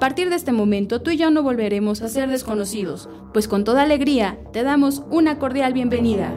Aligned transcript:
A 0.00 0.08
partir 0.08 0.30
de 0.30 0.36
este 0.36 0.50
momento 0.50 1.02
tú 1.02 1.10
y 1.10 1.18
yo 1.18 1.30
no 1.30 1.42
volveremos 1.42 2.00
a 2.00 2.08
ser 2.08 2.30
desconocidos, 2.30 3.10
pues 3.34 3.46
con 3.46 3.64
toda 3.64 3.82
alegría 3.82 4.38
te 4.50 4.62
damos 4.62 5.02
una 5.10 5.38
cordial 5.38 5.74
bienvenida. 5.74 6.34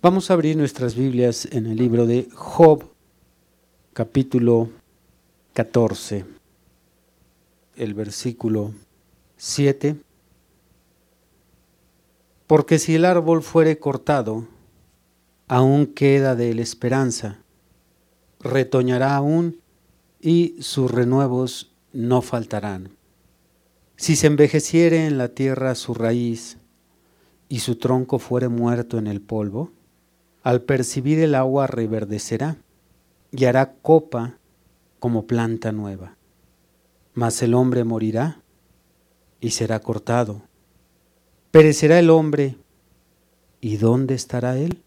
Vamos 0.00 0.30
a 0.30 0.32
abrir 0.32 0.56
nuestras 0.56 0.94
Biblias 0.94 1.46
en 1.52 1.66
el 1.66 1.76
libro 1.76 2.06
de 2.06 2.30
Job, 2.34 2.84
capítulo 3.92 4.70
14, 5.52 6.24
el 7.76 7.92
versículo 7.92 8.72
7. 9.36 9.96
Porque 12.46 12.78
si 12.78 12.94
el 12.94 13.04
árbol 13.04 13.42
fuere 13.42 13.78
cortado, 13.78 14.46
aún 15.48 15.86
queda 15.86 16.34
de 16.34 16.50
él 16.50 16.58
esperanza. 16.58 17.38
Retoñará 18.40 19.16
aún 19.16 19.60
y 20.20 20.56
sus 20.60 20.90
renuevos 20.90 21.72
no 21.92 22.22
faltarán. 22.22 22.96
Si 23.96 24.16
se 24.16 24.26
envejeciere 24.26 25.06
en 25.06 25.18
la 25.18 25.28
tierra 25.28 25.74
su 25.74 25.94
raíz 25.94 26.58
y 27.48 27.60
su 27.60 27.76
tronco 27.76 28.18
fuere 28.18 28.48
muerto 28.48 28.98
en 28.98 29.06
el 29.06 29.20
polvo, 29.20 29.72
al 30.42 30.62
percibir 30.62 31.18
el 31.20 31.34
agua 31.34 31.66
reverdecerá 31.66 32.58
y 33.30 33.44
hará 33.46 33.74
copa 33.74 34.38
como 34.98 35.26
planta 35.26 35.72
nueva. 35.72 36.16
Mas 37.14 37.42
el 37.42 37.54
hombre 37.54 37.84
morirá 37.84 38.42
y 39.40 39.50
será 39.50 39.80
cortado. 39.80 40.42
Perecerá 41.50 41.98
el 41.98 42.10
hombre, 42.10 42.56
¿y 43.60 43.78
dónde 43.78 44.14
estará 44.14 44.58
él? 44.58 44.82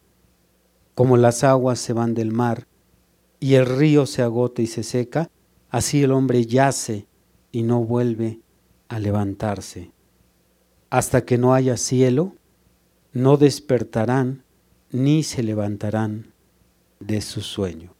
Como 0.99 1.15
las 1.15 1.45
aguas 1.45 1.79
se 1.79 1.93
van 1.93 2.13
del 2.13 2.33
mar 2.33 2.67
y 3.39 3.53
el 3.53 3.65
río 3.65 4.05
se 4.05 4.21
agota 4.21 4.61
y 4.61 4.67
se 4.67 4.83
seca, 4.83 5.31
así 5.69 6.03
el 6.03 6.11
hombre 6.11 6.45
yace 6.45 7.07
y 7.53 7.63
no 7.63 7.85
vuelve 7.85 8.41
a 8.89 8.99
levantarse. 8.99 9.93
Hasta 10.89 11.23
que 11.23 11.37
no 11.37 11.53
haya 11.53 11.77
cielo, 11.77 12.35
no 13.13 13.37
despertarán 13.37 14.43
ni 14.91 15.23
se 15.23 15.41
levantarán 15.41 16.33
de 16.99 17.21
su 17.21 17.39
sueño. 17.39 17.93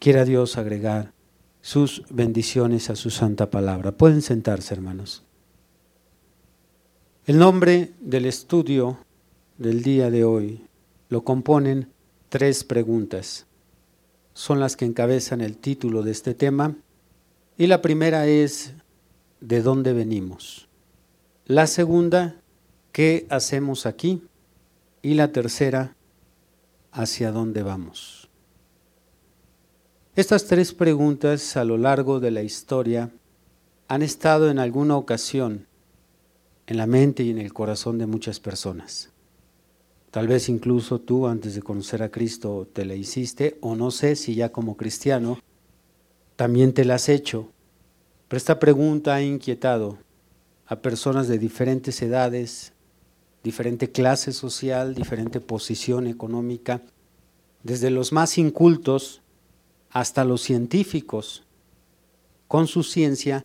Quiera 0.00 0.24
Dios 0.24 0.58
agregar 0.58 1.12
sus 1.60 2.02
bendiciones 2.10 2.90
a 2.90 2.96
su 2.96 3.10
santa 3.10 3.50
palabra. 3.50 3.92
Pueden 3.92 4.20
sentarse, 4.20 4.74
hermanos. 4.74 5.22
El 7.24 7.38
nombre 7.38 7.92
del 8.00 8.26
estudio 8.26 8.98
del 9.60 9.82
día 9.82 10.10
de 10.10 10.24
hoy 10.24 10.64
lo 11.10 11.22
componen 11.22 11.92
tres 12.30 12.64
preguntas. 12.64 13.46
Son 14.32 14.58
las 14.58 14.74
que 14.74 14.86
encabezan 14.86 15.42
el 15.42 15.58
título 15.58 16.02
de 16.02 16.12
este 16.12 16.32
tema. 16.32 16.76
Y 17.58 17.66
la 17.66 17.82
primera 17.82 18.26
es, 18.26 18.72
¿de 19.42 19.60
dónde 19.60 19.92
venimos? 19.92 20.66
La 21.44 21.66
segunda, 21.66 22.40
¿qué 22.90 23.26
hacemos 23.28 23.84
aquí? 23.84 24.22
Y 25.02 25.12
la 25.12 25.30
tercera, 25.30 25.94
¿hacia 26.90 27.30
dónde 27.30 27.62
vamos? 27.62 28.30
Estas 30.16 30.46
tres 30.46 30.72
preguntas 30.72 31.58
a 31.58 31.64
lo 31.64 31.76
largo 31.76 32.18
de 32.18 32.30
la 32.30 32.42
historia 32.42 33.10
han 33.88 34.00
estado 34.00 34.50
en 34.50 34.58
alguna 34.58 34.96
ocasión 34.96 35.66
en 36.66 36.78
la 36.78 36.86
mente 36.86 37.24
y 37.24 37.30
en 37.30 37.38
el 37.38 37.52
corazón 37.52 37.98
de 37.98 38.06
muchas 38.06 38.40
personas. 38.40 39.10
Tal 40.10 40.26
vez 40.26 40.48
incluso 40.48 41.00
tú 41.00 41.28
antes 41.28 41.54
de 41.54 41.62
conocer 41.62 42.02
a 42.02 42.10
Cristo 42.10 42.68
te 42.72 42.84
la 42.84 42.96
hiciste 42.96 43.58
o 43.60 43.76
no 43.76 43.92
sé 43.92 44.16
si 44.16 44.34
ya 44.34 44.50
como 44.50 44.76
cristiano 44.76 45.38
también 46.34 46.72
te 46.72 46.84
la 46.84 46.96
has 46.96 47.08
hecho. 47.08 47.52
Pero 48.26 48.38
esta 48.38 48.58
pregunta 48.58 49.14
ha 49.14 49.22
inquietado 49.22 49.98
a 50.66 50.80
personas 50.82 51.28
de 51.28 51.38
diferentes 51.38 52.02
edades, 52.02 52.72
diferente 53.44 53.92
clase 53.92 54.32
social, 54.32 54.94
diferente 54.94 55.40
posición 55.40 56.08
económica, 56.08 56.82
desde 57.62 57.90
los 57.90 58.12
más 58.12 58.36
incultos 58.36 59.22
hasta 59.90 60.24
los 60.24 60.40
científicos. 60.40 61.44
Con 62.48 62.66
su 62.66 62.82
ciencia, 62.82 63.44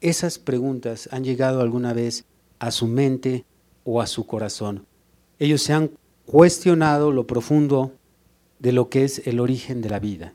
esas 0.00 0.40
preguntas 0.40 1.08
han 1.12 1.22
llegado 1.22 1.60
alguna 1.60 1.92
vez 1.92 2.24
a 2.58 2.72
su 2.72 2.88
mente 2.88 3.44
o 3.84 4.00
a 4.00 4.08
su 4.08 4.26
corazón 4.26 4.86
ellos 5.44 5.60
se 5.60 5.72
han 5.72 5.90
cuestionado 6.24 7.10
lo 7.10 7.26
profundo 7.26 7.96
de 8.60 8.70
lo 8.70 8.88
que 8.88 9.02
es 9.02 9.26
el 9.26 9.40
origen 9.40 9.82
de 9.82 9.90
la 9.90 9.98
vida. 9.98 10.34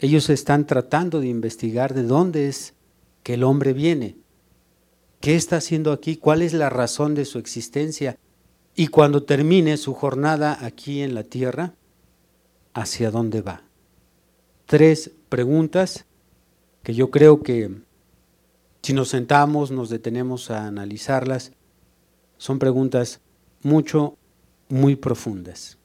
Ellos 0.00 0.28
están 0.28 0.66
tratando 0.66 1.20
de 1.20 1.28
investigar 1.28 1.94
de 1.94 2.02
dónde 2.02 2.46
es 2.46 2.74
que 3.22 3.34
el 3.34 3.42
hombre 3.42 3.72
viene, 3.72 4.18
qué 5.20 5.34
está 5.34 5.56
haciendo 5.56 5.92
aquí, 5.92 6.16
cuál 6.16 6.42
es 6.42 6.52
la 6.52 6.68
razón 6.68 7.14
de 7.14 7.24
su 7.24 7.38
existencia 7.38 8.18
y 8.74 8.88
cuando 8.88 9.22
termine 9.22 9.78
su 9.78 9.94
jornada 9.94 10.58
aquí 10.60 11.00
en 11.00 11.14
la 11.14 11.22
tierra, 11.22 11.72
hacia 12.74 13.10
dónde 13.10 13.40
va. 13.40 13.62
Tres 14.66 15.10
preguntas 15.30 16.04
que 16.82 16.92
yo 16.92 17.10
creo 17.10 17.42
que 17.42 17.70
si 18.82 18.92
nos 18.92 19.08
sentamos, 19.08 19.70
nos 19.70 19.88
detenemos 19.88 20.50
a 20.50 20.66
analizarlas, 20.66 21.52
son 22.36 22.58
preguntas 22.58 23.22
mucho 23.62 24.17
muy 24.68 24.96
profundas. 24.96 25.78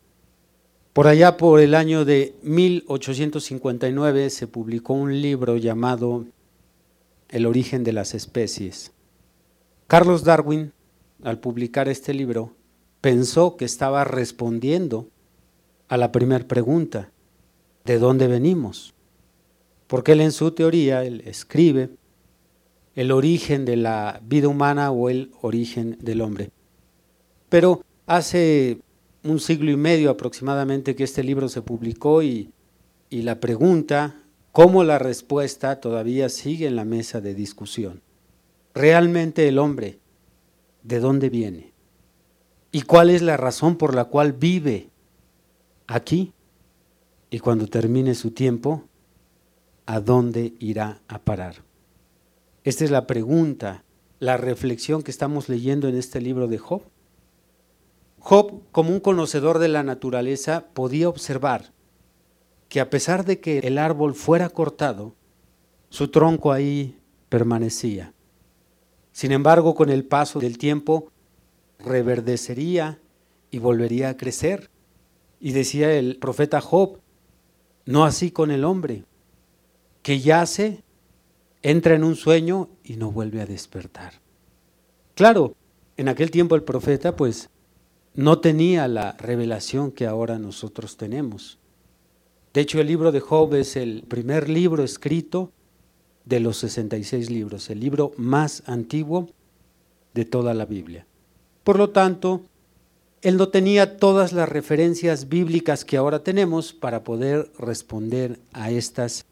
Por 0.94 1.08
allá 1.08 1.38
por 1.38 1.60
el 1.60 1.74
año 1.74 2.06
de 2.06 2.36
1859 2.44 4.30
se 4.30 4.48
publicó 4.48 4.94
un 4.94 5.22
libro 5.22 5.58
llamado 5.58 6.26
El 7.30 7.46
origen 7.48 7.84
de 7.84 7.94
las 7.94 8.14
especies. 8.14 8.92
Carlos 9.88 10.24
Darwin, 10.24 10.72
al 11.24 11.40
publicar 11.40 11.90
este 11.90 12.14
libro, 12.14 12.54
pensó 13.02 13.58
que 13.58 13.66
estaba 13.66 14.04
respondiendo 14.04 15.08
a 15.88 15.98
la 15.98 16.12
primera 16.12 16.48
pregunta, 16.48 17.12
¿de 17.86 17.98
dónde 17.98 18.28
venimos? 18.28 18.94
Porque 19.88 20.14
él 20.14 20.22
en 20.22 20.32
su 20.32 20.52
teoría, 20.52 21.04
él 21.04 21.24
escribe 21.26 21.90
el 22.96 23.12
origen 23.12 23.66
de 23.66 23.78
la 23.78 24.22
vida 24.24 24.48
humana 24.48 24.92
o 24.92 25.10
el 25.10 25.32
origen 25.42 25.98
del 26.00 26.22
hombre. 26.22 26.52
Pero 27.50 27.84
Hace 28.06 28.80
un 29.24 29.40
siglo 29.40 29.72
y 29.72 29.78
medio 29.78 30.10
aproximadamente 30.10 30.96
que 30.96 31.06
este 31.06 31.24
libro 31.24 31.48
se 31.48 31.62
publicó 31.62 32.22
y, 32.22 32.52
la 33.10 33.40
pregunta, 33.40 34.16
como 34.52 34.84
la 34.84 35.00
respuesta, 35.00 35.80
todavía 35.80 36.30
sigue 36.30 36.68
en 36.68 36.76
la 36.76 36.84
mesa 36.84 37.22
de 37.22 37.34
discusión. 37.34 38.02
Realmente 38.74 39.48
el 39.48 39.60
hombre, 39.60 40.00
¿de 40.82 41.00
dónde 41.00 41.30
viene? 41.30 41.74
¿Y 42.72 42.82
cuál 42.82 43.10
es 43.10 43.22
la 43.22 43.38
razón 43.38 43.78
por 43.78 43.96
la 43.96 44.06
cual 44.06 44.34
vive 44.34 44.90
aquí? 45.88 46.34
Y 47.30 47.40
cuando 47.40 47.68
termine 47.68 48.16
su 48.16 48.32
tiempo, 48.32 48.84
¿a 49.86 50.00
dónde 50.02 50.54
irá 50.60 51.02
a 51.08 51.20
parar? 51.20 51.64
Esta 52.64 52.84
es 52.84 52.92
la 52.92 53.08
pregunta, 53.08 53.84
la 54.20 54.38
reflexión 54.38 55.04
que 55.04 55.12
estamos 55.12 55.50
leyendo 55.50 55.88
en 55.88 55.96
este 55.96 56.20
libro 56.20 56.48
de 56.48 56.58
Job. 56.58 56.82
Job, 58.26 58.62
como 58.72 58.92
un 58.92 59.02
conocedor 59.02 59.60
de 59.60 59.68
la 59.68 59.84
naturaleza, 59.84 60.68
podía 60.74 61.10
observar 61.10 61.74
que 62.70 62.80
a 62.80 62.90
pesar 62.90 63.26
de 63.26 63.42
que 63.42 63.60
el 63.60 63.78
árbol 63.78 64.16
fuera 64.16 64.48
cortado, 64.48 65.14
su 65.90 66.08
tronco 66.08 66.54
ahí 66.54 66.98
permanecía. 67.28 68.14
Sin 69.12 69.34
embargo, 69.34 69.76
con 69.76 69.90
el 69.90 70.06
paso 70.06 70.40
del 70.40 70.58
tiempo, 70.58 71.12
reverdecería 71.80 72.98
y 73.52 73.60
volvería 73.60 74.08
a 74.08 74.16
crecer. 74.16 74.70
Y 75.42 75.52
decía 75.52 75.92
el 75.92 76.18
profeta 76.18 76.62
Job, 76.62 77.02
no 77.86 78.06
así 78.06 78.32
con 78.32 78.52
el 78.52 78.64
hombre. 78.64 79.04
que 80.02 80.22
yace, 80.22 80.82
entra 81.62 81.96
en 81.96 82.06
un 82.06 82.16
sueño 82.16 82.70
y 82.86 82.96
no 82.96 83.12
vuelve 83.12 83.42
a 83.42 83.46
despertar. 83.46 84.14
Claro, 85.14 85.56
en 85.98 86.08
aquel 86.08 86.32
tiempo 86.32 86.56
el 86.56 86.64
profeta 86.64 87.18
pues 87.18 87.50
no 88.16 88.40
tenía 88.40 88.88
la 88.88 89.14
revelación 89.14 89.92
que 89.92 90.06
ahora 90.06 90.38
nosotros 90.38 90.98
tenemos. 90.98 91.58
De 92.54 92.62
hecho, 92.62 92.80
el 92.80 92.88
libro 92.88 93.12
de 93.12 93.20
Job 93.20 93.56
es 93.56 93.76
el 93.76 94.04
primer 94.08 94.50
libro 94.50 94.84
escrito 94.84 95.52
de 96.26 96.40
los 96.40 96.58
66 96.58 97.30
libros, 97.30 97.70
el 97.70 97.80
libro 97.80 98.12
más 98.18 98.64
antiguo 98.68 99.30
de 100.14 100.26
toda 100.26 100.54
la 100.54 100.66
Biblia. 100.66 101.08
Por 101.64 101.78
lo 101.78 101.90
tanto, 101.90 102.44
él 103.22 103.38
no 103.38 103.50
tenía 103.50 103.98
todas 103.98 104.34
las 104.34 104.50
referencias 104.50 105.30
bíblicas 105.30 105.86
que 105.86 105.98
ahora 105.98 106.20
tenemos 106.24 106.74
para 106.74 107.04
poder 107.04 107.52
responder 107.58 108.40
a 108.52 108.70
estas 108.70 109.26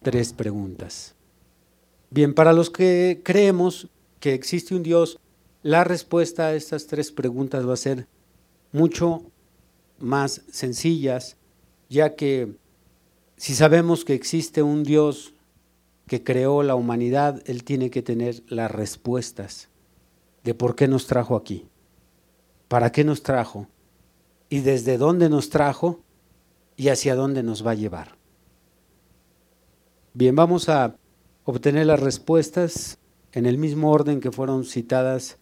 tres 0.00 0.32
preguntas. 0.32 1.14
Bien, 2.10 2.34
para 2.34 2.52
los 2.52 2.70
que 2.70 3.20
creemos 3.24 3.88
que 4.20 4.32
existe 4.32 4.74
un 4.74 4.82
Dios, 4.82 5.18
la 5.62 5.84
respuesta 5.84 6.46
a 6.46 6.54
estas 6.54 6.86
tres 6.86 7.10
preguntas 7.10 7.68
va 7.68 7.74
a 7.74 7.76
ser 7.76 8.06
mucho 8.72 9.22
más 9.98 10.42
sencillas, 10.50 11.36
ya 11.88 12.16
que 12.16 12.56
si 13.36 13.54
sabemos 13.54 14.04
que 14.04 14.14
existe 14.14 14.62
un 14.62 14.82
Dios 14.82 15.34
que 16.06 16.24
creó 16.24 16.62
la 16.62 16.74
humanidad, 16.74 17.42
Él 17.46 17.64
tiene 17.64 17.90
que 17.90 18.02
tener 18.02 18.42
las 18.48 18.70
respuestas 18.70 19.68
de 20.44 20.54
por 20.54 20.74
qué 20.74 20.88
nos 20.88 21.06
trajo 21.06 21.36
aquí, 21.36 21.68
para 22.68 22.90
qué 22.90 23.04
nos 23.04 23.22
trajo 23.22 23.68
y 24.48 24.60
desde 24.60 24.98
dónde 24.98 25.28
nos 25.28 25.50
trajo 25.50 26.00
y 26.76 26.88
hacia 26.88 27.14
dónde 27.14 27.42
nos 27.42 27.66
va 27.66 27.72
a 27.72 27.76
llevar. 27.76 28.16
Bien, 30.14 30.34
vamos 30.36 30.68
a 30.68 30.96
obtener 31.44 31.86
las 31.86 32.00
respuestas 32.00 32.98
en 33.32 33.46
el 33.46 33.56
mismo 33.56 33.90
orden 33.90 34.20
que 34.20 34.30
fueron 34.30 34.64
citadas 34.64 35.38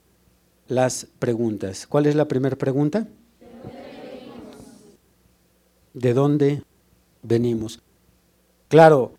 las 0.69 1.07
preguntas. 1.19 1.87
¿Cuál 1.87 2.07
es 2.07 2.15
la 2.15 2.29
primera 2.29 2.57
pregunta? 2.57 3.09
¿De 5.93 6.15
dónde 6.15 6.63
venimos? 7.23 7.83
Claro, 8.69 9.15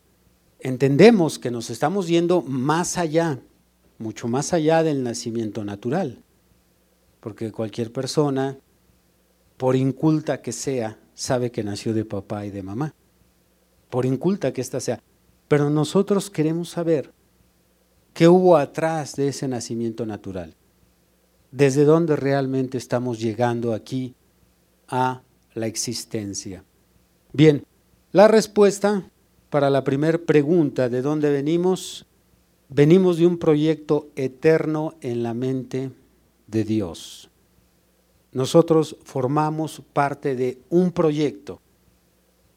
entendemos 0.59 1.37
que 1.37 1.51
nos 1.51 1.69
estamos 1.69 2.07
yendo 2.07 2.41
más 2.41 2.97
allá, 2.97 3.39
mucho 3.97 4.29
más 4.29 4.53
allá 4.53 4.81
del 4.81 5.03
nacimiento 5.03 5.65
natural, 5.65 6.23
porque 7.19 7.51
cualquier 7.51 7.91
persona, 7.91 8.57
por 9.57 9.75
inculta 9.75 10.41
que 10.41 10.53
sea, 10.53 10.97
sabe 11.13 11.51
que 11.51 11.63
nació 11.63 11.93
de 11.93 12.05
papá 12.05 12.45
y 12.45 12.51
de 12.51 12.63
mamá, 12.63 12.95
por 13.89 14.05
inculta 14.05 14.53
que 14.53 14.61
ésta 14.61 14.79
sea. 14.79 15.01
Pero 15.49 15.69
nosotros 15.69 16.29
queremos 16.29 16.69
saber 16.69 17.11
qué 18.13 18.29
hubo 18.29 18.55
atrás 18.55 19.15
de 19.17 19.27
ese 19.27 19.49
nacimiento 19.49 20.05
natural, 20.05 20.55
desde 21.51 21.83
dónde 21.83 22.15
realmente 22.15 22.77
estamos 22.77 23.19
llegando 23.19 23.73
aquí 23.73 24.15
a 24.87 25.21
la 25.53 25.67
existencia. 25.67 26.63
Bien, 27.33 27.65
la 28.11 28.27
respuesta 28.27 29.09
para 29.49 29.69
la 29.69 29.83
primera 29.83 30.17
pregunta, 30.17 30.89
¿de 30.89 31.01
dónde 31.01 31.29
venimos? 31.29 32.05
Venimos 32.69 33.17
de 33.17 33.27
un 33.27 33.37
proyecto 33.37 34.09
eterno 34.15 34.95
en 35.01 35.23
la 35.23 35.33
mente 35.33 35.91
de 36.47 36.63
Dios. 36.63 37.29
Nosotros 38.31 38.95
formamos 39.03 39.81
parte 39.91 40.35
de 40.35 40.57
un 40.69 40.91
proyecto, 40.91 41.59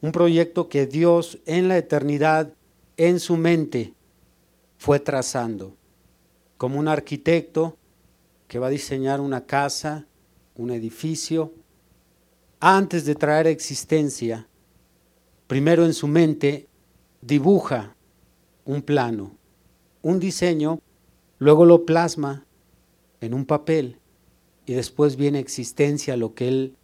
un 0.01 0.13
proyecto 0.13 0.69
que 0.69 0.87
Dios 0.87 1.39
en 1.47 1.67
la 1.67 1.79
eternidad, 1.79 2.53
en 2.97 3.19
su 3.19 3.37
mente, 3.37 3.93
fue 4.79 5.01
trazando, 5.01 5.75
como 6.57 6.79
un 6.79 6.87
arquitecto 6.87 7.77
que 8.47 8.59
va 8.59 8.69
a 8.69 8.71
diseñar 8.71 9.21
una 9.21 9.47
casa, 9.47 10.07
un 10.55 10.71
edificio, 10.71 11.53
antes 12.67 13.05
de 13.05 13.15
traer 13.15 13.47
existencia, 13.47 14.49
primero 15.47 15.85
en 15.85 15.93
su 15.93 16.09
mente 16.09 16.67
dibuja 17.21 17.95
un 18.65 18.81
plano, 18.81 19.33
un 20.01 20.19
diseño, 20.19 20.81
luego 21.39 21.67
lo 21.67 21.85
plasma 21.85 22.47
en 23.21 23.35
un 23.35 23.45
papel 23.45 23.99
y 24.65 24.73
después 24.73 25.17
viene 25.17 25.41
existencia 25.41 26.17
lo 26.17 26.33
que 26.33 26.49
él 26.49 26.77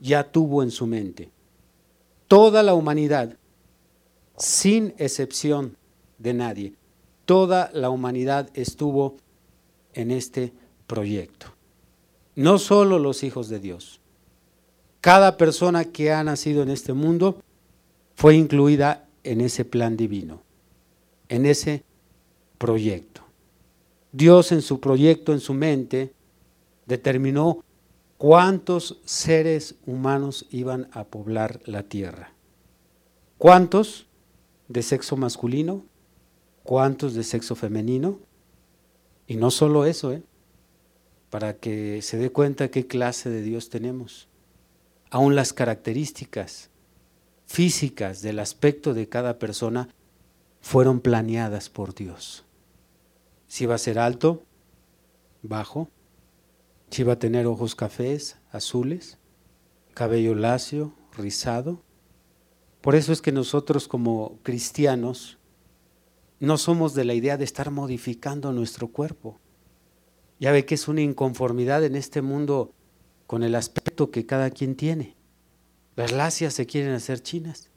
ya 0.00 0.32
tuvo 0.32 0.62
en 0.62 0.70
su 0.70 0.86
mente. 0.86 1.30
Toda 2.28 2.62
la 2.62 2.72
humanidad, 2.72 3.36
sin 4.38 4.94
excepción 4.96 5.76
de 6.16 6.32
nadie, 6.32 6.76
toda 7.26 7.70
la 7.74 7.90
humanidad 7.90 8.48
estuvo 8.54 9.16
en 9.92 10.12
este 10.12 10.54
proyecto. 10.86 11.48
No 12.36 12.56
solo 12.56 12.98
los 12.98 13.22
hijos 13.22 13.50
de 13.50 13.60
Dios. 13.60 14.00
Cada 15.06 15.36
persona 15.36 15.84
que 15.84 16.10
ha 16.10 16.24
nacido 16.24 16.64
en 16.64 16.68
este 16.68 16.92
mundo 16.92 17.40
fue 18.16 18.34
incluida 18.34 19.06
en 19.22 19.40
ese 19.40 19.64
plan 19.64 19.96
divino, 19.96 20.42
en 21.28 21.46
ese 21.46 21.84
proyecto. 22.58 23.22
Dios 24.10 24.50
en 24.50 24.62
su 24.62 24.80
proyecto, 24.80 25.32
en 25.32 25.38
su 25.38 25.54
mente, 25.54 26.12
determinó 26.86 27.62
cuántos 28.18 28.98
seres 29.04 29.76
humanos 29.86 30.44
iban 30.50 30.88
a 30.90 31.04
poblar 31.04 31.60
la 31.66 31.84
tierra. 31.84 32.32
¿Cuántos 33.38 34.08
de 34.66 34.82
sexo 34.82 35.16
masculino? 35.16 35.84
¿Cuántos 36.64 37.14
de 37.14 37.22
sexo 37.22 37.54
femenino? 37.54 38.18
Y 39.28 39.36
no 39.36 39.52
solo 39.52 39.84
eso, 39.84 40.12
¿eh? 40.12 40.24
para 41.30 41.54
que 41.54 42.02
se 42.02 42.16
dé 42.16 42.30
cuenta 42.30 42.72
qué 42.72 42.88
clase 42.88 43.30
de 43.30 43.42
Dios 43.42 43.70
tenemos. 43.70 44.26
Aún 45.16 45.34
las 45.34 45.54
características 45.54 46.68
físicas 47.46 48.20
del 48.20 48.38
aspecto 48.38 48.92
de 48.92 49.08
cada 49.08 49.38
persona 49.38 49.88
fueron 50.60 51.00
planeadas 51.00 51.70
por 51.70 51.94
Dios. 51.94 52.44
Si 53.46 53.64
va 53.64 53.76
a 53.76 53.78
ser 53.78 53.98
alto, 53.98 54.42
bajo, 55.40 55.88
si 56.90 57.02
va 57.02 57.14
a 57.14 57.18
tener 57.18 57.46
ojos 57.46 57.74
cafés, 57.74 58.36
azules, 58.50 59.16
cabello 59.94 60.34
lacio, 60.34 60.92
rizado. 61.16 61.80
Por 62.82 62.94
eso 62.94 63.10
es 63.10 63.22
que 63.22 63.32
nosotros 63.32 63.88
como 63.88 64.38
cristianos 64.42 65.38
no 66.40 66.58
somos 66.58 66.92
de 66.92 67.06
la 67.06 67.14
idea 67.14 67.38
de 67.38 67.44
estar 67.44 67.70
modificando 67.70 68.52
nuestro 68.52 68.88
cuerpo. 68.88 69.40
Ya 70.38 70.52
ve 70.52 70.66
que 70.66 70.74
es 70.74 70.88
una 70.88 71.00
inconformidad 71.00 71.84
en 71.84 71.96
este 71.96 72.20
mundo 72.20 72.74
con 73.26 73.42
el 73.42 73.54
aspecto 73.54 74.10
que 74.10 74.26
cada 74.26 74.50
quien 74.50 74.76
tiene. 74.76 75.16
Las 75.96 76.12
lacias 76.12 76.54
se 76.54 76.66
quieren 76.66 76.92
hacer 76.92 77.22
chinas. 77.22 77.70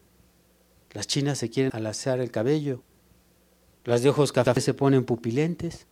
Las 0.91 1.07
chinas 1.07 1.37
se 1.37 1.49
quieren 1.49 1.71
alaciar 1.73 2.19
el 2.19 2.31
cabello. 2.31 2.83
Las 3.85 4.03
de 4.03 4.09
ojos 4.09 4.31
café 4.31 4.59
se 4.61 4.73
ponen 4.73 5.05
pupilentes. 5.05 5.87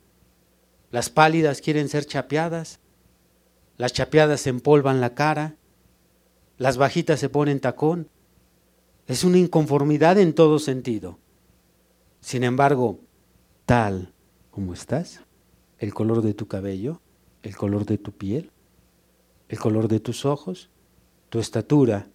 Las 0.92 1.10
pálidas 1.10 1.62
quieren 1.62 1.90
ser 1.90 2.06
chapeadas. 2.06 2.80
Las 3.78 3.94
chapeadas 3.94 4.42
se 4.42 4.50
empolvan 4.50 5.02
la 5.02 5.14
cara. 5.14 5.56
Las 6.58 6.78
bajitas 6.78 7.20
se 7.20 7.30
ponen 7.30 7.60
tacón. 7.60 8.10
Es 9.06 9.24
una 9.24 9.38
inconformidad 9.38 10.18
en 10.18 10.34
todo 10.34 10.60
sentido. 10.60 11.20
Sin 12.20 12.44
embargo, 12.44 13.00
tal 13.66 14.14
como 14.52 14.74
estás, 14.74 15.22
el 15.78 15.94
color 15.94 16.22
de 16.22 16.34
tu 16.34 16.48
cabello, 16.48 17.02
el 17.44 17.56
color 17.56 17.86
de 17.86 17.98
tu 17.98 18.12
piel, 18.12 18.52
el 19.50 19.60
color 19.60 19.88
de 19.88 20.00
tus 20.00 20.26
ojos, 20.26 20.70
tu 21.30 21.40
estatura, 21.40 22.08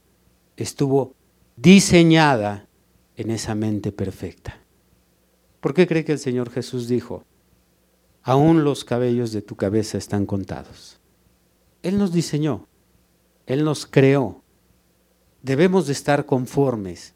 estuvo 0.57 1.15
diseñada 1.57 2.69
en 3.17 3.31
esa 3.31 3.55
mente 3.55 3.93
perfecta. 3.93 4.59
¿Por 5.61 5.75
qué 5.75 5.87
cree 5.87 6.05
que 6.05 6.13
el 6.13 6.19
Señor 6.19 6.51
Jesús 6.51 6.89
dijo, 6.89 7.25
aún 8.23 8.65
los 8.65 8.85
cabellos 8.85 9.33
de 9.33 9.43
tu 9.43 9.57
cabeza 9.57 9.99
están 9.99 10.27
contados? 10.27 10.99
Él 11.83 11.99
nos 11.99 12.13
diseñó, 12.13 12.67
Él 13.47 13.65
nos 13.65 13.87
creó. 13.87 14.43
Debemos 15.43 15.87
de 15.87 15.93
estar 15.93 16.27
conformes 16.27 17.15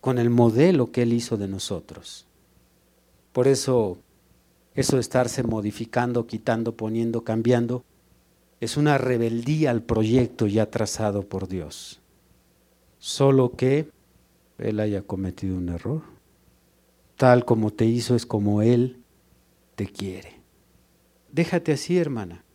con 0.00 0.18
el 0.18 0.30
modelo 0.30 0.90
que 0.90 1.02
Él 1.02 1.12
hizo 1.12 1.36
de 1.36 1.48
nosotros. 1.48 2.26
Por 3.32 3.48
eso, 3.48 3.98
eso 4.74 4.96
de 4.96 5.00
estarse 5.00 5.42
modificando, 5.42 6.26
quitando, 6.26 6.76
poniendo, 6.76 7.24
cambiando, 7.24 7.84
es 8.64 8.76
una 8.76 8.98
rebeldía 8.98 9.70
al 9.70 9.82
proyecto 9.82 10.46
ya 10.46 10.70
trazado 10.70 11.28
por 11.28 11.48
Dios 11.48 12.00
solo 13.04 13.52
que 13.52 13.90
Él 14.56 14.80
haya 14.80 15.02
cometido 15.02 15.58
un 15.58 15.68
error. 15.68 16.00
Tal 17.16 17.44
como 17.44 17.70
te 17.70 17.84
hizo 17.84 18.16
es 18.16 18.24
como 18.24 18.62
Él 18.62 19.02
te 19.74 19.86
quiere. 19.86 20.40
Déjate 21.30 21.72
así, 21.72 21.98
hermana. 21.98 22.46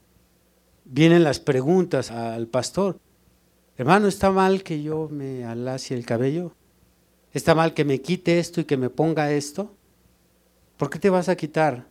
Vienen 0.86 1.24
las 1.24 1.40
preguntas 1.40 2.10
al 2.10 2.48
pastor. 2.48 3.00
Hermano, 3.78 4.08
¿está 4.08 4.32
mal 4.32 4.64
que 4.64 4.82
yo 4.82 5.08
me 5.12 5.46
alacie 5.46 5.96
el 5.96 6.04
cabello? 6.04 6.56
¿Está 7.32 7.54
mal 7.54 7.76
que 7.76 7.86
me 7.86 8.02
quite 8.02 8.40
esto 8.40 8.60
y 8.60 8.66
que 8.66 8.76
me 8.76 8.90
ponga 8.90 9.32
esto? 9.32 9.76
¿Por 10.78 10.90
qué 10.90 10.98
te 10.98 11.12
vas 11.12 11.30
a 11.30 11.36
quitar 11.36 11.89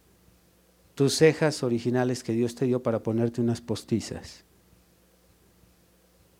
tus 0.98 1.14
cejas 1.14 1.62
originales 1.62 2.24
que 2.24 2.32
Dios 2.32 2.56
te 2.56 2.64
dio 2.64 2.82
para 2.82 3.04
ponerte 3.04 3.40
unas 3.40 3.60
postizas? 3.60 4.42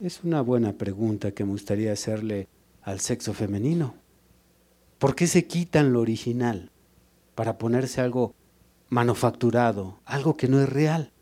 Es 0.01 0.25
una 0.25 0.41
buena 0.41 0.73
pregunta 0.73 1.31
que 1.31 1.45
me 1.45 1.53
gustaría 1.53 1.93
hacerle 1.93 2.49
al 2.83 2.99
sexo 2.99 3.35
femenino. 3.35 3.95
¿Por 4.99 5.15
qué 5.15 5.29
se 5.29 5.47
quitan 5.47 5.93
lo 5.93 6.01
original 6.01 6.73
para 7.37 7.57
ponerse 7.57 8.01
algo 8.01 8.35
manufacturado, 8.89 10.01
algo 10.05 10.37
que 10.37 10.49
no 10.49 10.61
es 10.61 10.69
real? 10.69 11.13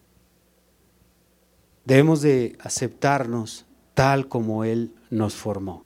Debemos 1.85 2.23
de 2.23 2.57
aceptarnos 2.61 3.67
tal 3.93 4.29
como 4.29 4.65
Él 4.65 4.95
nos 5.11 5.35
formó, 5.35 5.85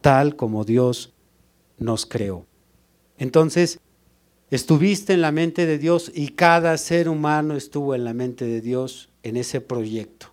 tal 0.00 0.34
como 0.34 0.64
Dios 0.64 1.12
nos 1.76 2.06
creó. 2.06 2.46
Entonces, 3.18 3.80
estuviste 4.50 5.12
en 5.14 5.20
la 5.20 5.32
mente 5.32 5.66
de 5.66 5.78
Dios 5.78 6.10
y 6.14 6.28
cada 6.28 6.76
ser 6.78 7.08
humano 7.08 7.56
estuvo 7.56 7.94
en 7.94 8.04
la 8.04 8.14
mente 8.14 8.44
de 8.44 8.60
Dios 8.60 9.10
en 9.22 9.36
ese 9.36 9.60
proyecto. 9.60 10.28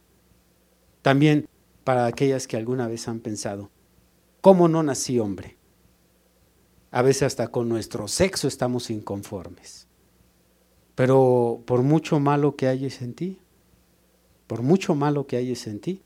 También 1.01 1.47
para 1.83 2.05
aquellas 2.05 2.47
que 2.47 2.57
alguna 2.57 2.87
vez 2.87 3.07
han 3.07 3.19
pensado, 3.19 3.71
¿cómo 4.41 4.67
no 4.67 4.83
nací 4.83 5.19
hombre? 5.19 5.57
A 6.91 7.01
veces 7.01 7.23
hasta 7.23 7.47
con 7.47 7.69
nuestro 7.69 8.07
sexo 8.07 8.47
estamos 8.47 8.89
inconformes. 8.89 9.87
Pero 10.95 11.63
por 11.65 11.81
mucho 11.81 12.19
malo 12.19 12.55
que 12.55 12.67
hayas 12.67 13.01
en 13.01 13.13
ti, 13.13 13.39
por 14.47 14.61
mucho 14.61 14.93
malo 14.93 15.25
que 15.25 15.37
hayas 15.37 15.65
en 15.67 15.79
ti, 15.79 16.03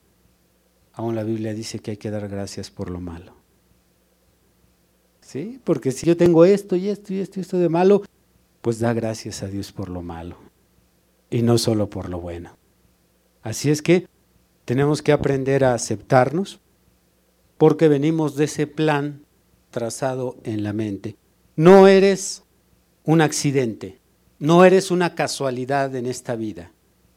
aún 0.94 1.16
la 1.16 1.24
Biblia 1.24 1.54
dice 1.54 1.80
que 1.80 1.92
hay 1.92 1.98
que 1.98 2.12
dar 2.12 2.28
gracias 2.30 2.70
por 2.70 2.90
lo 2.90 3.02
malo. 3.02 3.45
¿Sí? 5.26 5.60
Porque 5.64 5.92
si 5.92 6.06
yo 6.06 6.16
tengo 6.16 6.46
esto 6.46 6.76
y 6.76 6.88
esto 6.88 7.12
y 7.12 7.20
esto 7.20 7.40
y 7.40 7.42
esto 7.42 7.58
de 7.58 7.68
malo, 7.68 8.04
pues 8.62 8.78
da 8.78 8.94
gracias 8.94 9.42
a 9.42 9.48
Dios 9.48 9.72
por 9.72 9.90
lo 9.90 10.04
malo 10.04 10.38
y 11.32 11.42
no 11.42 11.58
solo 11.58 11.90
por 11.90 12.10
lo 12.10 12.20
bueno. 12.20 12.58
Así 13.42 13.72
es 13.72 13.82
que 13.82 14.08
tenemos 14.66 15.02
que 15.02 15.12
aprender 15.12 15.64
a 15.64 15.74
aceptarnos 15.74 16.60
porque 17.58 17.88
venimos 17.88 18.36
de 18.36 18.46
ese 18.46 18.68
plan 18.68 19.26
trazado 19.72 20.38
en 20.44 20.64
la 20.64 20.74
mente. 20.74 21.16
No 21.56 21.88
eres 21.88 22.44
un 23.04 23.22
accidente, 23.22 24.00
no 24.38 24.64
eres 24.64 24.92
una 24.92 25.16
casualidad 25.16 25.96
en 25.96 26.06
esta 26.06 26.36
vida. 26.36 26.72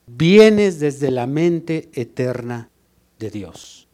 Vienes 0.06 0.80
desde 0.80 1.10
la 1.10 1.26
mente 1.26 1.90
eterna 1.92 2.70
de 3.18 3.28
Dios. 3.28 3.86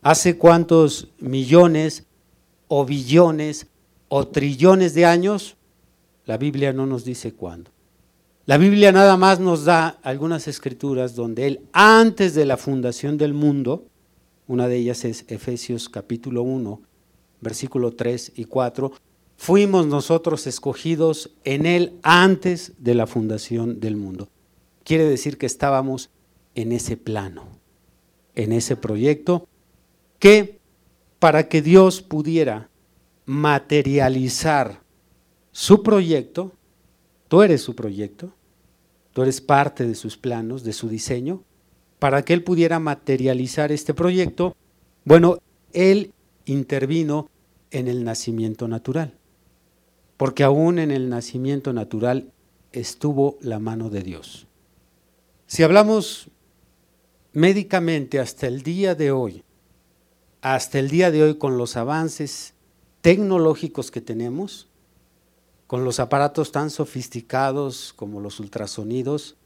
¿Hace 0.00 0.38
cuántos 0.38 1.08
millones 1.18 2.07
o 2.68 2.84
billones 2.84 3.66
o 4.08 4.28
trillones 4.28 4.94
de 4.94 5.06
años? 5.06 5.56
La 6.24 6.36
Biblia 6.36 6.72
no 6.72 6.86
nos 6.86 7.04
dice 7.04 7.32
cuándo. 7.32 7.70
La 8.46 8.56
Biblia 8.56 8.92
nada 8.92 9.16
más 9.16 9.40
nos 9.40 9.64
da 9.64 9.98
algunas 10.02 10.48
escrituras 10.48 11.14
donde 11.14 11.46
Él, 11.46 11.60
antes 11.72 12.34
de 12.34 12.46
la 12.46 12.56
fundación 12.56 13.18
del 13.18 13.34
mundo, 13.34 13.84
una 14.46 14.68
de 14.68 14.76
ellas 14.76 15.04
es 15.04 15.26
Efesios 15.28 15.90
capítulo 15.90 16.42
1, 16.42 16.80
versículo 17.42 17.92
3 17.92 18.32
y 18.36 18.44
4, 18.44 18.92
fuimos 19.36 19.86
nosotros 19.86 20.46
escogidos 20.46 21.32
en 21.44 21.66
Él 21.66 21.98
antes 22.02 22.72
de 22.78 22.94
la 22.94 23.06
fundación 23.06 23.80
del 23.80 23.96
mundo. 23.96 24.28
Quiere 24.82 25.04
decir 25.04 25.36
que 25.36 25.44
estábamos 25.44 26.08
en 26.54 26.72
ese 26.72 26.96
plano, 26.96 27.44
en 28.34 28.52
ese 28.52 28.76
proyecto, 28.76 29.46
que 30.18 30.57
para 31.18 31.48
que 31.48 31.62
Dios 31.62 32.02
pudiera 32.02 32.70
materializar 33.26 34.82
su 35.52 35.82
proyecto, 35.82 36.52
tú 37.28 37.42
eres 37.42 37.62
su 37.62 37.74
proyecto, 37.74 38.32
tú 39.12 39.22
eres 39.22 39.40
parte 39.40 39.86
de 39.86 39.94
sus 39.94 40.16
planos, 40.16 40.62
de 40.62 40.72
su 40.72 40.88
diseño, 40.88 41.42
para 41.98 42.24
que 42.24 42.32
Él 42.32 42.44
pudiera 42.44 42.78
materializar 42.78 43.72
este 43.72 43.92
proyecto, 43.94 44.56
bueno, 45.04 45.38
Él 45.72 46.12
intervino 46.44 47.28
en 47.70 47.88
el 47.88 48.04
nacimiento 48.04 48.68
natural, 48.68 49.14
porque 50.16 50.44
aún 50.44 50.78
en 50.78 50.90
el 50.90 51.08
nacimiento 51.08 51.72
natural 51.72 52.32
estuvo 52.72 53.36
la 53.40 53.58
mano 53.58 53.90
de 53.90 54.02
Dios. 54.02 54.46
Si 55.46 55.62
hablamos 55.62 56.30
médicamente 57.32 58.20
hasta 58.20 58.46
el 58.46 58.62
día 58.62 58.94
de 58.94 59.10
hoy, 59.10 59.42
hasta 60.40 60.78
el 60.78 60.88
día 60.88 61.10
de 61.10 61.22
hoy 61.22 61.36
con 61.36 61.58
los 61.58 61.76
avances 61.76 62.54
tecnológicos 63.00 63.90
que 63.90 64.00
tenemos, 64.00 64.68
con 65.66 65.84
los 65.84 66.00
aparatos 66.00 66.52
tan 66.52 66.70
sofisticados 66.70 67.92
como 67.94 68.20
los 68.20 68.40
ultrasonidos 68.40 69.36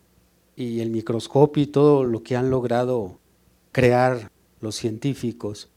y 0.56 0.80
el 0.80 0.90
microscopio 0.90 1.62
y 1.62 1.66
todo 1.66 2.04
lo 2.04 2.22
que 2.22 2.36
han 2.36 2.50
logrado 2.50 3.18
crear 3.72 4.30
los 4.60 4.76
científicos, 4.76 5.72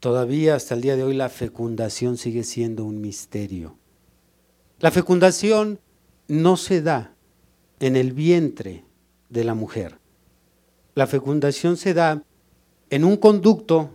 Todavía 0.00 0.54
hasta 0.54 0.74
el 0.74 0.80
día 0.80 0.96
de 0.96 1.04
hoy 1.04 1.14
la 1.14 1.28
fecundación 1.28 2.16
sigue 2.16 2.42
siendo 2.42 2.86
un 2.86 3.02
misterio. 3.02 3.76
La 4.78 4.90
fecundación 4.90 5.78
no 6.26 6.56
se 6.56 6.80
da 6.80 7.14
en 7.80 7.96
el 7.96 8.14
vientre 8.14 8.84
de 9.28 9.44
la 9.44 9.52
mujer. 9.52 9.98
La 10.94 11.06
fecundación 11.06 11.76
se 11.76 11.92
da 11.92 12.22
en 12.88 13.04
un 13.04 13.18
conducto 13.18 13.90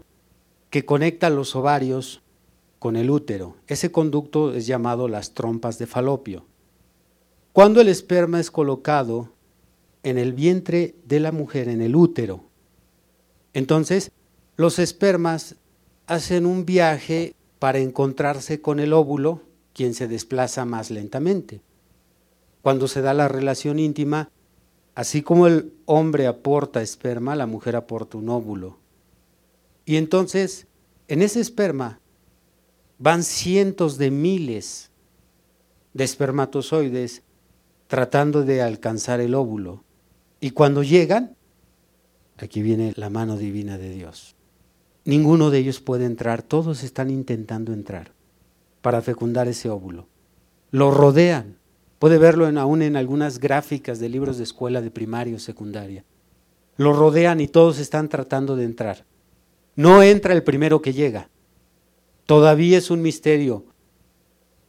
que 0.76 0.84
conecta 0.84 1.30
los 1.30 1.56
ovarios 1.56 2.22
con 2.80 2.98
el 2.98 3.10
útero. 3.10 3.56
Ese 3.66 3.94
conducto 3.94 4.54
es 4.54 4.68
llamado 4.68 5.08
las 5.08 5.34
trompas 5.34 5.80
de 5.80 5.88
falopio. 5.88 6.44
Cuando 7.54 7.80
el 7.80 7.88
esperma 7.88 8.42
es 8.42 8.52
colocado 8.52 9.30
en 10.04 10.18
el 10.18 10.34
vientre 10.34 10.96
de 11.06 11.22
la 11.22 11.32
mujer, 11.32 11.70
en 11.70 11.82
el 11.82 11.96
útero, 11.96 12.44
entonces 13.54 14.12
los 14.58 14.78
espermas 14.78 15.56
hacen 16.08 16.46
un 16.46 16.66
viaje 16.66 17.36
para 17.58 17.80
encontrarse 17.80 18.60
con 18.60 18.82
el 18.82 18.92
óvulo, 18.92 19.44
quien 19.72 19.94
se 19.94 20.10
desplaza 20.10 20.66
más 20.66 20.92
lentamente. 20.92 21.62
Cuando 22.62 22.90
se 22.90 23.02
da 23.02 23.14
la 23.14 23.30
relación 23.30 23.80
íntima, 23.80 24.30
así 24.94 25.22
como 25.22 25.48
el 25.48 25.72
hombre 25.86 26.28
aporta 26.28 26.82
esperma, 26.82 27.34
la 27.38 27.46
mujer 27.46 27.78
aporta 27.78 28.18
un 28.18 28.28
óvulo. 28.28 28.84
Y 29.86 29.98
entonces, 29.98 30.68
en 31.08 31.22
ese 31.22 31.40
esperma 31.40 32.00
van 32.98 33.24
cientos 33.24 33.98
de 33.98 34.12
miles 34.12 34.92
de 35.94 36.04
espermatozoides 36.04 37.24
tratando 37.88 38.44
de 38.44 38.62
alcanzar 38.62 39.22
el 39.22 39.36
óvulo. 39.36 39.84
Y 40.40 40.52
cuando 40.52 40.84
llegan, 40.84 41.36
aquí 42.38 42.62
viene 42.62 42.94
la 42.96 43.10
mano 43.10 43.38
divina 43.38 43.78
de 43.78 43.92
Dios. 43.92 44.36
Ninguno 45.06 45.52
de 45.52 45.60
ellos 45.60 45.80
puede 45.80 46.06
entrar, 46.06 46.42
todos 46.42 46.84
están 46.84 47.12
intentando 47.12 47.74
entrar 47.74 48.12
para 48.82 49.02
fecundar 49.02 49.48
ese 49.48 49.70
óvulo. 49.70 50.08
Lo 50.72 50.92
rodean. 50.92 51.58
Puede 52.00 52.18
verlo 52.18 52.48
aún 52.60 52.82
en 52.82 52.98
algunas 52.98 53.40
gráficas 53.40 54.00
de 54.00 54.10
libros 54.10 54.38
de 54.38 54.44
escuela 54.44 54.82
de 54.82 54.92
primaria 54.92 55.36
o 55.36 55.40
secundaria. 55.40 56.04
Lo 56.76 56.92
rodean 56.94 57.40
y 57.40 57.48
todos 57.48 57.80
están 57.80 58.10
tratando 58.10 58.56
de 58.56 58.66
entrar. 58.66 59.06
No 59.76 60.04
entra 60.04 60.34
el 60.34 60.44
primero 60.44 60.82
que 60.82 60.94
llega. 60.94 61.30
Todavía 62.26 62.78
es 62.78 62.90
un 62.90 63.02
misterio. 63.02 63.66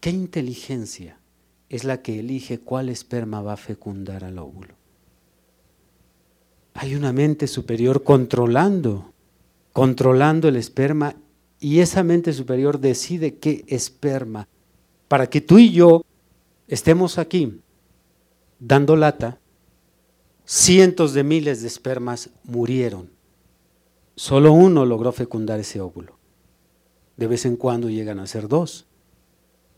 ¿Qué 0.01 0.11
inteligencia 0.11 1.19
es 1.69 1.85
la 1.85 2.03
que 2.03 2.21
elige 2.21 2.59
cuál 2.59 2.89
esperma 2.89 3.41
va 3.43 3.55
a 3.55 3.57
fecundar 3.57 4.25
al 4.25 4.39
óvulo? 4.39 4.75
Hay 6.75 6.95
una 6.95 7.13
mente 7.13 7.47
superior 7.47 8.03
controlando 8.03 9.13
controlando 9.77 10.49
el 10.49 10.57
esperma 10.57 11.17
y 11.61 11.81
esa 11.81 12.03
mente 12.03 12.33
superior 12.33 12.81
decide 12.81 13.35
qué 13.35 13.63
esperma. 13.67 14.49
Para 15.07 15.29
que 15.29 15.43
tú 15.43 15.59
y 15.59 15.71
yo 15.71 16.03
estemos 16.67 17.19
aquí 17.19 17.61
dando 18.59 18.97
lata, 18.97 19.39
cientos 20.47 21.13
de 21.13 21.25
miles 21.25 21.61
de 21.61 21.67
espermas 21.67 22.31
murieron. 22.45 23.11
Solo 24.17 24.53
uno 24.53 24.87
logró 24.87 25.13
fecundar 25.13 25.61
ese 25.61 25.81
óvulo. 25.81 26.19
De 27.19 27.27
vez 27.27 27.45
en 27.45 27.57
cuando 27.57 27.91
llegan 27.91 28.19
a 28.19 28.27
ser 28.27 28.49
dos, 28.49 28.87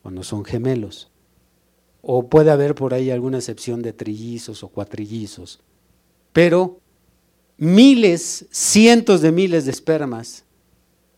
cuando 0.02 0.22
son 0.22 0.44
gemelos. 0.44 1.10
O 2.00 2.28
puede 2.28 2.52
haber 2.52 2.76
por 2.76 2.94
ahí 2.94 3.10
alguna 3.10 3.38
excepción 3.38 3.82
de 3.82 3.92
trillizos 3.92 4.62
o 4.62 4.68
cuatrillizos. 4.68 5.60
Pero 6.32 6.80
miles, 7.56 8.46
cientos 8.50 9.20
de 9.22 9.32
miles 9.32 9.64
de 9.64 9.72
espermas, 9.72 10.44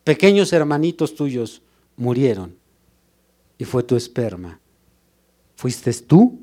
pequeños 0.02 0.52
hermanitos 0.54 1.14
tuyos, 1.14 1.62
murieron. 1.96 2.56
Y 3.58 3.64
fue 3.64 3.82
tu 3.82 3.96
esperma. 3.96 4.60
Fuiste 5.56 5.92
tú, 5.92 6.40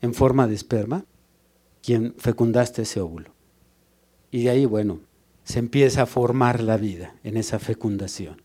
en 0.00 0.14
forma 0.14 0.46
de 0.46 0.54
esperma, 0.54 1.04
quien 1.82 2.14
fecundaste 2.18 2.82
ese 2.82 3.00
óvulo. 3.00 3.34
Y 4.30 4.44
de 4.44 4.50
ahí, 4.50 4.64
bueno, 4.64 5.00
se 5.46 5.60
empieza 5.60 6.02
a 6.02 6.06
formar 6.06 6.60
la 6.60 6.76
vida 6.76 7.14
en 7.22 7.36
esa 7.36 7.60
fecundación. 7.60 8.42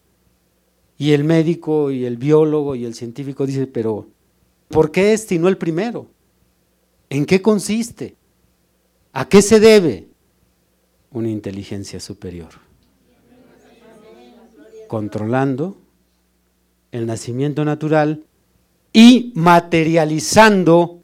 Y 0.99 1.13
el 1.13 1.23
médico 1.23 1.89
y 1.89 2.05
el 2.05 2.17
biólogo 2.17 2.75
y 2.75 2.85
el 2.85 2.93
científico 2.93 3.47
dice, 3.47 3.65
pero 3.65 4.07
¿por 4.67 4.91
qué 4.91 5.11
este 5.11 5.33
y 5.33 5.39
no 5.39 5.47
el 5.47 5.57
primero? 5.57 6.05
¿En 7.09 7.25
qué 7.25 7.41
consiste? 7.41 8.15
¿A 9.13 9.27
qué 9.27 9.41
se 9.41 9.59
debe? 9.59 10.09
Una 11.11 11.29
inteligencia 11.31 11.99
superior. 11.99 12.49
Controlando 14.87 15.77
el 16.91 17.07
nacimiento 17.07 17.65
natural 17.65 18.25
y 18.93 19.31
materializando 19.33 21.01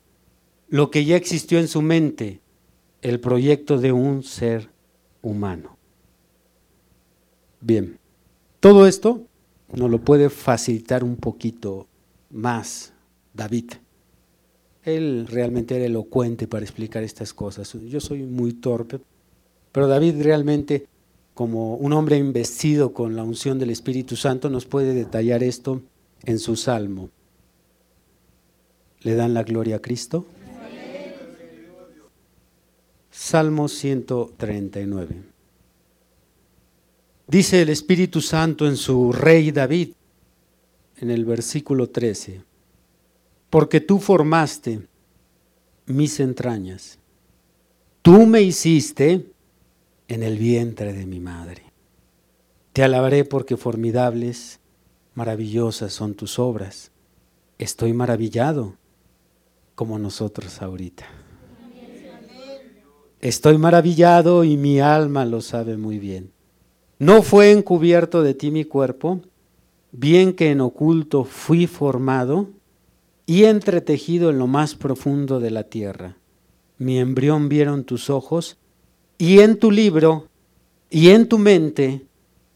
lo 0.69 0.91
que 0.91 1.05
ya 1.05 1.15
existió 1.15 1.57
en 1.57 1.67
su 1.67 1.81
mente, 1.81 2.39
el 3.01 3.19
proyecto 3.19 3.79
de 3.79 3.93
un 3.93 4.21
ser 4.21 4.69
humano. 5.23 5.76
Bien, 7.61 7.97
todo 8.59 8.87
esto 8.87 9.23
nos 9.73 9.89
lo 9.89 9.99
puede 9.99 10.29
facilitar 10.29 11.03
un 11.03 11.15
poquito 11.15 11.87
más 12.29 12.93
David. 13.33 13.71
Él 14.83 15.27
realmente 15.27 15.75
era 15.75 15.85
elocuente 15.85 16.47
para 16.47 16.63
explicar 16.63 17.03
estas 17.03 17.33
cosas. 17.33 17.73
Yo 17.73 17.99
soy 17.99 18.23
muy 18.23 18.53
torpe, 18.53 18.99
pero 19.71 19.87
David 19.87 20.21
realmente, 20.21 20.87
como 21.33 21.75
un 21.75 21.93
hombre 21.93 22.17
investido 22.17 22.93
con 22.93 23.15
la 23.15 23.23
unción 23.23 23.59
del 23.59 23.69
Espíritu 23.69 24.15
Santo, 24.15 24.49
nos 24.49 24.65
puede 24.65 24.93
detallar 24.93 25.43
esto 25.43 25.81
en 26.23 26.39
su 26.39 26.55
salmo. 26.55 27.09
¿Le 29.01 29.15
dan 29.15 29.33
la 29.33 29.43
gloria 29.43 29.77
a 29.77 29.81
Cristo? 29.81 30.25
Salmo 33.11 33.67
139. 33.67 35.36
Dice 37.27 37.61
el 37.61 37.67
Espíritu 37.69 38.21
Santo 38.21 38.65
en 38.65 38.77
su 38.77 39.11
rey 39.11 39.51
David, 39.51 39.89
en 40.95 41.11
el 41.11 41.25
versículo 41.25 41.89
13, 41.89 42.41
porque 43.49 43.81
tú 43.81 43.99
formaste 43.99 44.87
mis 45.85 46.21
entrañas, 46.21 46.99
tú 48.01 48.25
me 48.25 48.41
hiciste 48.41 49.29
en 50.07 50.23
el 50.23 50.37
vientre 50.37 50.93
de 50.93 51.05
mi 51.05 51.19
madre. 51.19 51.63
Te 52.71 52.83
alabaré 52.83 53.25
porque 53.25 53.57
formidables, 53.57 54.61
maravillosas 55.13 55.91
son 55.91 56.13
tus 56.13 56.39
obras. 56.39 56.91
Estoy 57.57 57.91
maravillado 57.91 58.75
como 59.75 59.99
nosotros 59.99 60.61
ahorita. 60.61 61.05
Estoy 63.19 63.57
maravillado 63.57 64.45
y 64.45 64.55
mi 64.55 64.79
alma 64.79 65.25
lo 65.25 65.41
sabe 65.41 65.75
muy 65.75 65.99
bien. 65.99 66.36
No 66.99 67.21
fue 67.21 67.51
encubierto 67.51 68.23
de 68.23 68.33
ti 68.33 68.49
mi 68.51 68.65
cuerpo, 68.65 69.21
bien 69.91 70.33
que 70.33 70.51
en 70.51 70.61
oculto 70.61 71.23
fui 71.23 71.67
formado 71.67 72.49
y 73.25 73.43
entretejido 73.43 74.29
en 74.29 74.39
lo 74.39 74.47
más 74.47 74.75
profundo 74.75 75.39
de 75.39 75.51
la 75.51 75.63
tierra. 75.63 76.17
Mi 76.77 76.99
embrión 76.99 77.49
vieron 77.49 77.83
tus 77.83 78.09
ojos, 78.09 78.57
y 79.17 79.39
en 79.39 79.57
tu 79.59 79.71
libro 79.71 80.27
y 80.89 81.09
en 81.09 81.27
tu 81.27 81.37
mente 81.37 82.05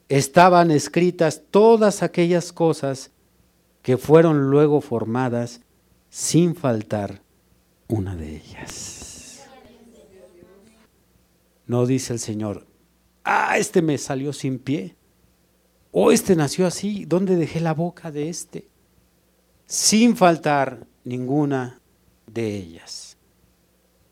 estaban 0.09 0.71
escritas 0.71 1.43
todas 1.49 2.03
aquellas 2.03 2.51
cosas 2.51 3.11
que 3.81 3.97
fueron 3.97 4.49
luego 4.49 4.81
formadas 4.81 5.61
sin 6.09 6.55
faltar 6.55 7.21
una 7.87 8.15
de 8.15 8.37
ellas. 8.37 9.41
No 11.65 11.85
dice 11.85 12.13
el 12.13 12.19
Señor, 12.19 12.67
ah, 13.23 13.57
este 13.57 13.81
me 13.81 13.97
salió 13.97 14.33
sin 14.33 14.59
pie. 14.59 14.95
O 15.91 16.11
este 16.11 16.35
nació 16.35 16.65
así, 16.65 17.05
¿dónde 17.05 17.35
dejé 17.35 17.59
la 17.59 17.73
boca 17.73 18.11
de 18.11 18.29
este? 18.29 18.69
Sin 19.65 20.15
faltar 20.15 20.87
ninguna 21.03 21.81
de 22.27 22.55
ellas. 22.55 23.17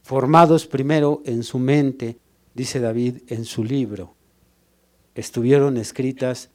Formados 0.04 0.66
primero 0.66 1.22
en 1.26 1.44
su 1.44 1.60
mente, 1.60 2.20
dice 2.54 2.80
David 2.80 3.22
en 3.28 3.46
su 3.46 3.64
libro, 3.64 4.16
estuvieron 5.16 5.78
escritas 5.78 6.50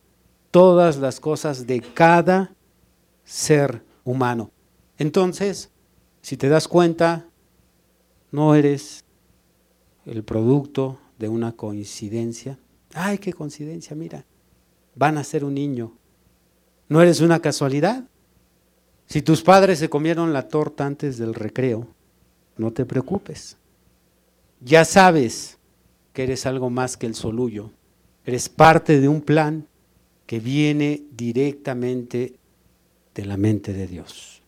todas 0.51 0.99
las 0.99 1.21
cosas 1.21 1.67
de 1.67 1.81
cada 1.81 2.55
ser 3.25 3.83
humano. 4.05 4.51
Entonces, 4.99 5.71
si 6.21 6.37
te 6.37 6.49
das 6.49 6.69
cuenta, 6.69 7.27
no 8.31 8.55
eres 8.55 9.05
el 10.07 10.23
producto 10.23 10.99
de 11.19 11.29
una 11.29 11.53
coincidencia. 11.53 12.59
Ay, 12.93 13.19
qué 13.19 13.33
coincidencia, 13.33 13.97
mira, 13.97 14.25
van 14.95 15.19
a 15.19 15.25
ser 15.25 15.45
un 15.45 15.55
niño. 15.55 15.93
No 16.89 17.01
eres 17.01 17.21
una 17.21 17.41
casualidad. 17.41 18.05
Si 19.07 19.23
tus 19.23 19.43
padres 19.43 19.79
se 19.79 19.89
comieron 19.89 20.33
la 20.33 20.49
torta 20.49 20.87
antes 20.87 21.19
del 21.19 21.35
recreo, 21.35 21.89
no 22.57 22.73
te 22.73 22.85
preocupes. 22.85 23.57
Ya 24.61 24.85
sabes 24.85 25.59
que 26.13 26.23
eres 26.23 26.47
algo 26.47 26.71
más 26.71 26.97
que 26.97 27.07
el 27.07 27.15
soluyo. 27.15 27.71
Eres 28.25 28.49
parte 28.49 29.01
de 29.01 29.09
un 29.09 29.21
plan 29.21 29.67
que 30.27 30.41
viene 30.41 31.03
directamente 31.13 32.37
de 33.15 33.25
la 33.27 33.37
mente 33.37 33.73
de 33.73 33.87
Dios. 33.87 34.43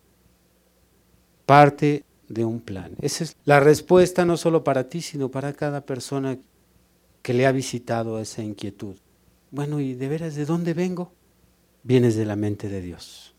Parte 1.45 2.05
de 2.29 2.45
un 2.45 2.61
plan. 2.61 2.93
Esa 3.01 3.25
es 3.25 3.37
la 3.45 3.61
respuesta 3.61 4.25
no 4.25 4.37
solo 4.37 4.65
para 4.65 4.89
ti, 4.89 5.03
sino 5.03 5.31
para 5.31 5.53
cada 5.53 5.83
persona 5.83 6.39
que 7.27 7.35
le 7.35 7.45
ha 7.45 7.51
visitado 7.51 8.21
esa 8.21 8.45
inquietud. 8.45 8.95
Bueno, 9.51 9.81
¿y 9.81 9.95
de 9.95 10.07
veras 10.07 10.37
de 10.37 10.47
dónde 10.47 10.75
vengo? 10.75 11.13
Vienes 11.83 12.15
de 12.15 12.25
la 12.25 12.37
mente 12.37 12.69
de 12.69 12.81
Dios. 12.81 13.35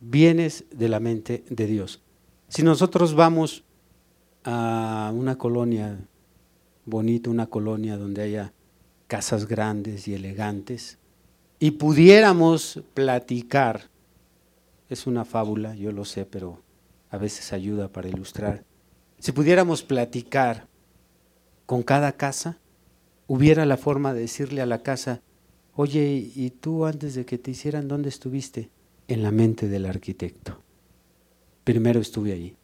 Vienes 0.00 0.64
de 0.72 0.88
la 0.88 0.98
mente 0.98 1.44
de 1.48 1.66
Dios. 1.68 2.02
Si 2.48 2.64
nosotros 2.64 3.14
vamos 3.14 3.62
a 4.42 5.12
una 5.14 5.38
colonia 5.38 6.00
bonita, 6.84 7.30
una 7.30 7.46
colonia 7.46 7.96
donde 7.96 8.22
haya 8.22 8.52
casas 9.06 9.46
grandes 9.46 10.08
y 10.08 10.14
elegantes, 10.14 10.98
y 11.60 11.70
pudiéramos 11.70 12.82
platicar 12.92 13.88
es 14.88 15.06
una 15.06 15.24
fábula, 15.24 15.76
yo 15.76 15.92
lo 15.92 16.04
sé, 16.04 16.26
pero 16.26 16.60
a 17.08 17.18
veces 17.18 17.52
ayuda 17.52 17.86
para 17.86 18.08
ilustrar. 18.08 18.64
Si 19.20 19.30
pudiéramos 19.30 19.84
platicar 19.84 20.71
con 21.66 21.82
cada 21.82 22.12
casa, 22.12 22.58
hubiera 23.26 23.66
la 23.66 23.76
forma 23.76 24.14
de 24.14 24.20
decirle 24.20 24.60
a 24.62 24.66
la 24.66 24.82
casa, 24.82 25.22
oye, 25.74 26.30
¿y 26.34 26.50
tú 26.50 26.84
antes 26.84 27.14
de 27.14 27.24
que 27.24 27.38
te 27.38 27.50
hicieran 27.50 27.88
dónde 27.88 28.08
estuviste? 28.08 28.70
En 29.08 29.22
la 29.22 29.30
mente 29.30 29.68
del 29.68 29.86
arquitecto. 29.86 30.60
Primero 31.64 32.00
estuve 32.00 32.32
allí. 32.32 32.56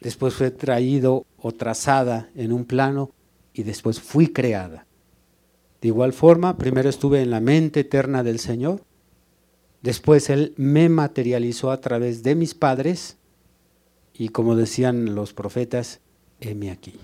Después 0.00 0.34
fue 0.34 0.50
traído 0.50 1.26
o 1.38 1.52
trazada 1.52 2.30
en 2.34 2.52
un 2.52 2.64
plano 2.64 3.10
y 3.52 3.64
después 3.64 4.00
fui 4.00 4.28
creada. 4.28 4.86
De 5.80 5.88
igual 5.88 6.12
forma, 6.12 6.56
primero 6.56 6.88
estuve 6.88 7.22
en 7.22 7.30
la 7.30 7.40
mente 7.40 7.80
eterna 7.80 8.22
del 8.22 8.38
Señor 8.38 8.82
Después 9.82 10.28
Él 10.28 10.54
me 10.56 10.88
materializó 10.88 11.70
a 11.70 11.80
través 11.80 12.22
de 12.22 12.34
mis 12.34 12.54
padres 12.54 13.16
y 14.12 14.30
como 14.30 14.56
decían 14.56 15.14
los 15.14 15.32
profetas, 15.32 16.00
heme 16.40 16.70
aquí. 16.70 16.98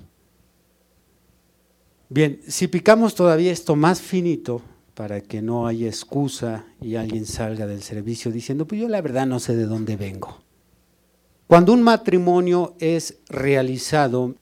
Bien, 2.08 2.40
si 2.46 2.68
picamos 2.68 3.14
todavía 3.14 3.50
esto 3.50 3.76
más 3.76 4.00
finito, 4.00 4.62
para 4.94 5.20
que 5.20 5.42
no 5.42 5.66
haya 5.66 5.88
excusa 5.88 6.64
y 6.80 6.94
alguien 6.94 7.26
salga 7.26 7.66
del 7.66 7.82
servicio 7.82 8.30
diciendo, 8.30 8.66
pues 8.66 8.80
yo 8.80 8.88
la 8.88 9.02
verdad 9.02 9.26
no 9.26 9.40
sé 9.40 9.56
de 9.56 9.66
dónde 9.66 9.96
vengo. 9.96 10.40
Cuando 11.46 11.72
un 11.72 11.82
matrimonio 11.82 12.74
es 12.78 13.18
realizado 13.28 14.36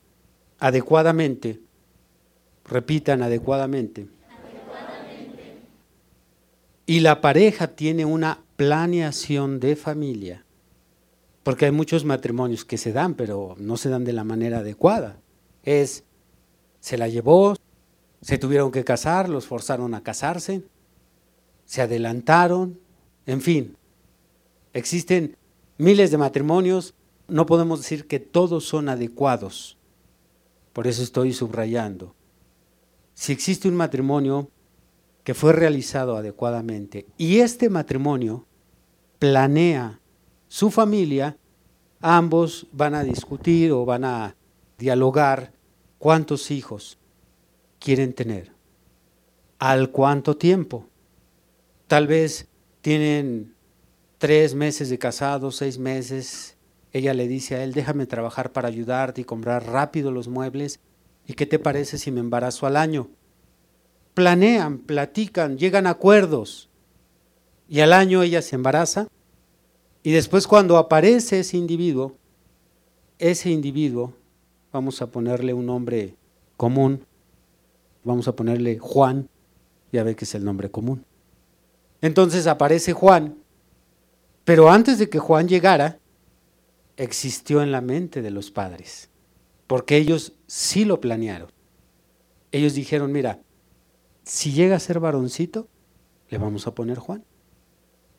adecuadamente, 0.59 1.61
repitan 2.65 3.23
adecuadamente, 3.23 4.07
y 6.85 7.01
la 7.01 7.21
pareja 7.21 7.69
tiene 7.69 8.05
una 8.05 8.41
planeación 8.57 9.59
de 9.59 9.77
familia, 9.77 10.45
porque 11.43 11.65
hay 11.65 11.73
muchos 11.73 12.05
matrimonios 12.05 12.65
que 12.65 12.77
se 12.77 12.93
dan, 12.93 13.15
pero 13.15 13.57
no 13.59 13.77
se 13.77 13.89
dan 13.89 14.05
de 14.05 14.13
la 14.13 14.25
manera 14.25 14.59
adecuada. 14.59 15.19
Es, 15.65 16.05
se 16.83 16.99
la 16.99 17.07
llevó, 17.07 17.55
se 18.21 18.39
tuvieron 18.39 18.73
que 18.73 18.83
casar, 18.83 19.29
los 19.29 19.47
forzaron 19.47 19.95
a 19.95 20.03
casarse, 20.03 20.65
se 21.65 21.81
adelantaron, 21.81 22.81
en 23.25 23.41
fin. 23.41 23.77
Existen 24.73 25.37
miles 25.79 26.11
de 26.11 26.19
matrimonios, 26.19 26.95
no 27.29 27.47
podemos 27.47 27.79
decir 27.79 28.09
que 28.09 28.19
todos 28.19 28.65
son 28.65 28.89
adecuados. 28.89 29.79
Por 30.73 30.89
eso 30.89 31.05
estoy 31.05 31.33
subrayando. 31.33 32.17
Si 33.15 33.33
existe 33.33 33.69
un 33.69 33.77
matrimonio 33.77 34.51
que 35.23 35.35
fue 35.35 35.53
realizado 35.53 36.17
adecuadamente 36.17 37.07
y 37.17 37.39
este 37.39 37.71
matrimonio 37.71 38.45
planea 39.21 40.01
su 40.49 40.73
familia, 40.73 41.37
ambos 42.01 42.67
van 42.73 42.97
a 42.97 43.05
discutir 43.05 43.71
o 43.71 43.85
van 43.85 44.05
a 44.05 44.35
dialogar 44.79 45.53
cuántos 46.03 46.51
hijos 46.51 46.99
quieren 47.79 48.13
tener, 48.13 48.51
al 49.61 49.93
cuánto 49.93 50.37
tiempo 50.37 50.89
tal 51.87 52.09
vez 52.09 52.49
tienen 52.81 53.55
tres 54.19 54.57
meses 54.57 54.91
de 54.91 54.99
casados, 54.99 55.55
seis 55.55 55.79
meses. 55.79 56.57
Ella 56.93 57.15
le 57.15 57.29
dice 57.29 57.55
a 57.55 57.63
él, 57.63 57.73
déjame 57.73 58.07
trabajar 58.07 58.51
para 58.51 58.67
ayudarte 58.67 59.21
y 59.21 59.25
comprar 59.25 59.65
rápido 59.65 60.11
los 60.11 60.27
muebles. 60.27 60.81
¿Y 61.25 61.35
qué 61.35 61.47
te 61.47 61.61
parece 61.61 61.99
si 61.99 62.11
me 62.11 62.19
embarazo 62.19 62.67
al 62.67 62.77
año? 62.77 63.09
Planean, 64.15 64.79
platican, 64.79 65.57
llegan 65.57 65.87
a 65.87 65.91
acuerdos. 65.91 66.69
Y 67.69 67.79
al 67.79 67.93
año 67.93 68.25
ella 68.25 68.43
se 68.43 68.57
embaraza. 68.57 69.07
Y 70.03 70.11
después 70.11 70.49
cuando 70.49 70.79
aparece 70.79 71.39
ese 71.39 71.59
individuo, 71.59 72.17
ese 73.21 73.51
individuo, 73.51 74.15
vamos 74.73 75.03
a 75.03 75.11
ponerle 75.11 75.55
un 75.55 75.67
nombre 75.67 76.17
común, 76.57 77.05
vamos 78.05 78.27
a 78.29 78.35
ponerle 78.35 78.79
Juan, 78.79 79.29
ya 79.93 80.03
ve 80.03 80.17
que 80.17 80.25
es 80.25 80.35
el 80.35 80.45
nombre 80.45 80.71
común. 80.71 81.05
Entonces 82.01 82.47
aparece 82.47 82.93
Juan, 82.93 83.37
pero 84.45 84.71
antes 84.71 84.99
de 84.99 85.09
que 85.09 85.19
Juan 85.19 85.47
llegara, 85.47 85.99
existió 86.97 87.63
en 87.63 87.71
la 87.73 87.81
mente 87.81 88.23
de 88.23 88.31
los 88.31 88.51
padres, 88.51 89.11
porque 89.67 89.97
ellos 89.97 90.35
sí 90.47 90.85
lo 90.85 91.01
planearon. 91.01 91.51
Ellos 92.51 92.75
dijeron, 92.75 93.13
mira, 93.13 93.41
si 94.25 94.53
llega 94.53 94.77
a 94.77 94.81
ser 94.81 95.01
varoncito, 95.01 95.69
le 96.29 96.39
vamos 96.39 96.67
a 96.67 96.75
poner 96.75 96.99
Juan. 96.99 97.25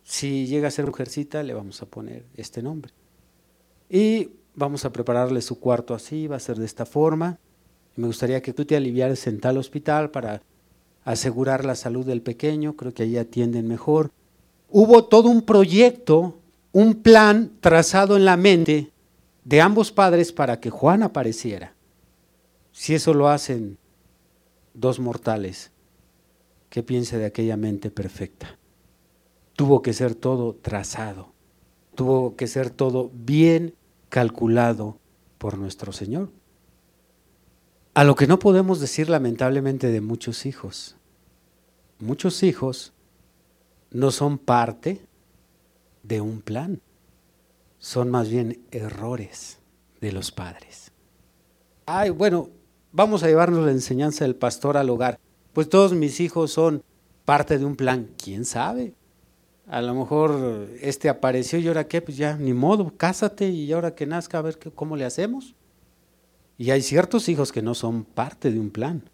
Si 0.03 0.47
llega 0.47 0.67
a 0.67 0.71
ser 0.71 0.85
mujercita, 0.85 1.43
le 1.43 1.53
vamos 1.53 1.81
a 1.81 1.85
poner 1.85 2.25
este 2.35 2.61
nombre. 2.61 2.93
Y 3.89 4.31
vamos 4.55 4.85
a 4.85 4.91
prepararle 4.91 5.41
su 5.41 5.59
cuarto 5.59 5.93
así, 5.93 6.27
va 6.27 6.37
a 6.37 6.39
ser 6.39 6.57
de 6.57 6.65
esta 6.65 6.85
forma. 6.85 7.39
Me 7.95 8.07
gustaría 8.07 8.41
que 8.41 8.53
tú 8.53 8.65
te 8.65 8.75
aliviaras 8.75 9.27
en 9.27 9.39
tal 9.39 9.57
hospital 9.57 10.11
para 10.11 10.41
asegurar 11.03 11.65
la 11.65 11.75
salud 11.75 12.05
del 12.05 12.21
pequeño, 12.21 12.75
creo 12.75 12.93
que 12.93 13.03
ahí 13.03 13.17
atienden 13.17 13.67
mejor. 13.67 14.11
Hubo 14.69 15.05
todo 15.05 15.29
un 15.29 15.43
proyecto, 15.43 16.39
un 16.71 16.95
plan 16.95 17.51
trazado 17.59 18.15
en 18.15 18.25
la 18.25 18.37
mente 18.37 18.91
de 19.43 19.61
ambos 19.61 19.91
padres 19.91 20.31
para 20.31 20.59
que 20.59 20.69
Juan 20.69 21.03
apareciera. 21.03 21.75
Si 22.71 22.95
eso 22.95 23.13
lo 23.13 23.27
hacen 23.27 23.77
dos 24.73 24.99
mortales, 24.99 25.71
¿qué 26.69 26.81
piensa 26.81 27.17
de 27.17 27.25
aquella 27.25 27.57
mente 27.57 27.91
perfecta? 27.91 28.57
Tuvo 29.55 29.83
que 29.83 29.93
ser 29.93 30.15
todo 30.15 30.55
trazado, 30.55 31.33
tuvo 31.93 32.35
que 32.35 32.47
ser 32.47 32.71
todo 32.71 33.11
bien 33.13 33.75
calculado 34.13 34.99
por 35.39 35.57
nuestro 35.57 35.91
Señor. 35.91 36.29
A 37.95 38.03
lo 38.03 38.13
que 38.13 38.27
no 38.27 38.37
podemos 38.37 38.79
decir 38.79 39.09
lamentablemente 39.09 39.87
de 39.87 40.01
muchos 40.01 40.45
hijos. 40.45 40.97
Muchos 41.97 42.43
hijos 42.43 42.93
no 43.89 44.11
son 44.11 44.37
parte 44.37 45.01
de 46.03 46.21
un 46.21 46.41
plan, 46.41 46.79
son 47.79 48.11
más 48.11 48.29
bien 48.29 48.63
errores 48.69 49.57
de 49.99 50.11
los 50.11 50.31
padres. 50.31 50.91
Ay, 51.87 52.11
bueno, 52.11 52.51
vamos 52.91 53.23
a 53.23 53.27
llevarnos 53.27 53.65
la 53.65 53.71
enseñanza 53.71 54.25
del 54.25 54.35
pastor 54.35 54.77
al 54.77 54.91
hogar. 54.91 55.19
Pues 55.53 55.69
todos 55.69 55.93
mis 55.93 56.19
hijos 56.19 56.51
son 56.51 56.83
parte 57.25 57.57
de 57.57 57.65
un 57.65 57.75
plan, 57.75 58.11
¿quién 58.23 58.45
sabe? 58.45 58.93
A 59.67 59.81
lo 59.81 59.93
mejor 59.93 60.67
este 60.81 61.07
apareció 61.07 61.57
y 61.59 61.67
ahora 61.67 61.87
qué, 61.87 62.01
pues 62.01 62.17
ya 62.17 62.35
ni 62.35 62.53
modo, 62.53 62.93
cásate 62.95 63.49
y 63.49 63.71
ahora 63.71 63.95
que 63.95 64.05
nazca 64.05 64.37
a 64.37 64.41
ver 64.41 64.59
cómo 64.75 64.97
le 64.97 65.05
hacemos. 65.05 65.55
Y 66.57 66.71
hay 66.71 66.81
ciertos 66.81 67.29
hijos 67.29 67.51
que 67.51 67.61
no 67.61 67.73
son 67.73 68.03
parte 68.03 68.51
de 68.51 68.59
un 68.59 68.69
plan, 68.69 69.09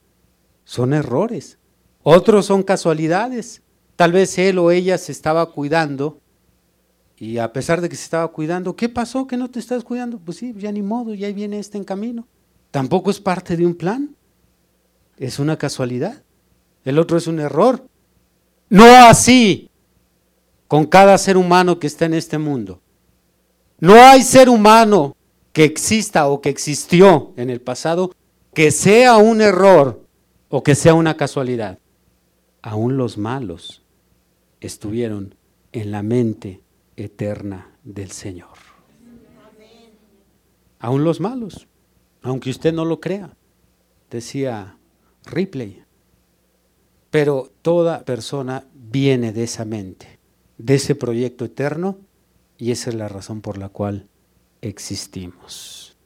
son 0.63 0.93
errores. 0.93 1.57
Otros 2.01 2.47
son 2.47 2.63
casualidades. 2.63 3.61
Tal 3.95 4.11
vez 4.11 4.37
él 4.37 4.57
o 4.57 4.71
ella 4.71 4.97
se 4.97 5.11
estaba 5.11 5.51
cuidando 5.51 6.19
y 7.17 7.37
a 7.37 7.51
pesar 7.51 7.81
de 7.81 7.89
que 7.89 7.97
se 7.97 8.03
estaba 8.03 8.29
cuidando, 8.29 8.75
¿qué 8.75 8.87
pasó 8.87 9.27
que 9.27 9.35
no 9.35 9.49
te 9.49 9.59
estás 9.59 9.83
cuidando? 9.83 10.19
Pues 10.19 10.37
sí, 10.37 10.53
ya 10.57 10.71
ni 10.71 10.81
modo, 10.81 11.13
ya 11.13 11.29
viene 11.31 11.59
este 11.59 11.77
en 11.77 11.83
camino. 11.83 12.27
Tampoco 12.71 13.11
es 13.11 13.19
parte 13.19 13.57
de 13.57 13.65
un 13.65 13.75
plan, 13.75 14.15
es 15.17 15.37
una 15.37 15.57
casualidad. 15.57 16.23
El 16.85 16.97
otro 16.97 17.17
es 17.17 17.27
un 17.27 17.39
error. 17.39 17.85
No 18.69 18.85
así 18.85 19.68
con 20.69 20.85
cada 20.85 21.17
ser 21.17 21.35
humano 21.35 21.79
que 21.79 21.87
está 21.87 22.05
en 22.05 22.13
este 22.13 22.37
mundo. 22.37 22.79
No 23.79 23.95
hay 23.95 24.21
ser 24.21 24.49
humano 24.49 25.17
que 25.51 25.63
exista 25.63 26.27
o 26.27 26.41
que 26.41 26.49
existió 26.49 27.33
en 27.37 27.49
el 27.49 27.59
pasado 27.59 28.13
que 28.53 28.69
sea 28.69 29.17
un 29.17 29.41
error 29.41 30.05
o 30.47 30.61
que 30.61 30.75
sea 30.75 30.93
una 30.93 31.17
casualidad. 31.17 31.79
Aún 32.61 32.97
los 32.97 33.17
malos 33.17 33.81
estuvieron 34.61 35.33
en 35.71 35.89
la 35.89 36.03
mente 36.03 36.61
eterna 36.95 37.71
del 37.83 38.11
Señor. 38.11 38.53
Aún 40.77 41.03
los 41.03 41.19
malos, 41.19 41.67
aunque 42.21 42.51
usted 42.51 42.73
no 42.73 42.85
lo 42.85 42.99
crea, 42.99 43.35
decía 44.11 44.77
Ripley. 45.25 45.83
Pero 47.09 47.51
toda 47.63 48.05
persona 48.05 48.65
viene 48.75 49.33
de 49.33 49.45
esa 49.45 49.65
mente, 49.65 50.18
de 50.59 50.75
ese 50.75 50.93
proyecto 50.93 51.45
eterno, 51.45 51.97
y 52.57 52.71
esa 52.71 52.91
es 52.91 52.95
la 52.95 53.07
razón 53.07 53.41
por 53.41 53.57
la 53.57 53.69
cual 53.69 54.07
existimos. 54.61 55.97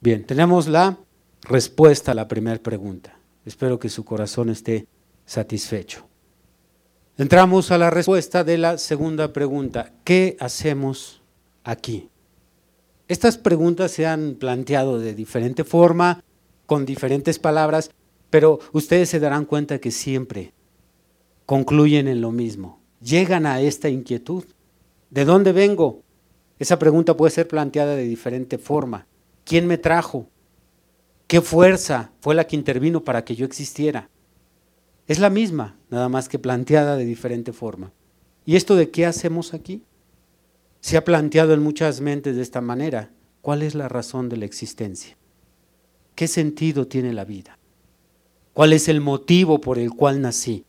Bien, 0.00 0.26
tenemos 0.26 0.66
la 0.66 0.98
respuesta 1.42 2.12
a 2.12 2.14
la 2.14 2.26
primera 2.26 2.60
pregunta. 2.60 3.18
Espero 3.44 3.78
que 3.78 3.88
su 3.88 4.04
corazón 4.04 4.48
esté 4.48 4.86
satisfecho. 5.26 6.08
Entramos 7.18 7.70
a 7.70 7.78
la 7.78 7.90
respuesta 7.90 8.42
de 8.42 8.56
la 8.56 8.78
segunda 8.78 9.32
pregunta. 9.32 9.92
¿Qué 10.02 10.36
hacemos 10.40 11.22
aquí? 11.62 12.08
Estas 13.06 13.36
preguntas 13.36 13.90
se 13.90 14.06
han 14.06 14.36
planteado 14.36 14.98
de 14.98 15.14
diferente 15.14 15.64
forma, 15.64 16.24
con 16.64 16.86
diferentes 16.86 17.38
palabras, 17.38 17.90
pero 18.30 18.60
ustedes 18.72 19.10
se 19.10 19.20
darán 19.20 19.44
cuenta 19.44 19.78
que 19.78 19.90
siempre 19.90 20.54
concluyen 21.52 22.08
en 22.08 22.22
lo 22.22 22.32
mismo. 22.32 22.80
Llegan 23.02 23.44
a 23.44 23.60
esta 23.60 23.90
inquietud. 23.90 24.44
¿De 25.10 25.26
dónde 25.26 25.52
vengo? 25.52 26.02
Esa 26.58 26.78
pregunta 26.78 27.14
puede 27.14 27.30
ser 27.30 27.46
planteada 27.46 27.94
de 27.94 28.04
diferente 28.04 28.56
forma. 28.56 29.06
¿Quién 29.44 29.66
me 29.66 29.76
trajo? 29.76 30.30
¿Qué 31.26 31.42
fuerza 31.42 32.10
fue 32.20 32.34
la 32.34 32.46
que 32.46 32.56
intervino 32.56 33.04
para 33.04 33.26
que 33.26 33.36
yo 33.36 33.44
existiera? 33.44 34.08
Es 35.06 35.18
la 35.18 35.28
misma, 35.28 35.76
nada 35.90 36.08
más 36.08 36.30
que 36.30 36.38
planteada 36.38 36.96
de 36.96 37.04
diferente 37.04 37.52
forma. 37.52 37.92
¿Y 38.46 38.56
esto 38.56 38.74
de 38.74 38.90
qué 38.90 39.04
hacemos 39.04 39.52
aquí? 39.52 39.82
Se 40.80 40.96
ha 40.96 41.04
planteado 41.04 41.52
en 41.52 41.62
muchas 41.62 42.00
mentes 42.00 42.34
de 42.34 42.40
esta 42.40 42.62
manera. 42.62 43.10
¿Cuál 43.42 43.60
es 43.60 43.74
la 43.74 43.90
razón 43.90 44.30
de 44.30 44.38
la 44.38 44.46
existencia? 44.46 45.18
¿Qué 46.14 46.28
sentido 46.28 46.88
tiene 46.88 47.12
la 47.12 47.26
vida? 47.26 47.58
¿Cuál 48.54 48.72
es 48.72 48.88
el 48.88 49.02
motivo 49.02 49.60
por 49.60 49.78
el 49.78 49.90
cual 49.90 50.22
nací? 50.22 50.64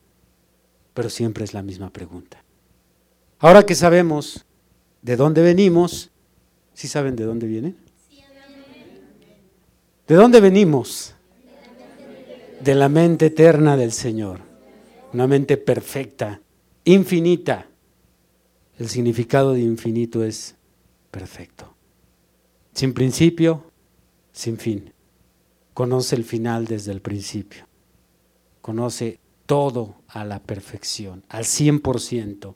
Pero 0.94 1.10
siempre 1.10 1.44
es 1.44 1.54
la 1.54 1.64
misma 1.64 1.90
pregunta. 1.90 2.44
Ahora 3.40 3.66
que 3.66 3.76
sabemos 3.76 4.46
de 5.04 5.16
dónde 5.16 5.42
venimos. 5.42 6.10
¿Sí 6.74 6.88
saben 6.88 7.16
de 7.16 7.26
dónde 7.26 7.46
vienen? 7.46 7.78
¿De 10.08 10.16
dónde 10.16 10.42
venimos? 10.42 11.14
De 12.62 12.74
la 12.74 12.90
mente 12.90 13.28
eterna 13.28 13.78
del 13.78 13.92
Señor. 13.92 14.40
Una 15.14 15.28
mente 15.28 15.58
perfecta, 15.58 16.42
infinita. 16.86 17.68
El 18.80 18.90
significado 18.90 19.54
de 19.54 19.62
infinito 19.62 20.24
es 20.24 20.56
perfecto. 21.12 21.76
Sin 22.74 22.94
principio, 22.94 23.72
sin 24.32 24.58
fin. 24.58 24.92
Conoce 25.74 26.16
el 26.16 26.24
final 26.24 26.66
desde 26.66 26.92
el 26.92 27.02
principio. 27.02 27.68
Conoce 28.62 29.20
todo 29.46 29.96
a 30.14 30.24
la 30.24 30.40
perfección, 30.40 31.24
al 31.28 31.44
100%. 31.44 32.56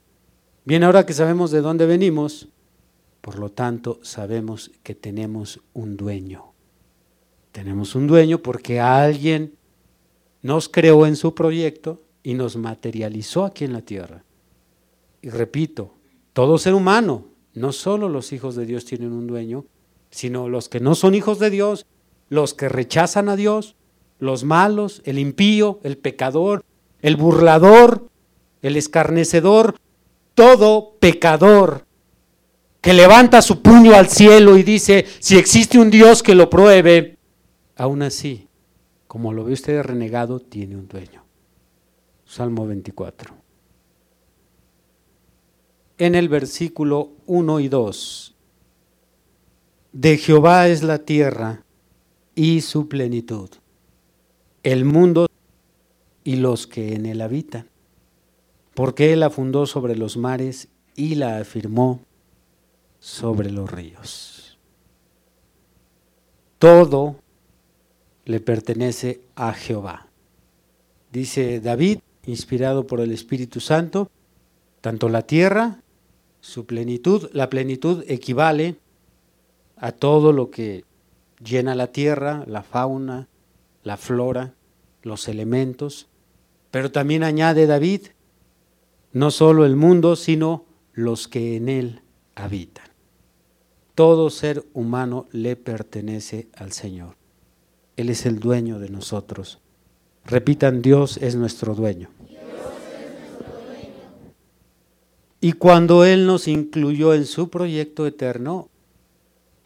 Bien, 0.64 0.84
ahora 0.84 1.06
que 1.06 1.14
sabemos 1.14 1.50
de 1.50 1.62
dónde 1.62 1.88
venimos, 1.88 2.50
por 3.22 3.40
lo 3.40 3.50
tanto 3.50 4.00
sabemos 4.04 4.72
que 4.84 4.94
tenemos 4.94 5.60
un 5.74 5.98
dueño. 5.98 6.54
Tenemos 7.52 7.96
un 7.96 8.06
dueño 8.06 8.44
porque 8.44 8.80
alguien 8.80 9.56
nos 10.44 10.70
creó 10.70 11.08
en 11.08 11.16
su 11.16 11.34
proyecto 11.34 12.04
y 12.22 12.36
nos 12.36 12.58
materializó 12.58 13.44
aquí 13.44 13.66
en 13.66 13.74
la 13.74 13.82
tierra. 13.82 14.24
Y 15.24 15.30
repito, 15.30 15.96
todo 16.34 16.60
ser 16.60 16.76
humano, 16.76 17.26
no 17.56 17.72
solo 17.72 18.08
los 18.08 18.34
hijos 18.34 18.56
de 18.56 18.68
Dios 18.68 18.86
tienen 18.86 19.14
un 19.14 19.26
dueño, 19.26 19.66
sino 20.12 20.48
los 20.48 20.70
que 20.70 20.80
no 20.80 20.94
son 20.94 21.16
hijos 21.16 21.40
de 21.40 21.50
Dios, 21.50 21.88
los 22.30 22.54
que 22.54 22.70
rechazan 22.70 23.30
a 23.30 23.36
Dios, 23.36 23.76
los 24.20 24.44
malos, 24.44 25.02
el 25.06 25.18
impío, 25.18 25.80
el 25.84 25.98
pecador, 25.98 26.64
el 27.08 27.16
burlador, 27.16 28.10
el 28.62 28.76
escarnecedor, 28.76 29.78
todo 30.34 30.98
pecador 31.00 31.86
que 32.82 32.92
levanta 32.92 33.42
su 33.42 33.62
puño 33.62 33.96
al 33.96 34.10
cielo 34.10 34.58
y 34.58 34.64
dice, 34.64 35.06
si 35.20 35.38
existe 35.38 35.80
un 35.80 35.90
Dios 35.90 36.22
que 36.22 36.36
lo 36.36 36.50
pruebe, 36.50 37.18
aún 37.78 38.02
así, 38.02 38.50
como 39.08 39.32
lo 39.32 39.46
ve 39.46 39.54
usted 39.54 39.82
renegado, 39.84 40.42
tiene 40.42 40.76
un 40.76 40.90
dueño. 40.90 41.24
Salmo 42.26 42.68
24. 42.68 43.34
En 46.00 46.14
el 46.14 46.28
versículo 46.28 47.14
1 47.26 47.60
y 47.62 47.70
2, 47.70 48.36
de 49.94 50.18
Jehová 50.18 50.68
es 50.68 50.84
la 50.84 51.00
tierra 51.00 51.64
y 52.36 52.60
su 52.60 52.90
plenitud, 52.90 53.50
el 54.64 54.84
mundo 54.84 55.27
y 56.28 56.36
los 56.36 56.68
que 56.68 56.94
en 56.94 57.06
él 57.06 57.22
habitan, 57.22 57.70
porque 58.74 59.14
él 59.14 59.22
la 59.22 59.30
fundó 59.30 59.66
sobre 59.66 59.96
los 59.96 60.18
mares 60.18 60.68
y 60.94 61.16
la 61.16 61.38
afirmó 61.38 62.02
sobre 63.00 63.50
los 63.50 63.72
ríos. 63.72 64.58
Todo 66.60 67.16
le 68.26 68.42
pertenece 68.42 69.22
a 69.36 69.54
Jehová. 69.54 70.08
Dice 71.14 71.62
David, 71.62 72.00
inspirado 72.26 72.86
por 72.88 73.00
el 73.00 73.14
Espíritu 73.14 73.62
Santo, 73.62 74.12
tanto 74.82 75.08
la 75.08 75.22
tierra, 75.22 75.82
su 76.42 76.66
plenitud, 76.66 77.30
la 77.32 77.50
plenitud 77.50 78.04
equivale 78.06 78.76
a 79.78 79.94
todo 79.94 80.34
lo 80.34 80.52
que 80.52 80.84
llena 81.42 81.74
la 81.74 81.88
tierra, 81.94 82.44
la 82.48 82.64
fauna, 82.64 83.30
la 83.84 83.96
flora, 83.96 84.56
los 85.04 85.30
elementos, 85.30 86.10
pero 86.72 86.92
también 86.92 87.24
añade 87.24 87.66
David, 87.66 88.02
no 89.14 89.32
solo 89.32 89.66
el 89.66 89.76
mundo, 89.76 90.16
sino 90.16 90.66
los 90.94 91.28
que 91.28 91.56
en 91.56 91.70
él 91.70 92.02
habitan. 92.36 92.88
Todo 93.96 94.30
ser 94.30 94.64
humano 94.74 95.28
le 95.32 95.56
pertenece 95.56 96.50
al 96.56 96.72
Señor. 96.72 97.16
Él 97.96 98.10
es 98.10 98.26
el 98.28 98.40
dueño 98.40 98.80
de 98.80 98.90
nosotros. 98.90 99.60
Repitan, 100.24 100.82
Dios 100.82 101.18
es 101.18 101.36
nuestro 101.36 101.74
dueño. 101.74 102.10
Y 105.40 105.54
cuando 105.54 106.04
Él 106.04 106.26
nos 106.26 106.48
incluyó 106.48 107.14
en 107.14 107.26
su 107.26 107.50
proyecto 107.50 108.06
eterno, 108.08 108.70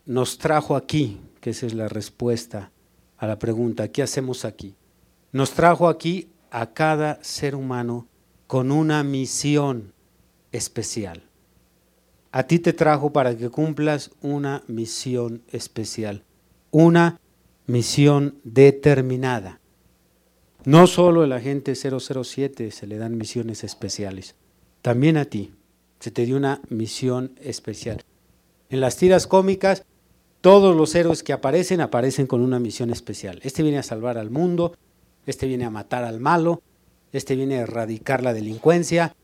nos 0.05 0.37
trajo 0.37 0.75
aquí, 0.75 1.19
que 1.39 1.51
esa 1.51 1.65
es 1.65 1.73
la 1.73 1.87
respuesta 1.87 2.71
a 3.17 3.27
la 3.27 3.39
pregunta, 3.39 3.87
¿qué 3.89 4.01
hacemos 4.01 4.45
aquí? 4.45 4.75
Nos 5.31 5.51
trajo 5.51 5.87
aquí 5.87 6.27
a 6.51 6.73
cada 6.73 7.23
ser 7.23 7.55
humano 7.55 8.07
con 8.45 8.71
una 8.71 9.03
misión 9.03 9.93
especial. 10.51 11.23
A 12.31 12.43
ti 12.43 12.59
te 12.59 12.73
trajo 12.73 13.11
para 13.11 13.35
que 13.35 13.49
cumplas 13.49 14.11
una 14.21 14.63
misión 14.67 15.41
especial, 15.51 16.23
una 16.69 17.19
misión 17.65 18.39
determinada. 18.43 19.59
No 20.63 20.87
solo 20.87 21.23
el 21.23 21.31
agente 21.31 21.73
007 21.75 22.71
se 22.71 22.87
le 22.87 22.97
dan 22.97 23.17
misiones 23.17 23.63
especiales, 23.63 24.35
también 24.81 25.17
a 25.17 25.25
ti 25.25 25.53
se 25.99 26.11
te 26.11 26.25
dio 26.25 26.37
una 26.37 26.61
misión 26.69 27.33
especial. 27.41 28.03
En 28.69 28.81
las 28.81 28.97
tiras 28.97 29.27
cómicas, 29.27 29.83
todos 30.41 30.75
los 30.75 30.95
héroes 30.95 31.23
que 31.23 31.33
aparecen 31.33 31.81
aparecen 31.81 32.27
con 32.27 32.41
una 32.41 32.59
misión 32.59 32.89
especial. 32.89 33.39
Este 33.43 33.63
viene 33.63 33.77
a 33.77 33.83
salvar 33.83 34.17
al 34.17 34.29
mundo, 34.29 34.75
este 35.25 35.47
viene 35.47 35.65
a 35.65 35.69
matar 35.69 36.03
al 36.03 36.19
malo, 36.19 36.61
este 37.11 37.35
viene 37.35 37.57
a 37.57 37.61
erradicar 37.61 38.23
la 38.23 38.33
delincuencia. 38.33 39.15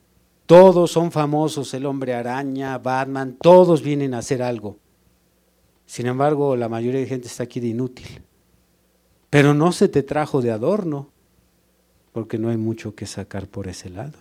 Todos 0.46 0.92
son 0.92 1.12
famosos, 1.12 1.74
el 1.74 1.86
hombre 1.86 2.14
araña, 2.14 2.78
Batman, 2.78 3.38
todos 3.42 3.82
vienen 3.82 4.14
a 4.14 4.20
hacer 4.20 4.42
algo. 4.42 4.78
Sin 5.86 6.06
embargo, 6.06 6.56
la 6.56 6.70
mayoría 6.70 7.00
de 7.00 7.08
gente 7.08 7.28
está 7.28 7.44
aquí 7.44 7.60
de 7.60 7.68
inútil. 7.68 8.22
Pero 9.30 9.54
no 9.54 9.72
se 9.72 9.90
te 9.90 10.04
trajo 10.04 10.42
de 10.42 10.52
adorno, 10.52 11.10
porque 12.14 12.38
no 12.38 12.50
hay 12.50 12.58
mucho 12.58 12.96
que 12.96 13.06
sacar 13.06 13.48
por 13.48 13.68
ese 13.68 13.90
lado. 13.90 14.18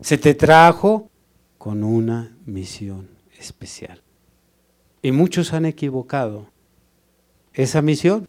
Se 0.00 0.18
te 0.18 0.34
trajo 0.34 1.10
con 1.58 1.84
una 1.84 2.36
misión 2.44 3.08
especial. 3.38 4.02
Y 5.02 5.12
muchos 5.12 5.52
han 5.52 5.66
equivocado 5.66 6.48
esa 7.52 7.82
misión, 7.82 8.28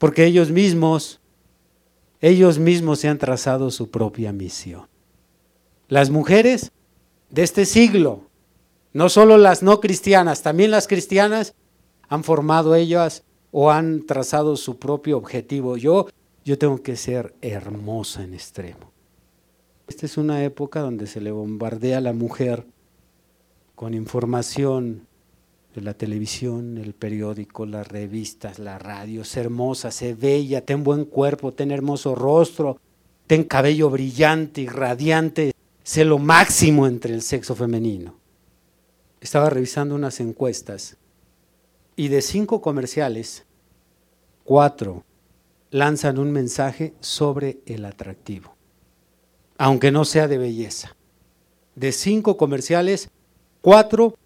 porque 0.00 0.24
ellos 0.24 0.50
mismos, 0.50 1.20
ellos 2.22 2.58
mismos 2.58 3.00
se 3.00 3.08
han 3.08 3.18
trazado 3.18 3.70
su 3.70 3.90
propia 3.90 4.32
misión. 4.32 4.88
Las 5.88 6.08
mujeres 6.08 6.72
de 7.28 7.42
este 7.42 7.66
siglo, 7.66 8.22
no 8.94 9.10
solo 9.10 9.36
las 9.36 9.62
no 9.62 9.78
cristianas, 9.78 10.42
también 10.42 10.70
las 10.70 10.88
cristianas 10.88 11.54
han 12.08 12.24
formado 12.24 12.74
ellas 12.74 13.24
o 13.50 13.70
han 13.70 14.06
trazado 14.06 14.56
su 14.56 14.78
propio 14.78 15.18
objetivo. 15.18 15.76
Yo, 15.76 16.08
yo 16.46 16.56
tengo 16.56 16.82
que 16.82 16.96
ser 16.96 17.34
hermosa 17.42 18.24
en 18.24 18.32
extremo. 18.32 18.92
Esta 19.86 20.06
es 20.06 20.16
una 20.16 20.42
época 20.44 20.80
donde 20.80 21.06
se 21.08 21.20
le 21.20 21.30
bombardea 21.30 21.98
a 21.98 22.00
la 22.00 22.14
mujer 22.14 22.64
con 23.74 23.92
información 23.92 25.06
la 25.74 25.94
televisión, 25.94 26.78
el 26.78 26.94
periódico, 26.94 27.64
las 27.64 27.86
revistas, 27.86 28.58
la 28.58 28.78
radio, 28.78 29.24
sé 29.24 29.40
hermosa, 29.40 29.90
sé 29.90 30.14
bella, 30.14 30.64
ten 30.64 30.82
buen 30.82 31.04
cuerpo, 31.04 31.52
ten 31.52 31.70
hermoso 31.70 32.14
rostro, 32.14 32.78
ten 33.26 33.44
cabello 33.44 33.88
brillante 33.88 34.62
y 34.62 34.66
radiante, 34.66 35.52
sé 35.84 36.04
lo 36.04 36.18
máximo 36.18 36.86
entre 36.86 37.14
el 37.14 37.22
sexo 37.22 37.54
femenino. 37.54 38.16
Estaba 39.20 39.50
revisando 39.50 39.94
unas 39.94 40.18
encuestas 40.18 40.96
y 41.94 42.08
de 42.08 42.22
cinco 42.22 42.60
comerciales, 42.60 43.44
cuatro 44.42 45.04
lanzan 45.70 46.18
un 46.18 46.32
mensaje 46.32 46.94
sobre 47.00 47.60
el 47.66 47.84
atractivo, 47.84 48.56
aunque 49.58 49.92
no 49.92 50.04
sea 50.04 50.26
de 50.26 50.38
belleza. 50.38 50.96
De 51.76 51.92
cinco 51.92 52.36
comerciales, 52.36 53.10
cuatro 53.60 54.16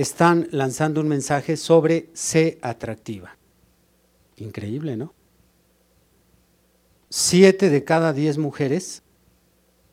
están 0.00 0.48
lanzando 0.50 1.00
un 1.00 1.08
mensaje 1.08 1.56
sobre 1.56 2.08
sé 2.14 2.58
atractiva. 2.62 3.36
Increíble, 4.36 4.96
¿no? 4.96 5.14
Siete 7.10 7.70
de 7.70 7.84
cada 7.84 8.12
diez 8.12 8.38
mujeres 8.38 9.02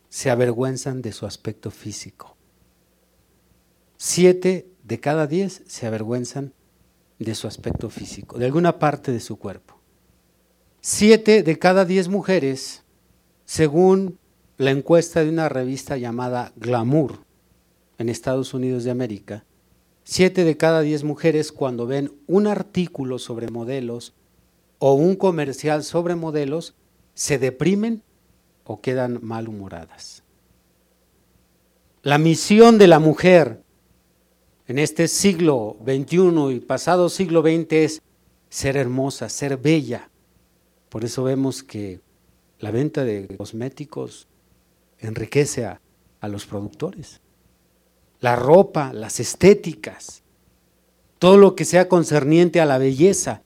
se 0.08 0.30
avergüenzan 0.30 1.02
de 1.02 1.12
su 1.12 1.26
aspecto 1.26 1.70
físico. 1.70 2.36
Siete 3.96 4.70
de 4.84 5.00
cada 5.00 5.26
diez 5.26 5.62
se 5.66 5.86
avergüenzan 5.86 6.54
de 7.18 7.34
su 7.34 7.48
aspecto 7.48 7.90
físico, 7.90 8.38
de 8.38 8.46
alguna 8.46 8.78
parte 8.78 9.12
de 9.12 9.20
su 9.20 9.36
cuerpo. 9.36 9.78
Siete 10.80 11.42
de 11.42 11.58
cada 11.58 11.84
diez 11.84 12.08
mujeres, 12.08 12.84
según 13.44 14.18
la 14.56 14.70
encuesta 14.70 15.22
de 15.22 15.28
una 15.28 15.48
revista 15.48 15.96
llamada 15.96 16.52
Glamour 16.56 17.24
en 17.98 18.08
Estados 18.08 18.54
Unidos 18.54 18.84
de 18.84 18.92
América, 18.92 19.44
siete 20.10 20.44
de 20.44 20.56
cada 20.56 20.80
diez 20.80 21.04
mujeres 21.04 21.52
cuando 21.52 21.86
ven 21.86 22.14
un 22.26 22.46
artículo 22.46 23.18
sobre 23.18 23.48
modelos 23.48 24.14
o 24.78 24.94
un 24.94 25.16
comercial 25.16 25.84
sobre 25.84 26.14
modelos, 26.14 26.74
se 27.12 27.38
deprimen 27.38 28.02
o 28.64 28.80
quedan 28.80 29.18
malhumoradas. 29.20 30.22
La 32.02 32.16
misión 32.16 32.78
de 32.78 32.86
la 32.86 33.00
mujer 33.00 33.60
en 34.66 34.78
este 34.78 35.08
siglo 35.08 35.76
XXI 35.84 36.54
y 36.54 36.60
pasado 36.60 37.10
siglo 37.10 37.42
XX 37.42 37.72
es 37.72 38.02
ser 38.48 38.78
hermosa, 38.78 39.28
ser 39.28 39.58
bella. 39.58 40.08
Por 40.88 41.04
eso 41.04 41.22
vemos 41.22 41.62
que 41.62 42.00
la 42.60 42.70
venta 42.70 43.04
de 43.04 43.36
cosméticos 43.36 44.26
enriquece 45.00 45.66
a, 45.66 45.82
a 46.20 46.28
los 46.28 46.46
productores. 46.46 47.20
La 48.20 48.36
ropa, 48.36 48.92
las 48.92 49.20
estéticas, 49.20 50.22
todo 51.18 51.36
lo 51.36 51.54
que 51.54 51.64
sea 51.64 51.88
concerniente 51.88 52.60
a 52.60 52.66
la 52.66 52.78
belleza. 52.78 53.42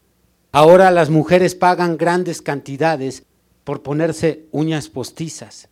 Ahora 0.50 0.90
las 0.90 1.10
mujeres 1.10 1.54
pagan 1.54 1.96
grandes 1.96 2.42
cantidades 2.42 3.24
por 3.64 3.82
ponerse 3.82 4.46
uñas 4.50 4.88
postizas. 4.88 5.68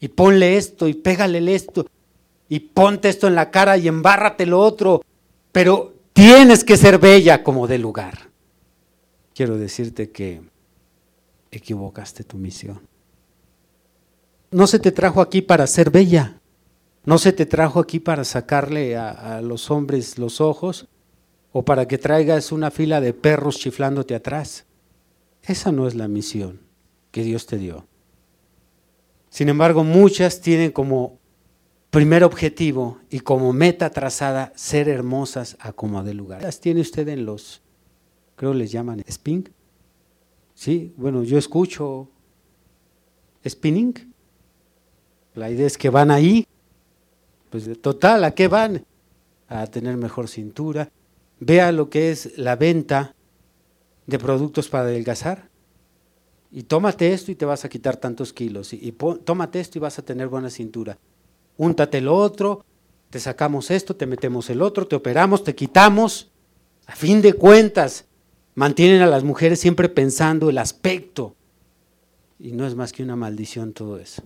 Y 0.00 0.08
ponle 0.08 0.56
esto 0.56 0.88
y 0.88 0.94
pégale 0.94 1.54
esto 1.54 1.86
y 2.48 2.60
ponte 2.60 3.08
esto 3.08 3.28
en 3.28 3.34
la 3.34 3.50
cara 3.50 3.78
y 3.78 3.88
embárrate 3.88 4.46
lo 4.46 4.60
otro, 4.60 5.02
pero 5.52 5.94
tienes 6.12 6.64
que 6.64 6.76
ser 6.76 6.98
bella 6.98 7.42
como 7.42 7.66
de 7.66 7.78
lugar. 7.78 8.28
Quiero 9.34 9.56
decirte 9.56 10.10
que 10.10 10.42
equivocaste 11.50 12.24
tu 12.24 12.36
misión. 12.36 12.80
No 14.50 14.66
se 14.66 14.78
te 14.78 14.92
trajo 14.92 15.22
aquí 15.22 15.40
para 15.40 15.66
ser 15.66 15.90
bella, 15.90 16.41
no 17.04 17.18
se 17.18 17.32
te 17.32 17.46
trajo 17.46 17.80
aquí 17.80 18.00
para 18.00 18.24
sacarle 18.24 18.96
a, 18.96 19.36
a 19.36 19.42
los 19.42 19.70
hombres 19.70 20.18
los 20.18 20.40
ojos 20.40 20.88
o 21.52 21.64
para 21.64 21.86
que 21.86 21.98
traigas 21.98 22.52
una 22.52 22.70
fila 22.70 23.00
de 23.00 23.12
perros 23.12 23.58
chiflándote 23.58 24.14
atrás. 24.14 24.66
Esa 25.42 25.72
no 25.72 25.86
es 25.86 25.94
la 25.94 26.08
misión 26.08 26.60
que 27.10 27.22
Dios 27.22 27.46
te 27.46 27.58
dio. 27.58 27.86
Sin 29.28 29.48
embargo, 29.48 29.82
muchas 29.82 30.40
tienen 30.40 30.70
como 30.70 31.18
primer 31.92 32.24
objetivo 32.24 33.00
y 33.10 33.20
como 33.20 33.52
meta 33.52 33.90
trazada 33.90 34.52
ser 34.56 34.88
hermosas 34.88 35.58
a 35.60 35.72
como 35.72 36.02
de 36.02 36.14
lugar. 36.14 36.42
Las 36.42 36.58
tiene 36.58 36.80
usted 36.80 37.06
en 37.08 37.26
los, 37.26 37.60
creo 38.34 38.54
les 38.54 38.72
llaman 38.72 39.04
spink. 39.10 39.50
Sí, 40.54 40.94
bueno, 40.96 41.22
yo 41.22 41.36
escucho 41.36 42.08
spinning. 43.46 44.14
La 45.34 45.50
idea 45.50 45.66
es 45.66 45.76
que 45.76 45.90
van 45.90 46.10
ahí, 46.10 46.46
pues 47.52 47.68
total, 47.82 48.24
¿a 48.24 48.34
qué 48.34 48.48
van? 48.48 48.86
A 49.46 49.66
tener 49.66 49.98
mejor 49.98 50.26
cintura. 50.26 50.90
Vea 51.38 51.70
lo 51.70 51.90
que 51.90 52.10
es 52.10 52.38
la 52.38 52.56
venta 52.56 53.14
de 54.06 54.18
productos 54.18 54.70
para 54.70 54.84
adelgazar. 54.84 55.50
Y 56.50 56.62
tómate 56.62 57.12
esto 57.12 57.30
y 57.30 57.34
te 57.34 57.44
vas 57.44 57.66
a 57.66 57.68
quitar 57.68 57.98
tantos 57.98 58.32
kilos. 58.32 58.72
Y, 58.72 58.92
tómate 59.24 59.60
esto 59.60 59.76
y 59.76 59.82
vas 59.82 59.98
a 59.98 60.02
tener 60.02 60.28
buena 60.28 60.48
cintura. 60.48 60.98
Úntate 61.58 62.00
lo 62.00 62.16
otro, 62.16 62.64
te 63.10 63.20
sacamos 63.20 63.70
esto, 63.70 63.94
te 63.96 64.06
metemos 64.06 64.48
el 64.48 64.62
otro, 64.62 64.88
te 64.88 64.96
operamos, 64.96 65.44
te 65.44 65.54
quitamos. 65.54 66.32
A 66.86 66.96
fin 66.96 67.20
de 67.20 67.34
cuentas, 67.34 68.06
mantienen 68.54 69.02
a 69.02 69.06
las 69.06 69.24
mujeres 69.24 69.60
siempre 69.60 69.90
pensando 69.90 70.48
el 70.48 70.56
aspecto. 70.56 71.36
Y 72.38 72.52
no 72.52 72.66
es 72.66 72.74
más 72.74 72.94
que 72.94 73.02
una 73.02 73.14
maldición 73.14 73.74
todo 73.74 73.98
eso. 73.98 74.22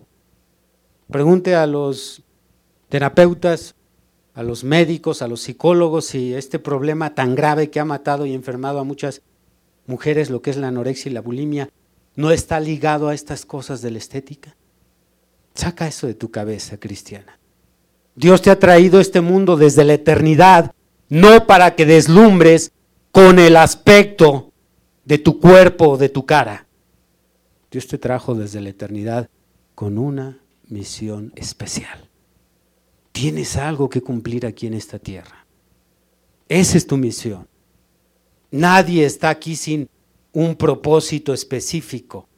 Pregunte 1.10 1.56
a 1.56 1.66
los 1.66 2.22
terapeutas, 2.88 3.74
a 4.36 4.42
los 4.42 4.64
médicos, 4.64 5.22
a 5.22 5.28
los 5.28 5.40
psicólogos 5.40 6.06
si 6.06 6.34
este 6.34 6.58
problema 6.58 7.14
tan 7.14 7.34
grave 7.34 7.70
que 7.70 7.80
ha 7.80 7.86
matado 7.86 8.26
y 8.26 8.34
enfermado 8.34 8.78
a 8.78 8.84
muchas 8.84 9.22
mujeres, 9.86 10.28
lo 10.28 10.42
que 10.42 10.50
es 10.50 10.58
la 10.58 10.68
anorexia 10.68 11.10
y 11.10 11.14
la 11.14 11.22
bulimia, 11.22 11.70
no 12.16 12.30
está 12.30 12.60
ligado 12.60 13.08
a 13.08 13.14
estas 13.14 13.46
cosas 13.46 13.80
de 13.80 13.90
la 13.90 13.98
estética. 13.98 14.54
Saca 15.54 15.88
eso 15.88 16.06
de 16.06 16.12
tu 16.14 16.30
cabeza, 16.30 16.78
cristiana. 16.78 17.38
Dios 18.14 18.42
te 18.42 18.50
ha 18.50 18.58
traído 18.58 19.00
este 19.00 19.22
mundo 19.22 19.56
desde 19.56 19.84
la 19.84 19.94
eternidad, 19.94 20.74
no 21.08 21.46
para 21.46 21.74
que 21.74 21.86
deslumbres 21.86 22.72
con 23.12 23.38
el 23.38 23.56
aspecto 23.56 24.52
de 25.06 25.16
tu 25.16 25.40
cuerpo 25.40 25.90
o 25.90 25.96
de 25.96 26.10
tu 26.10 26.26
cara. 26.26 26.66
Dios 27.70 27.86
te 27.86 27.96
trajo 27.96 28.34
desde 28.34 28.60
la 28.60 28.68
eternidad 28.68 29.30
con 29.74 29.96
una 29.96 30.40
misión 30.68 31.32
especial. 31.36 32.05
Tienes 33.16 33.56
algo 33.56 33.88
que 33.88 34.02
cumplir 34.02 34.44
aquí 34.44 34.66
en 34.66 34.74
esta 34.74 34.98
tierra. 34.98 35.46
Esa 36.50 36.76
es 36.76 36.86
tu 36.86 36.98
misión. 36.98 37.48
Nadie 38.50 39.06
está 39.06 39.30
aquí 39.30 39.56
sin 39.56 39.88
un 40.34 40.54
propósito 40.54 41.32
específico. 41.32 42.28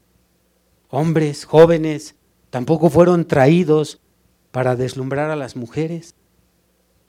Hombres, 0.88 1.44
jóvenes, 1.44 2.14
tampoco 2.50 2.90
fueron 2.90 3.26
traídos 3.26 4.00
para 4.52 4.76
deslumbrar 4.76 5.32
a 5.32 5.34
las 5.34 5.56
mujeres. 5.56 6.14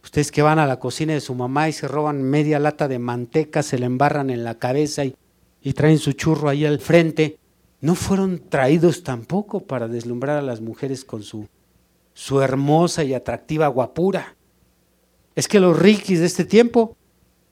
Ustedes 0.03 0.31
que 0.31 0.41
van 0.41 0.57
a 0.57 0.65
la 0.65 0.79
cocina 0.79 1.13
de 1.13 1.21
su 1.21 1.35
mamá 1.35 1.69
y 1.69 1.73
se 1.73 1.87
roban 1.87 2.23
media 2.23 2.57
lata 2.57 2.87
de 2.87 2.97
manteca, 2.97 3.61
se 3.61 3.77
la 3.77 3.85
embarran 3.85 4.31
en 4.31 4.43
la 4.43 4.55
cabeza 4.55 5.05
y, 5.05 5.15
y 5.61 5.73
traen 5.73 5.99
su 5.99 6.13
churro 6.13 6.49
ahí 6.49 6.65
al 6.65 6.79
frente, 6.79 7.37
no 7.81 7.93
fueron 7.93 8.49
traídos 8.49 9.03
tampoco 9.03 9.59
para 9.59 9.87
deslumbrar 9.87 10.39
a 10.39 10.41
las 10.41 10.59
mujeres 10.59 11.05
con 11.05 11.21
su, 11.21 11.47
su 12.19 12.41
hermosa 12.41 13.05
y 13.05 13.13
atractiva 13.13 13.67
guapura. 13.67 14.35
Es 15.35 15.47
que 15.47 15.61
los 15.61 15.79
riquis 15.79 16.19
de 16.19 16.25
este 16.25 16.43
tiempo, 16.43 16.97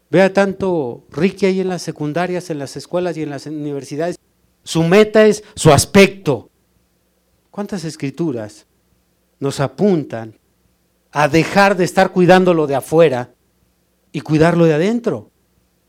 vea 0.10 0.34
tanto 0.34 1.06
riqui 1.10 1.46
ahí 1.46 1.62
en 1.62 1.70
las 1.70 1.82
secundarias, 1.82 2.50
en 2.50 2.60
las 2.60 2.76
escuelas 2.76 3.16
y 3.16 3.24
en 3.24 3.30
las 3.30 3.46
universidades, 3.46 4.20
su 4.64 4.84
meta 4.84 5.26
es 5.26 5.46
su 5.56 5.72
aspecto. 5.72 6.50
¿Cuántas 7.50 7.86
escrituras 7.86 8.68
nos 9.40 9.62
apuntan 9.62 10.38
a 11.14 11.30
dejar 11.30 11.78
de 11.78 11.86
estar 11.86 12.12
cuidando 12.12 12.54
lo 12.54 12.68
de 12.68 12.76
afuera 12.76 13.32
y 14.12 14.20
cuidarlo 14.20 14.66
de 14.66 14.74
adentro? 14.74 15.32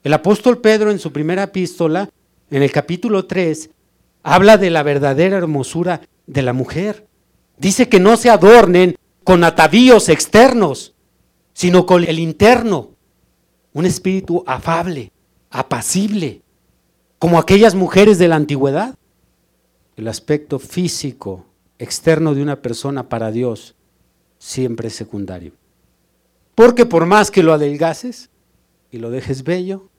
El 0.05 0.13
apóstol 0.13 0.61
Pedro 0.61 0.93
en 0.93 1.01
su 1.01 1.13
primera 1.13 1.43
epístola, 1.43 2.11
en 2.49 2.63
el 2.63 2.71
capítulo 2.71 3.27
3, 3.27 3.71
habla 4.23 4.57
de 4.57 4.71
la 4.71 4.85
verdadera 4.85 5.37
hermosura 5.37 6.01
de 6.29 6.43
la 6.43 6.53
mujer. 6.53 7.08
Dice 7.59 7.89
que 7.89 8.01
no 8.01 8.17
se 8.17 8.31
adornen 8.31 8.97
con 9.25 9.45
atavíos 9.45 10.09
externos, 10.09 10.95
sino 11.53 11.87
con 11.87 12.05
el 12.05 12.19
interno. 12.19 12.91
Un 13.73 13.85
espíritu 13.85 14.45
afable, 14.47 15.13
apacible, 15.51 16.43
como 17.19 17.39
aquellas 17.39 17.75
mujeres 17.75 18.19
de 18.19 18.29
la 18.29 18.37
antigüedad. 18.37 18.95
El 19.97 20.09
aspecto 20.09 20.59
físico 20.59 21.47
externo 21.79 22.35
de 22.35 22.43
una 22.43 22.63
persona 22.63 23.09
para 23.09 23.31
Dios 23.31 23.75
siempre 24.39 24.89
es 24.89 24.95
secundario. 24.95 25.53
Porque 26.55 26.87
por 26.87 27.07
más 27.07 27.31
que 27.31 27.43
lo 27.43 27.53
adelgaces 27.53 28.31
y 28.91 28.99
lo 28.99 29.11
dejes 29.11 29.43
bello 29.43 29.91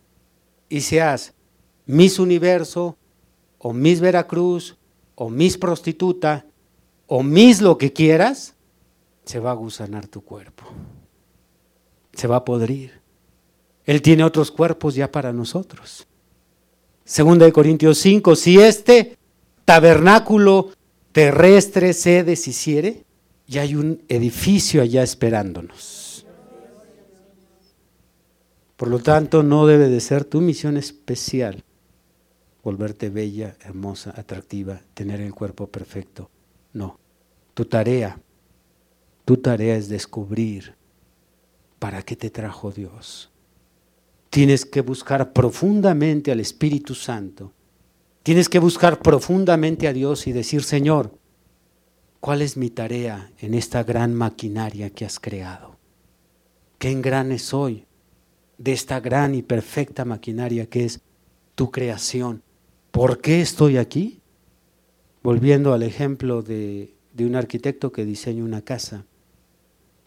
y 0.70 0.82
seas 0.82 1.34
Miss 1.86 2.20
Universo, 2.20 2.98
o 3.58 3.74
Miss 3.74 4.00
Veracruz, 4.00 4.78
o 5.16 5.30
Miss 5.30 5.58
Prostituta, 5.58 6.46
o 7.10 7.24
Miss 7.24 7.62
lo 7.62 7.78
que 7.78 7.92
quieras, 7.92 8.56
se 9.26 9.40
va 9.40 9.52
a 9.52 9.56
gusanar 9.56 10.08
tu 10.08 10.22
cuerpo. 10.22 10.64
Se 12.14 12.28
va 12.28 12.38
a 12.38 12.46
podrir. 12.46 13.02
Él 13.86 14.02
tiene 14.02 14.24
otros 14.24 14.52
cuerpos 14.52 14.96
ya 14.96 15.12
para 15.12 15.34
nosotros. 15.34 16.08
Segunda 17.04 17.46
de 17.46 17.52
Corintios 17.52 17.98
5, 17.98 18.36
si 18.36 18.60
este 18.60 19.18
tabernáculo 19.66 20.70
terrestre 21.12 21.94
se 21.94 22.24
deshiciere, 22.24 23.04
ya 23.48 23.64
hay 23.64 23.76
un 23.76 24.04
edificio 24.08 24.82
allá 24.82 25.02
esperándonos. 25.04 26.26
Por 28.78 28.88
lo 28.88 29.00
tanto, 29.00 29.44
no 29.44 29.66
debe 29.66 29.90
de 29.90 30.00
ser 30.00 30.24
tu 30.24 30.40
misión 30.40 30.78
especial 30.78 31.64
volverte 32.64 33.10
bella, 33.10 33.56
hermosa, 33.62 34.14
atractiva, 34.16 34.82
tener 34.94 35.22
el 35.22 35.34
cuerpo 35.34 35.68
perfecto. 35.68 36.30
No. 36.74 37.00
Tu 37.54 37.66
tarea, 37.66 38.22
tu 39.26 39.38
tarea 39.38 39.76
es 39.76 39.90
descubrir 39.90 40.76
para 41.78 42.02
qué 42.02 42.16
te 42.16 42.30
trajo 42.30 42.72
Dios. 42.72 43.32
Tienes 44.30 44.66
que 44.66 44.82
buscar 44.82 45.34
profundamente 45.34 46.32
al 46.32 46.40
Espíritu 46.40 46.94
Santo. 46.94 47.52
Tienes 48.24 48.48
que 48.48 48.60
buscar 48.60 49.00
profundamente 49.02 49.88
a 49.88 49.94
Dios 49.94 50.28
y 50.28 50.32
decir, 50.32 50.64
Señor, 50.64 51.18
¿cuál 52.20 52.42
es 52.42 52.58
mi 52.58 52.70
tarea 52.70 53.32
en 53.40 53.54
esta 53.54 53.84
gran 53.84 54.14
maquinaria 54.14 54.90
que 54.92 55.06
has 55.06 55.20
creado? 55.20 55.78
¿Qué 56.78 56.92
engrane 56.92 57.40
soy 57.40 57.86
de 58.58 58.74
esta 58.74 59.00
gran 59.00 59.36
y 59.36 59.42
perfecta 59.42 60.06
maquinaria 60.06 60.68
que 60.68 60.86
es 60.86 61.02
tu 61.56 61.72
creación? 61.72 62.44
¿Por 62.92 63.20
qué 63.20 63.42
estoy 63.42 63.78
aquí? 63.78 64.19
Volviendo 65.22 65.74
al 65.74 65.84
ejemplo 65.84 66.42
de, 66.42 66.96
un 67.20 67.36
arquitecto 67.36 67.92
que 67.92 68.06
diseña 68.06 68.44
una 68.44 68.62
casa. 68.62 69.06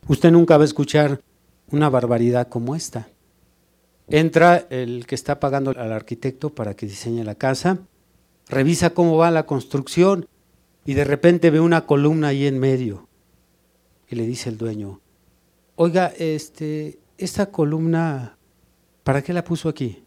Usted 0.09 0.31
nunca 0.33 0.57
va 0.57 0.63
a 0.63 0.67
escuchar 0.67 1.21
una 1.71 1.91
barbaridad 1.91 2.49
como 2.49 2.75
esta. 2.75 3.09
Entra 4.09 4.67
el 4.71 5.07
que 5.07 5.15
está 5.15 5.39
pagando 5.39 5.71
al 5.71 5.93
arquitecto 5.93 6.51
para 6.51 6.75
que 6.75 6.87
diseñe 6.87 7.25
la 7.25 7.35
casa, 7.35 7.79
revisa 8.49 8.91
cómo 8.91 9.17
va 9.17 9.31
la 9.31 9.47
construcción 9.47 10.27
y 10.85 10.95
de 10.95 11.05
repente 11.05 11.51
ve 11.51 11.61
una 11.61 11.87
columna 11.87 12.29
ahí 12.29 12.47
en 12.47 12.59
medio. 12.59 13.09
Y 14.09 14.17
le 14.17 14.27
dice 14.27 14.49
el 14.49 14.59
dueño, 14.59 15.01
oiga, 15.77 16.13
este, 16.19 16.99
esta 17.19 17.47
columna, 17.47 18.37
¿para 19.05 19.23
qué 19.23 19.33
la 19.33 19.45
puso 19.45 19.69
aquí? 19.69 20.05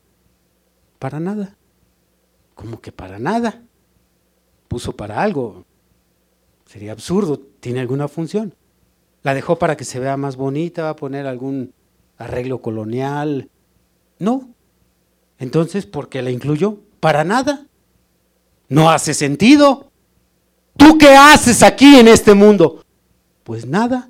Para 1.00 1.20
nada. 1.20 1.58
Como 2.54 2.82
que 2.82 2.91
para 2.91 3.20
nada. 3.20 3.63
Puso 4.67 4.93
para 4.93 5.21
algo. 5.21 5.65
Sería 6.65 6.91
absurdo. 6.91 7.39
¿Tiene 7.60 7.80
alguna 7.80 8.08
función? 8.08 8.54
La 9.23 9.34
dejó 9.34 9.58
para 9.58 9.75
que 9.75 9.86
se 9.86 9.99
vea 9.99 10.17
más 10.17 10.36
bonita, 10.36 10.84
va 10.84 10.89
a 10.89 10.95
poner 10.95 11.25
algún 11.25 11.73
arreglo 12.17 12.62
colonial. 12.62 13.49
No. 14.19 14.49
Entonces, 15.40 15.85
¿por 15.85 16.10
qué 16.10 16.21
la 16.21 16.31
incluyó? 16.31 16.79
Para 17.00 17.23
nada. 17.23 17.65
No 18.69 18.90
hace 18.90 19.13
sentido. 19.13 19.92
¿Tú 20.77 20.98
qué 20.98 21.15
haces 21.15 21.63
aquí 21.63 21.96
en 21.98 22.08
este 22.08 22.33
mundo? 22.33 22.83
Pues 23.44 23.65
nada. 23.65 24.10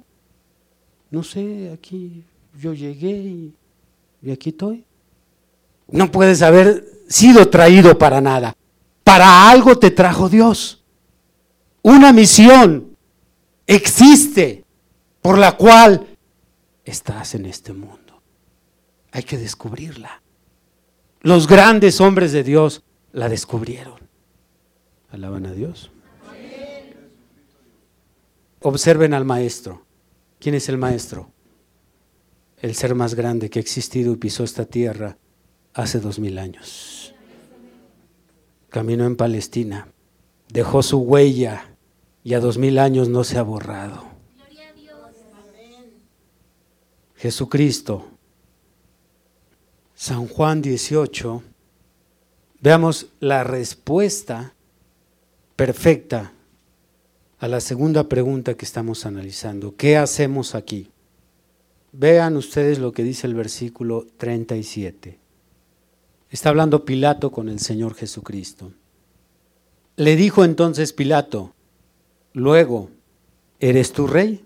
No 1.11 1.23
sé, 1.23 1.71
aquí 1.73 2.23
yo 2.59 2.73
llegué 2.73 3.11
y, 3.11 3.53
y 4.21 4.32
aquí 4.32 4.49
estoy. 4.49 4.84
No 5.88 6.11
puedes 6.11 6.41
haber 6.41 6.86
sido 7.07 7.49
traído 7.49 7.97
para 7.97 8.21
nada. 8.21 8.55
Para 9.06 9.51
algo 9.51 9.78
te 9.78 9.91
trajo 9.91 10.30
Dios. 10.30 10.84
Una 11.84 12.12
misión 12.12 12.97
existe 13.68 14.66
por 15.22 15.38
la 15.38 15.56
cual 15.56 16.08
estás 16.84 17.36
en 17.36 17.45
este 17.45 17.72
mundo. 17.72 18.20
Hay 19.12 19.22
que 19.22 19.38
descubrirla. 19.38 20.24
Los 21.22 21.47
grandes 21.47 22.01
hombres 22.01 22.32
de 22.32 22.43
Dios 22.43 22.82
la 23.12 23.30
descubrieron. 23.30 23.99
Alaban 25.12 25.45
a 25.45 25.53
Dios. 25.53 25.91
Observen 28.62 29.14
al 29.14 29.24
maestro. 29.24 29.86
¿Quién 30.39 30.56
es 30.56 30.68
el 30.68 30.80
maestro? 30.80 31.32
El 32.60 32.74
ser 32.74 32.95
más 32.95 33.14
grande 33.14 33.51
que 33.51 33.60
ha 33.60 33.62
existido 33.62 34.14
y 34.14 34.18
pisó 34.18 34.43
esta 34.43 34.66
tierra 34.66 35.16
hace 35.76 35.99
dos 35.99 36.18
mil 36.18 36.39
años. 36.39 37.05
Caminó 38.76 39.05
en 39.05 39.15
Palestina, 39.15 39.88
dejó 40.49 40.84
su 40.84 40.97
huella 40.97 41.78
y 42.26 42.34
a 42.34 42.41
dos 42.41 42.57
mil 42.57 42.78
años 42.78 43.07
no 43.07 43.23
se 43.23 43.38
ha 43.38 43.41
borrado. 43.41 44.03
Jesucristo, 47.15 48.05
San 49.93 50.28
Juan 50.28 50.61
18, 50.61 51.41
veamos 52.59 53.07
la 53.21 53.45
respuesta 53.45 54.55
perfecta 55.55 56.34
a 57.39 57.47
la 57.47 57.61
segunda 57.61 58.09
pregunta 58.09 58.55
que 58.55 58.65
estamos 58.65 59.05
analizando. 59.05 59.78
¿Qué 59.78 59.95
hacemos 59.95 60.53
aquí? 60.53 60.91
Vean 61.93 62.36
ustedes 62.36 62.80
lo 62.80 62.91
que 62.91 63.03
dice 63.03 63.26
el 63.26 63.36
versículo 63.36 64.05
37. 64.17 65.24
Está 66.36 66.49
hablando 66.49 66.83
Pilato 66.83 67.31
con 67.31 67.47
el 67.47 67.59
Señor 67.59 67.93
Jesucristo. 67.95 68.73
Le 69.95 70.17
dijo 70.17 70.43
entonces 70.43 70.91
Pilato, 70.91 71.53
luego, 72.33 72.89
¿eres 73.61 73.93
tu 73.93 74.05
rey? 74.05 74.45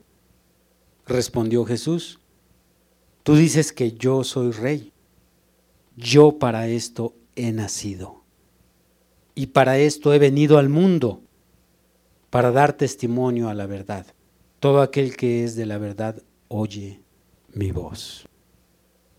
Respondió 1.07 1.65
Jesús, 1.65 2.19
tú 3.23 3.35
dices 3.35 3.73
que 3.73 3.93
yo 3.93 4.23
soy 4.23 4.51
rey. 4.51 4.93
Yo 5.97 6.37
para 6.37 6.67
esto 6.67 7.15
he 7.35 7.51
nacido. 7.51 8.21
Y 9.33 9.47
para 9.47 9.79
esto 9.79 10.13
he 10.13 10.19
venido 10.19 10.59
al 10.59 10.69
mundo, 10.69 11.23
para 12.29 12.51
dar 12.51 12.73
testimonio 12.73 13.49
a 13.49 13.55
la 13.55 13.65
verdad. 13.65 14.05
Todo 14.59 14.83
aquel 14.83 15.17
que 15.17 15.43
es 15.43 15.55
de 15.55 15.65
la 15.65 15.79
verdad 15.79 16.21
oye 16.49 17.01
mi 17.51 17.71
voz. 17.71 18.27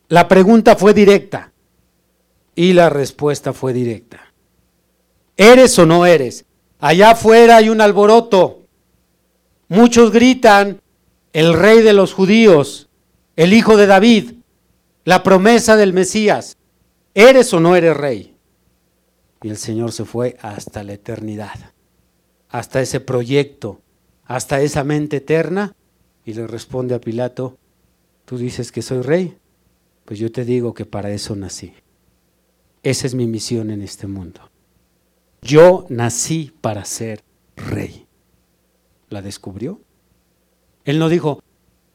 La 0.06 0.28
pregunta 0.28 0.76
fue 0.76 0.94
directa 0.94 1.49
y 2.54 2.72
la 2.72 2.90
respuesta 2.90 3.52
fue 3.52 3.72
directa. 3.72 4.32
¿Eres 5.36 5.78
o 5.78 5.86
no 5.86 6.06
eres? 6.06 6.44
Allá 6.78 7.12
afuera 7.12 7.56
hay 7.56 7.68
un 7.68 7.80
alboroto. 7.80 8.62
Muchos 9.68 10.10
gritan, 10.10 10.80
el 11.32 11.54
rey 11.54 11.82
de 11.82 11.92
los 11.92 12.12
judíos, 12.12 12.88
el 13.36 13.52
hijo 13.52 13.76
de 13.76 13.86
David, 13.86 14.32
la 15.04 15.22
promesa 15.22 15.76
del 15.76 15.92
Mesías. 15.92 16.56
¿Eres 17.14 17.52
o 17.54 17.60
no 17.60 17.76
eres 17.76 17.96
rey? 17.96 18.36
Y 19.42 19.48
el 19.48 19.56
Señor 19.56 19.92
se 19.92 20.04
fue 20.04 20.36
hasta 20.42 20.82
la 20.82 20.92
eternidad, 20.92 21.72
hasta 22.48 22.80
ese 22.82 23.00
proyecto, 23.00 23.80
hasta 24.24 24.60
esa 24.60 24.84
mente 24.84 25.16
eterna, 25.18 25.74
y 26.24 26.34
le 26.34 26.46
responde 26.46 26.94
a 26.94 27.00
Pilato, 27.00 27.56
¿tú 28.26 28.36
dices 28.36 28.70
que 28.70 28.82
soy 28.82 29.00
rey? 29.00 29.38
Pues 30.04 30.18
yo 30.18 30.30
te 30.30 30.44
digo 30.44 30.74
que 30.74 30.84
para 30.84 31.10
eso 31.10 31.34
nací. 31.34 31.72
Esa 32.82 33.06
es 33.06 33.14
mi 33.14 33.26
misión 33.26 33.70
en 33.70 33.82
este 33.82 34.06
mundo. 34.06 34.40
Yo 35.42 35.86
nací 35.88 36.52
para 36.60 36.84
ser 36.84 37.22
rey. 37.56 38.06
¿La 39.08 39.22
descubrió? 39.22 39.80
Él 40.84 40.98
no 40.98 41.08
dijo, 41.08 41.42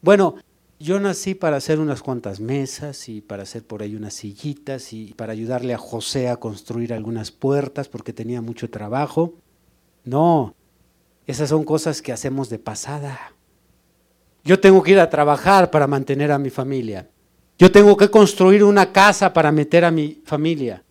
bueno, 0.01 0.35
yo 0.79 0.99
nací 0.99 1.33
para 1.33 1.57
hacer 1.57 1.79
unas 1.79 2.01
cuantas 2.01 2.39
mesas 2.39 3.09
y 3.09 3.21
para 3.21 3.43
hacer 3.43 3.65
por 3.65 3.81
ahí 3.81 3.95
unas 3.95 4.13
sillitas 4.13 4.93
y 4.93 5.13
para 5.13 5.33
ayudarle 5.33 5.73
a 5.73 5.77
José 5.77 6.29
a 6.29 6.37
construir 6.37 6.93
algunas 6.93 7.31
puertas 7.31 7.87
porque 7.87 8.13
tenía 8.13 8.41
mucho 8.41 8.69
trabajo. 8.69 9.33
No, 10.03 10.53
esas 11.25 11.49
son 11.49 11.63
cosas 11.63 12.01
que 12.01 12.11
hacemos 12.11 12.49
de 12.49 12.59
pasada. 12.59 13.33
Yo 14.43 14.59
tengo 14.59 14.83
que 14.83 14.91
ir 14.91 14.99
a 14.99 15.09
trabajar 15.09 15.71
para 15.71 15.87
mantener 15.87 16.31
a 16.31 16.37
mi 16.37 16.51
familia. 16.51 17.09
Yo 17.57 17.71
tengo 17.71 17.95
que 17.95 18.09
construir 18.09 18.63
una 18.63 18.91
casa 18.91 19.31
para 19.33 19.51
meter 19.51 19.85
a 19.85 19.91
mi 19.91 20.21
familia. 20.25 20.83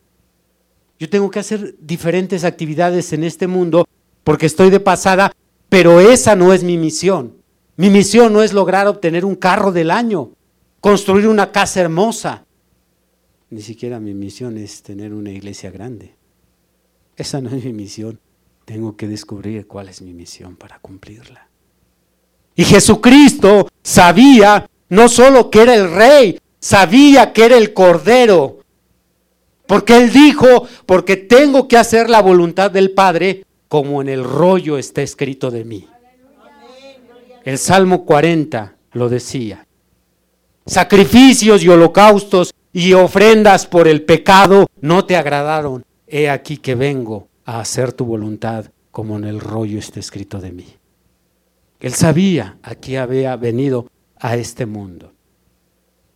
Yo 0.98 1.10
tengo 1.10 1.30
que 1.30 1.40
hacer 1.40 1.74
diferentes 1.78 2.44
actividades 2.44 3.12
en 3.12 3.24
este 3.24 3.46
mundo 3.46 3.86
porque 4.22 4.46
estoy 4.46 4.70
de 4.70 4.80
pasada, 4.80 5.32
pero 5.68 6.00
esa 6.00 6.34
no 6.34 6.52
es 6.52 6.64
mi 6.64 6.78
misión. 6.78 7.36
Mi 7.76 7.90
misión 7.90 8.32
no 8.32 8.42
es 8.42 8.52
lograr 8.52 8.86
obtener 8.86 9.24
un 9.24 9.34
carro 9.34 9.72
del 9.72 9.90
año, 9.90 10.30
construir 10.80 11.28
una 11.28 11.52
casa 11.52 11.80
hermosa. 11.80 12.46
Ni 13.50 13.60
siquiera 13.60 14.00
mi 14.00 14.14
misión 14.14 14.56
es 14.56 14.82
tener 14.82 15.12
una 15.12 15.30
iglesia 15.30 15.70
grande. 15.70 16.14
Esa 17.16 17.40
no 17.40 17.50
es 17.50 17.64
mi 17.64 17.72
misión. 17.72 18.18
Tengo 18.64 18.96
que 18.96 19.06
descubrir 19.06 19.66
cuál 19.66 19.88
es 19.88 20.00
mi 20.00 20.14
misión 20.14 20.56
para 20.56 20.78
cumplirla. 20.78 21.48
Y 22.56 22.64
Jesucristo 22.64 23.68
sabía 23.82 24.66
no 24.88 25.08
solo 25.08 25.50
que 25.50 25.62
era 25.62 25.74
el 25.74 25.90
rey, 25.90 26.38
sabía 26.64 27.34
que 27.34 27.44
era 27.44 27.58
el 27.58 27.74
cordero. 27.74 28.60
Porque 29.66 29.98
él 29.98 30.10
dijo, 30.10 30.66
porque 30.86 31.16
tengo 31.16 31.68
que 31.68 31.76
hacer 31.76 32.08
la 32.08 32.22
voluntad 32.22 32.70
del 32.70 32.92
Padre 32.92 33.44
como 33.68 34.00
en 34.00 34.08
el 34.08 34.24
rollo 34.24 34.78
está 34.78 35.02
escrito 35.02 35.50
de 35.50 35.64
mí. 35.64 35.86
El 37.44 37.58
Salmo 37.58 38.06
40 38.06 38.76
lo 38.92 39.10
decía. 39.10 39.66
Sacrificios 40.64 41.62
y 41.62 41.68
holocaustos 41.68 42.54
y 42.72 42.94
ofrendas 42.94 43.66
por 43.66 43.86
el 43.86 44.02
pecado 44.02 44.66
no 44.80 45.04
te 45.04 45.16
agradaron. 45.16 45.84
He 46.06 46.30
aquí 46.30 46.56
que 46.56 46.74
vengo 46.74 47.28
a 47.44 47.60
hacer 47.60 47.92
tu 47.92 48.06
voluntad 48.06 48.66
como 48.90 49.16
en 49.18 49.24
el 49.24 49.40
rollo 49.40 49.78
está 49.78 50.00
escrito 50.00 50.40
de 50.40 50.52
mí. 50.52 50.76
Él 51.80 51.92
sabía 51.92 52.56
a 52.62 52.74
qué 52.74 52.98
había 52.98 53.36
venido 53.36 53.90
a 54.18 54.36
este 54.36 54.64
mundo. 54.64 55.13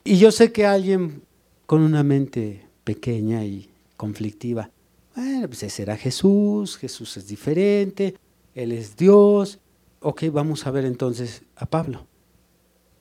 Y 0.09 0.17
yo 0.17 0.33
sé 0.33 0.53
que 0.53 0.65
alguien 0.65 1.21
con 1.67 1.83
una 1.83 2.03
mente 2.03 2.67
pequeña 2.83 3.45
y 3.45 3.69
conflictiva, 3.99 4.71
bueno, 5.15 5.47
pues 5.49 5.65
ese 5.65 5.85
Jesús, 5.99 6.79
Jesús 6.79 7.19
es 7.19 7.29
diferente, 7.29 8.17
Él 8.55 8.73
es 8.73 8.97
Dios. 8.97 9.59
Ok, 10.01 10.23
vamos 10.33 10.67
a 10.67 10.71
ver 10.71 10.87
entonces 10.87 11.43
a 11.57 11.67
Pablo. 11.67 12.07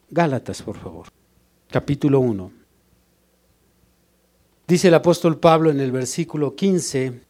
Gálatas, 0.09 0.61
por 0.61 0.75
favor, 0.75 1.07
capítulo 1.71 2.19
1. 2.19 2.51
Dice 4.67 4.89
el 4.89 4.93
apóstol 4.93 5.39
Pablo 5.39 5.71
en 5.71 5.79
el 5.79 5.93
versículo 5.93 6.57
15, 6.57 7.21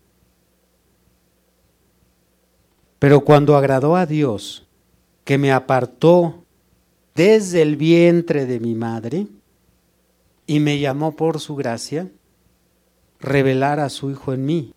pero 2.98 3.24
cuando 3.24 3.56
agradó 3.56 3.96
a 3.96 4.08
Dios, 4.08 4.66
que 5.24 5.38
me 5.38 5.52
apartó 5.52 6.44
desde 7.14 7.62
el 7.62 7.76
vientre 7.76 8.48
de 8.48 8.60
mi 8.60 8.74
madre, 8.74 9.28
y 10.48 10.62
me 10.62 10.80
llamó 10.80 11.16
por 11.16 11.40
su 11.40 11.56
gracia, 11.56 12.10
revelar 13.20 13.80
a 13.82 13.90
su 13.90 14.10
Hijo 14.10 14.34
en 14.34 14.46
mí, 14.46 14.74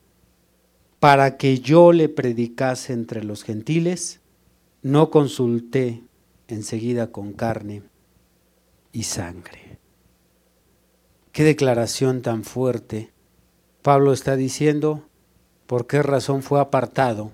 para 0.98 1.38
que 1.38 1.60
yo 1.60 1.92
le 1.92 2.08
predicase 2.08 2.92
entre 2.92 3.24
los 3.24 3.44
gentiles, 3.44 4.20
no 4.82 5.10
consulté 5.10 6.02
enseguida 6.48 7.12
con 7.12 7.32
carne 7.32 7.84
y 8.92 9.04
sangre. 9.04 9.78
Qué 11.32 11.44
declaración 11.44 12.22
tan 12.22 12.42
fuerte. 12.42 13.12
Pablo 13.82 14.12
está 14.12 14.36
diciendo 14.36 15.06
por 15.66 15.86
qué 15.86 16.02
razón 16.02 16.42
fue 16.42 16.60
apartado, 16.60 17.32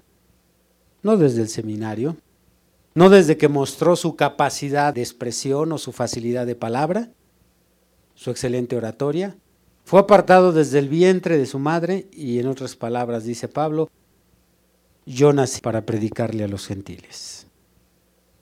no 1.03 1.17
desde 1.17 1.41
el 1.41 1.49
seminario, 1.49 2.17
no 2.95 3.09
desde 3.09 3.39
que 3.39 3.49
mostró 3.49 3.97
su 3.97 4.15
capacidad 4.15 4.93
de 4.93 5.01
expresión 5.01 5.73
o 5.73 5.79
su 5.79 5.93
facilidad 5.93 6.47
de 6.47 6.55
palabra, 6.55 7.11
su 8.17 8.31
excelente 8.31 8.77
oratoria. 8.77 9.37
Fue 9.85 10.01
apartado 10.01 10.53
desde 10.53 10.81
el 10.81 10.89
vientre 10.89 11.39
de 11.39 11.47
su 11.47 11.61
madre 11.61 12.09
y 12.11 12.41
en 12.41 12.49
otras 12.49 12.75
palabras 12.75 13.23
dice 13.25 13.47
Pablo, 13.47 13.89
yo 15.05 15.33
nací 15.33 15.61
para 15.61 15.87
predicarle 15.87 16.43
a 16.43 16.49
los 16.49 16.67
gentiles. 16.67 17.47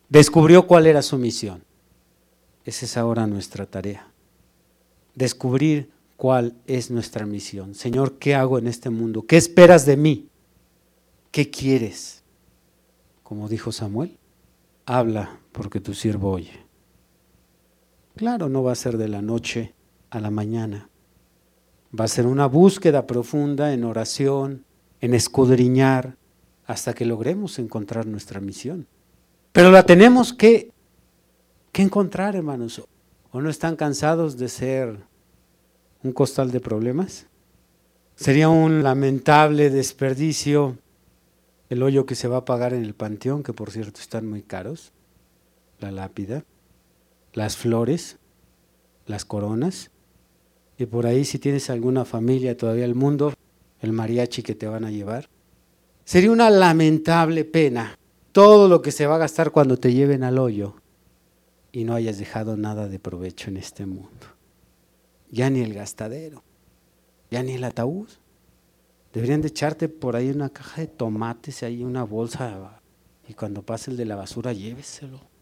Descubrió 0.08 0.66
cuál 0.66 0.86
era 0.86 1.02
su 1.02 1.18
misión. 1.18 1.62
Esa 2.64 2.86
es 2.86 2.96
ahora 2.96 3.26
nuestra 3.26 3.66
tarea. 3.66 4.10
Descubrir 5.14 5.90
cuál 6.16 6.54
es 6.66 6.90
nuestra 6.90 7.26
misión. 7.26 7.74
Señor, 7.74 8.18
¿qué 8.18 8.34
hago 8.34 8.58
en 8.58 8.66
este 8.66 8.88
mundo? 8.88 9.26
¿Qué 9.26 9.36
esperas 9.36 9.84
de 9.84 9.98
mí? 9.98 10.28
¿Qué 11.30 11.50
quieres? 11.50 12.22
Como 13.22 13.48
dijo 13.48 13.70
Samuel, 13.70 14.16
habla 14.86 15.40
porque 15.52 15.80
tu 15.80 15.92
siervo 15.92 16.30
oye. 16.30 16.63
Claro, 18.16 18.48
no 18.48 18.62
va 18.62 18.72
a 18.72 18.76
ser 18.76 18.96
de 18.96 19.08
la 19.08 19.22
noche 19.22 19.74
a 20.10 20.20
la 20.20 20.30
mañana. 20.30 20.88
Va 21.98 22.04
a 22.04 22.08
ser 22.08 22.26
una 22.26 22.46
búsqueda 22.46 23.06
profunda 23.06 23.72
en 23.72 23.82
oración, 23.82 24.64
en 25.00 25.14
escudriñar, 25.14 26.16
hasta 26.64 26.94
que 26.94 27.06
logremos 27.06 27.58
encontrar 27.58 28.06
nuestra 28.06 28.40
misión. 28.40 28.86
Pero 29.52 29.72
la 29.72 29.84
tenemos 29.84 30.32
que, 30.32 30.70
que 31.72 31.82
encontrar, 31.82 32.36
hermanos. 32.36 32.82
¿O 33.32 33.40
no 33.40 33.50
están 33.50 33.74
cansados 33.74 34.36
de 34.36 34.48
ser 34.48 34.96
un 36.04 36.12
costal 36.12 36.52
de 36.52 36.60
problemas? 36.60 37.26
Sería 38.14 38.48
un 38.48 38.84
lamentable 38.84 39.70
desperdicio 39.70 40.78
el 41.68 41.82
hoyo 41.82 42.06
que 42.06 42.14
se 42.14 42.28
va 42.28 42.38
a 42.38 42.44
pagar 42.44 42.74
en 42.74 42.84
el 42.84 42.94
panteón, 42.94 43.42
que 43.42 43.52
por 43.52 43.72
cierto 43.72 44.00
están 44.00 44.28
muy 44.28 44.42
caros, 44.42 44.92
la 45.80 45.90
lápida 45.90 46.44
las 47.34 47.56
flores, 47.56 48.16
las 49.06 49.24
coronas, 49.24 49.90
y 50.78 50.86
por 50.86 51.06
ahí 51.06 51.24
si 51.24 51.38
tienes 51.38 51.68
alguna 51.68 52.04
familia 52.04 52.56
todavía 52.56 52.84
el 52.84 52.94
mundo, 52.94 53.34
el 53.80 53.92
mariachi 53.92 54.42
que 54.42 54.54
te 54.54 54.66
van 54.66 54.84
a 54.84 54.90
llevar. 54.90 55.28
Sería 56.04 56.30
una 56.30 56.48
lamentable 56.50 57.44
pena 57.44 57.98
todo 58.32 58.68
lo 58.68 58.82
que 58.82 58.92
se 58.92 59.06
va 59.06 59.16
a 59.16 59.18
gastar 59.18 59.50
cuando 59.50 59.76
te 59.76 59.92
lleven 59.92 60.24
al 60.24 60.38
hoyo 60.38 60.76
y 61.72 61.84
no 61.84 61.94
hayas 61.94 62.18
dejado 62.18 62.56
nada 62.56 62.88
de 62.88 62.98
provecho 62.98 63.50
en 63.50 63.56
este 63.56 63.84
mundo. 63.84 64.26
Ya 65.30 65.50
ni 65.50 65.60
el 65.60 65.74
gastadero, 65.74 66.42
ya 67.30 67.42
ni 67.42 67.52
el 67.52 67.64
ataúd. 67.64 68.08
Deberían 69.12 69.42
de 69.42 69.48
echarte 69.48 69.88
por 69.88 70.16
ahí 70.16 70.30
una 70.30 70.50
caja 70.50 70.82
de 70.82 70.86
tomates, 70.86 71.62
ahí 71.62 71.84
una 71.84 72.04
bolsa, 72.04 72.80
y 73.28 73.34
cuando 73.34 73.62
pase 73.62 73.90
el 73.90 73.96
de 73.96 74.04
la 74.04 74.16
basura, 74.16 74.52
lléveselo. 74.52 75.33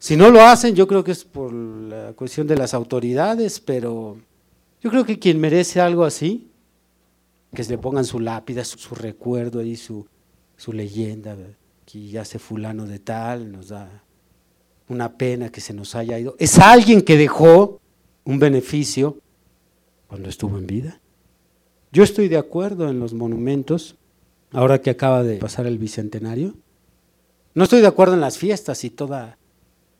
Si 0.00 0.16
no 0.16 0.30
lo 0.30 0.40
hacen, 0.40 0.74
yo 0.74 0.88
creo 0.88 1.04
que 1.04 1.12
es 1.12 1.26
por 1.26 1.52
la 1.52 2.14
cuestión 2.14 2.46
de 2.46 2.56
las 2.56 2.72
autoridades, 2.72 3.60
pero 3.60 4.16
yo 4.80 4.88
creo 4.88 5.04
que 5.04 5.18
quien 5.18 5.38
merece 5.38 5.78
algo 5.78 6.04
así, 6.04 6.50
que 7.54 7.62
se 7.62 7.72
le 7.72 7.76
pongan 7.76 8.06
su 8.06 8.18
lápida, 8.18 8.64
su, 8.64 8.94
recuerdo 8.94 9.60
ahí, 9.60 9.76
su, 9.76 10.06
su 10.56 10.72
leyenda, 10.72 11.36
que 11.84 12.08
ya 12.08 12.24
se 12.24 12.38
fulano 12.38 12.86
de 12.86 12.98
tal, 12.98 13.52
nos 13.52 13.68
da 13.68 14.02
una 14.88 15.18
pena 15.18 15.50
que 15.50 15.60
se 15.60 15.74
nos 15.74 15.94
haya 15.94 16.18
ido. 16.18 16.34
Es 16.38 16.58
alguien 16.58 17.02
que 17.02 17.18
dejó 17.18 17.78
un 18.24 18.38
beneficio 18.38 19.18
cuando 20.06 20.30
estuvo 20.30 20.56
en 20.56 20.66
vida. 20.66 20.98
Yo 21.92 22.04
estoy 22.04 22.28
de 22.28 22.38
acuerdo 22.38 22.88
en 22.88 23.00
los 23.00 23.12
monumentos, 23.12 23.96
ahora 24.50 24.80
que 24.80 24.88
acaba 24.88 25.22
de 25.22 25.36
pasar 25.36 25.66
el 25.66 25.76
bicentenario. 25.76 26.54
No 27.52 27.64
estoy 27.64 27.82
de 27.82 27.86
acuerdo 27.86 28.14
en 28.14 28.22
las 28.22 28.38
fiestas 28.38 28.82
y 28.84 28.88
toda, 28.88 29.36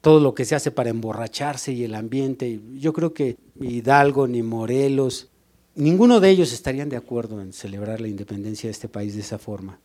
todo 0.01 0.21
lo 0.21 0.35
que 0.35 0.45
se 0.45 0.55
hace 0.55 0.71
para 0.71 0.91
emborracharse 0.91 1.73
y 1.73 1.85
el 1.85 1.95
ambiente. 1.95 2.61
Yo 2.79 2.93
creo 2.93 3.13
que 3.13 3.37
Hidalgo 3.61 4.27
ni 4.27 4.43
Morelos, 4.43 5.29
ninguno 5.75 6.21
de 6.21 6.31
ellos 6.31 6.53
estarían 6.53 6.89
de 6.89 6.97
acuerdo 6.97 7.41
en 7.41 7.53
celebrar 7.53 8.01
la 8.01 8.09
independencia 8.09 8.69
de 8.69 8.73
este 8.73 8.89
país 8.89 9.15
de 9.15 9.21
esa 9.21 9.39
forma. 9.39 9.79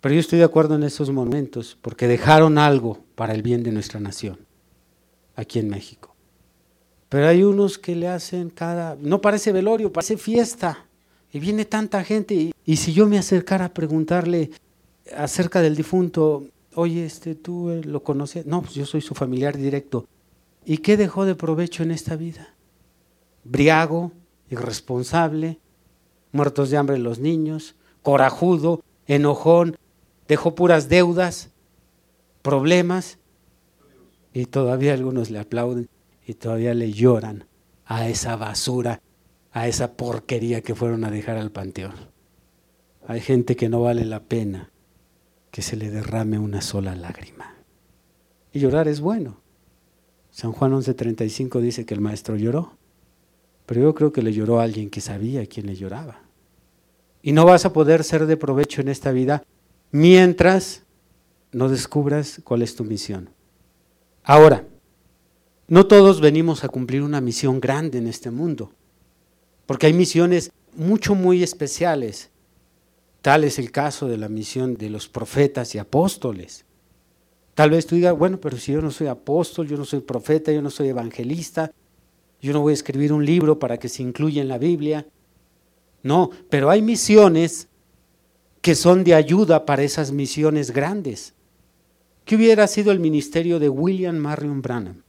Pero 0.00 0.14
yo 0.14 0.20
estoy 0.20 0.38
de 0.38 0.44
acuerdo 0.44 0.76
en 0.76 0.84
esos 0.84 1.10
momentos 1.10 1.76
porque 1.80 2.06
dejaron 2.06 2.58
algo 2.58 3.04
para 3.14 3.34
el 3.34 3.42
bien 3.42 3.62
de 3.62 3.72
nuestra 3.72 3.98
nación, 3.98 4.38
aquí 5.34 5.58
en 5.58 5.68
México. 5.68 6.14
Pero 7.08 7.26
hay 7.26 7.42
unos 7.42 7.78
que 7.78 7.96
le 7.96 8.06
hacen 8.06 8.50
cada, 8.50 8.96
no 9.00 9.20
parece 9.20 9.50
velorio, 9.50 9.92
parece 9.92 10.16
fiesta. 10.18 10.84
Y 11.32 11.40
viene 11.40 11.64
tanta 11.64 12.04
gente 12.04 12.34
y, 12.34 12.54
y 12.64 12.76
si 12.76 12.92
yo 12.92 13.06
me 13.06 13.18
acercara 13.18 13.66
a 13.66 13.74
preguntarle 13.74 14.50
acerca 15.16 15.60
del 15.60 15.74
difunto, 15.74 16.46
oye, 16.78 17.04
este, 17.04 17.34
¿tú 17.34 17.70
eh, 17.70 17.82
lo 17.82 18.04
conoces? 18.04 18.46
No, 18.46 18.62
pues 18.62 18.74
yo 18.74 18.86
soy 18.86 19.00
su 19.00 19.14
familiar 19.14 19.56
directo. 19.56 20.06
¿Y 20.64 20.78
qué 20.78 20.96
dejó 20.96 21.24
de 21.24 21.34
provecho 21.34 21.82
en 21.82 21.90
esta 21.90 22.14
vida? 22.14 22.54
Briago, 23.42 24.12
irresponsable, 24.48 25.58
muertos 26.30 26.70
de 26.70 26.76
hambre 26.76 26.98
los 26.98 27.18
niños, 27.18 27.74
corajudo, 28.02 28.84
enojón, 29.08 29.76
dejó 30.28 30.54
puras 30.54 30.88
deudas, 30.88 31.50
problemas, 32.42 33.18
y 34.32 34.46
todavía 34.46 34.94
algunos 34.94 35.30
le 35.30 35.40
aplauden 35.40 35.88
y 36.24 36.34
todavía 36.34 36.74
le 36.74 36.92
lloran 36.92 37.46
a 37.86 38.08
esa 38.08 38.36
basura, 38.36 39.02
a 39.50 39.66
esa 39.66 39.96
porquería 39.96 40.60
que 40.60 40.76
fueron 40.76 41.04
a 41.04 41.10
dejar 41.10 41.38
al 41.38 41.50
panteón. 41.50 41.94
Hay 43.08 43.20
gente 43.20 43.56
que 43.56 43.68
no 43.68 43.80
vale 43.80 44.04
la 44.04 44.22
pena 44.22 44.70
que 45.58 45.62
se 45.62 45.74
le 45.74 45.90
derrame 45.90 46.38
una 46.38 46.60
sola 46.60 46.94
lágrima. 46.94 47.56
Y 48.52 48.60
llorar 48.60 48.86
es 48.86 49.00
bueno. 49.00 49.40
San 50.30 50.52
Juan 50.52 50.72
11:35 50.72 51.60
dice 51.60 51.84
que 51.84 51.94
el 51.94 52.00
maestro 52.00 52.36
lloró, 52.36 52.76
pero 53.66 53.80
yo 53.80 53.92
creo 53.92 54.12
que 54.12 54.22
le 54.22 54.32
lloró 54.32 54.60
a 54.60 54.62
alguien 54.62 54.88
que 54.88 55.00
sabía 55.00 55.44
quién 55.46 55.66
le 55.66 55.74
lloraba. 55.74 56.20
Y 57.22 57.32
no 57.32 57.44
vas 57.44 57.64
a 57.64 57.72
poder 57.72 58.04
ser 58.04 58.26
de 58.26 58.36
provecho 58.36 58.82
en 58.82 58.88
esta 58.88 59.10
vida 59.10 59.42
mientras 59.90 60.84
no 61.50 61.68
descubras 61.68 62.40
cuál 62.44 62.62
es 62.62 62.76
tu 62.76 62.84
misión. 62.84 63.30
Ahora, 64.22 64.64
no 65.66 65.88
todos 65.88 66.20
venimos 66.20 66.62
a 66.62 66.68
cumplir 66.68 67.02
una 67.02 67.20
misión 67.20 67.58
grande 67.58 67.98
en 67.98 68.06
este 68.06 68.30
mundo, 68.30 68.70
porque 69.66 69.88
hay 69.88 69.92
misiones 69.92 70.52
mucho, 70.76 71.16
muy 71.16 71.42
especiales. 71.42 72.30
Tal 73.22 73.44
es 73.44 73.58
el 73.58 73.72
caso 73.72 74.06
de 74.06 74.16
la 74.16 74.28
misión 74.28 74.74
de 74.74 74.90
los 74.90 75.08
profetas 75.08 75.74
y 75.74 75.78
apóstoles. 75.78 76.64
Tal 77.54 77.70
vez 77.70 77.86
tú 77.86 77.96
digas, 77.96 78.16
bueno, 78.16 78.40
pero 78.40 78.56
si 78.56 78.72
yo 78.72 78.80
no 78.80 78.90
soy 78.90 79.08
apóstol, 79.08 79.66
yo 79.66 79.76
no 79.76 79.84
soy 79.84 80.00
profeta, 80.00 80.52
yo 80.52 80.62
no 80.62 80.70
soy 80.70 80.88
evangelista, 80.88 81.72
yo 82.40 82.52
no 82.52 82.60
voy 82.60 82.70
a 82.70 82.74
escribir 82.74 83.12
un 83.12 83.26
libro 83.26 83.58
para 83.58 83.78
que 83.78 83.88
se 83.88 84.02
incluya 84.02 84.40
en 84.40 84.48
la 84.48 84.58
Biblia. 84.58 85.06
No, 86.02 86.30
pero 86.48 86.70
hay 86.70 86.82
misiones 86.82 87.68
que 88.60 88.74
son 88.74 89.02
de 89.02 89.14
ayuda 89.14 89.66
para 89.66 89.82
esas 89.82 90.12
misiones 90.12 90.70
grandes. 90.70 91.34
¿Qué 92.24 92.36
hubiera 92.36 92.66
sido 92.66 92.92
el 92.92 93.00
ministerio 93.00 93.58
de 93.58 93.68
William 93.68 94.16
Marion 94.16 94.62
Branham 94.62 95.02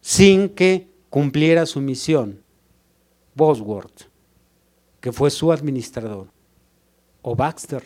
sin 0.00 0.50
que 0.50 0.88
cumpliera 1.08 1.64
su 1.64 1.80
misión? 1.80 2.42
Bosworth, 3.34 4.10
que 5.00 5.12
fue 5.12 5.30
su 5.30 5.50
administrador, 5.50 6.33
o 7.26 7.34
Baxter, 7.34 7.82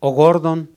o 0.00 0.12
Gordon, 0.12 0.70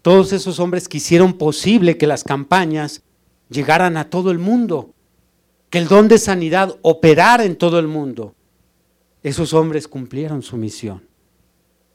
todos 0.00 0.32
esos 0.32 0.58
hombres 0.60 0.88
que 0.88 0.96
hicieron 0.96 1.34
posible 1.34 1.98
que 1.98 2.06
las 2.06 2.24
campañas 2.24 3.02
llegaran 3.50 3.98
a 3.98 4.08
todo 4.08 4.30
el 4.30 4.38
mundo, 4.38 4.94
que 5.68 5.76
el 5.76 5.88
don 5.88 6.08
de 6.08 6.16
sanidad 6.16 6.78
operara 6.80 7.44
en 7.44 7.56
todo 7.56 7.78
el 7.78 7.86
mundo. 7.86 8.34
Esos 9.22 9.52
hombres 9.52 9.88
cumplieron 9.88 10.40
su 10.40 10.56
misión. 10.56 11.06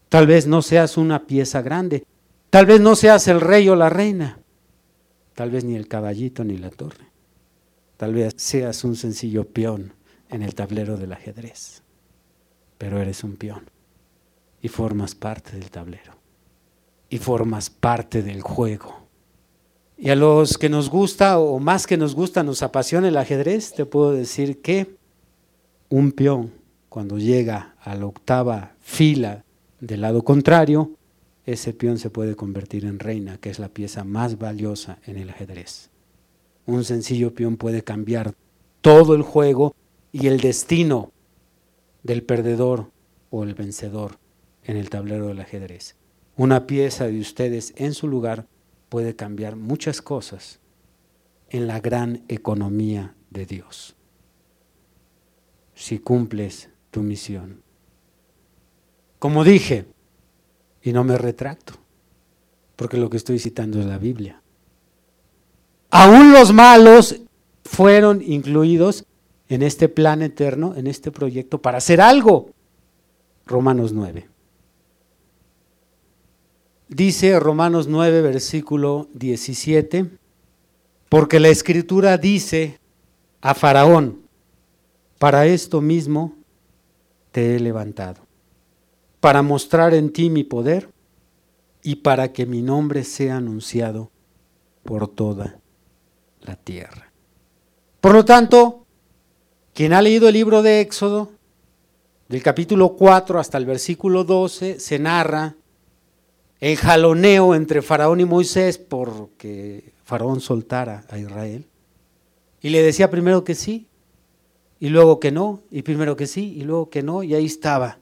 Tal 0.08 0.28
vez 0.28 0.46
no 0.46 0.62
seas 0.62 0.98
una 0.98 1.26
pieza 1.26 1.64
grande. 1.64 2.06
Tal 2.52 2.68
vez 2.68 2.80
no 2.80 2.96
seas 2.96 3.28
el 3.28 3.42
rey 3.42 3.68
o 3.68 3.76
la 3.76 3.90
reina. 3.90 4.40
Tal 5.34 5.50
vez 5.50 5.64
ni 5.64 5.76
el 5.76 5.88
caballito 5.88 6.44
ni 6.44 6.58
la 6.58 6.70
torre. 6.70 7.10
Tal 7.98 8.14
vez 8.14 8.36
seas 8.38 8.84
un 8.84 8.96
sencillo 8.96 9.46
peón 9.46 9.94
en 10.30 10.44
el 10.44 10.54
tablero 10.54 10.96
del 10.96 11.12
ajedrez. 11.12 11.82
Pero 12.78 13.02
eres 13.02 13.24
un 13.24 13.36
peón 13.36 13.75
y 14.62 14.68
formas 14.68 15.16
parte 15.16 15.58
del 15.58 15.70
tablero. 15.70 16.14
Y 17.10 17.20
formas 17.20 17.70
parte 17.70 18.24
del 18.24 18.42
juego. 18.42 19.06
Y 19.98 20.10
a 20.10 20.16
los 20.16 20.58
que 20.58 20.70
nos 20.70 20.90
gusta, 20.90 21.40
o 21.40 21.60
más 21.60 21.88
que 21.88 21.98
nos 21.98 22.16
gusta, 22.16 22.44
nos 22.44 22.64
apasiona 22.64 23.08
el 23.08 23.18
ajedrez, 23.18 23.74
te 23.74 23.86
puedo 23.86 24.12
decir 24.12 24.62
que 24.62 24.98
un 25.90 26.12
peón, 26.12 26.52
cuando 26.90 27.18
llega 27.18 27.76
a 27.80 27.96
la 27.96 28.06
octava 28.06 28.76
fila 28.82 29.46
del 29.80 30.02
lado 30.02 30.24
contrario, 30.24 30.92
ese 31.46 31.74
peón 31.74 31.98
se 32.00 32.10
puede 32.10 32.36
convertir 32.36 32.86
en 32.86 33.00
reina, 33.00 33.38
que 33.38 33.50
es 33.50 33.60
la 33.60 33.70
pieza 33.70 34.04
más 34.04 34.38
valiosa 34.38 34.98
en 35.06 35.18
el 35.18 35.30
ajedrez. 35.30 35.90
Un 36.66 36.84
sencillo 36.84 37.34
peón 37.34 37.58
puede 37.58 37.84
cambiar 37.84 38.34
todo 38.82 39.16
el 39.16 39.22
juego 39.22 39.76
y 40.12 40.28
el 40.28 40.40
destino 40.40 41.12
del 42.04 42.24
perdedor 42.24 42.90
o 43.30 43.44
el 43.44 43.54
vencedor 43.54 44.18
en 44.66 44.78
el 44.78 44.90
tablero 44.90 45.28
del 45.28 45.40
ajedrez. 45.40 45.96
Una 46.36 46.68
pieza 46.68 47.08
de 47.08 47.20
ustedes 47.20 47.74
en 47.78 47.94
su 47.94 48.08
lugar 48.08 48.48
puede 48.90 49.16
cambiar 49.16 49.56
muchas 49.56 50.02
cosas 50.02 50.60
en 51.50 51.68
la 51.68 51.80
gran 51.80 52.24
economía 52.28 53.16
de 53.30 53.46
Dios. 53.46 53.96
Si 55.74 56.00
cumples 56.00 56.70
tu 56.92 57.02
misión. 57.02 57.62
Como 59.20 59.44
dije, 59.44 59.86
y 60.82 60.94
no 60.94 61.04
me 61.04 61.18
retracto, 61.18 61.74
porque 62.76 62.98
lo 62.98 63.10
que 63.10 63.18
estoy 63.18 63.40
citando 63.40 63.80
es 63.80 63.86
la 63.86 63.98
Biblia. 63.98 64.42
Aún 65.90 66.32
los 66.32 66.54
malos 66.54 67.22
fueron 67.64 68.22
incluidos 68.22 69.06
en 69.48 69.62
este 69.62 69.90
plan 69.90 70.22
eterno, 70.22 70.76
en 70.76 70.88
este 70.88 71.12
proyecto, 71.12 71.62
para 71.62 71.78
hacer 71.78 72.02
algo. 72.02 72.52
Romanos 73.46 73.94
9. 73.94 74.35
Dice 76.96 77.38
Romanos 77.42 77.90
9, 77.90 78.22
versículo 78.22 79.10
17, 79.16 80.12
porque 81.10 81.42
la 81.42 81.50
escritura 81.50 82.18
dice 82.18 82.80
a 83.42 83.54
Faraón, 83.54 84.22
para 85.20 85.46
esto 85.46 85.82
mismo 85.82 86.36
te 87.34 87.54
he 87.54 87.60
levantado 87.60 88.22
para 89.20 89.42
mostrar 89.42 89.94
en 89.94 90.14
ti 90.14 90.30
mi 90.30 90.46
poder 90.46 90.90
y 91.84 91.98
para 91.98 92.32
que 92.32 92.46
mi 92.46 92.62
nombre 92.62 93.04
sea 93.04 93.36
anunciado 93.36 94.10
por 94.86 95.10
toda 95.10 95.60
la 96.44 96.56
tierra. 96.56 97.12
Por 98.00 98.14
lo 98.14 98.24
tanto, 98.24 98.86
quien 99.74 99.92
ha 99.92 100.02
leído 100.02 100.30
el 100.30 100.36
libro 100.36 100.62
de 100.62 100.80
Éxodo, 100.80 101.32
del 102.30 102.42
capítulo 102.42 102.96
4 102.96 103.38
hasta 103.38 103.58
el 103.58 103.66
versículo 103.66 104.24
12, 104.24 104.80
se 104.80 104.98
narra 104.98 105.58
el 106.60 106.78
jaloneo 106.78 107.56
entre 107.56 107.82
Faraón 107.82 108.20
y 108.20 108.26
Moisés 108.26 108.78
porque 108.78 109.94
Faraón 110.04 110.40
soltara 110.40 111.06
a 111.10 111.18
Israel. 111.18 111.66
Y 112.62 112.70
le 112.70 112.82
decía 112.82 113.10
primero 113.10 113.44
que 113.44 113.56
sí, 113.56 113.88
y 114.80 114.90
luego 114.90 115.20
que 115.20 115.32
no, 115.32 115.62
y 115.72 115.82
primero 115.82 116.16
que 116.16 116.28
sí, 116.28 116.54
y 116.58 116.64
luego 116.64 116.90
que 116.90 117.04
no, 117.04 117.24
y 117.24 117.34
ahí 117.34 117.46
estaba 117.46 118.00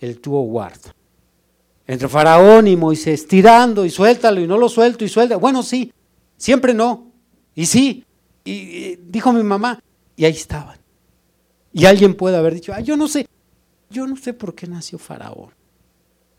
el 0.00 0.20
tuo 0.20 0.42
guard, 0.42 0.80
entre 1.86 2.08
Faraón 2.08 2.66
y 2.66 2.76
Moisés, 2.76 3.26
tirando 3.26 3.84
y 3.84 3.90
suéltalo 3.90 4.40
y 4.40 4.46
no 4.46 4.58
lo 4.58 4.68
suelto 4.68 5.04
y 5.04 5.08
suelta. 5.08 5.36
Bueno, 5.36 5.62
sí, 5.62 5.92
siempre 6.36 6.74
no. 6.74 7.10
Y 7.54 7.66
sí, 7.66 8.04
y, 8.44 8.96
dijo 8.96 9.32
mi 9.32 9.42
mamá, 9.42 9.82
y 10.14 10.24
ahí 10.24 10.32
estaban. 10.32 10.78
Y 11.72 11.86
alguien 11.86 12.14
puede 12.14 12.36
haber 12.36 12.54
dicho, 12.54 12.72
yo 12.80 12.96
no 12.96 13.08
sé, 13.08 13.26
yo 13.90 14.06
no 14.06 14.16
sé 14.16 14.32
por 14.32 14.54
qué 14.54 14.66
nació 14.66 14.98
Faraón. 14.98 15.57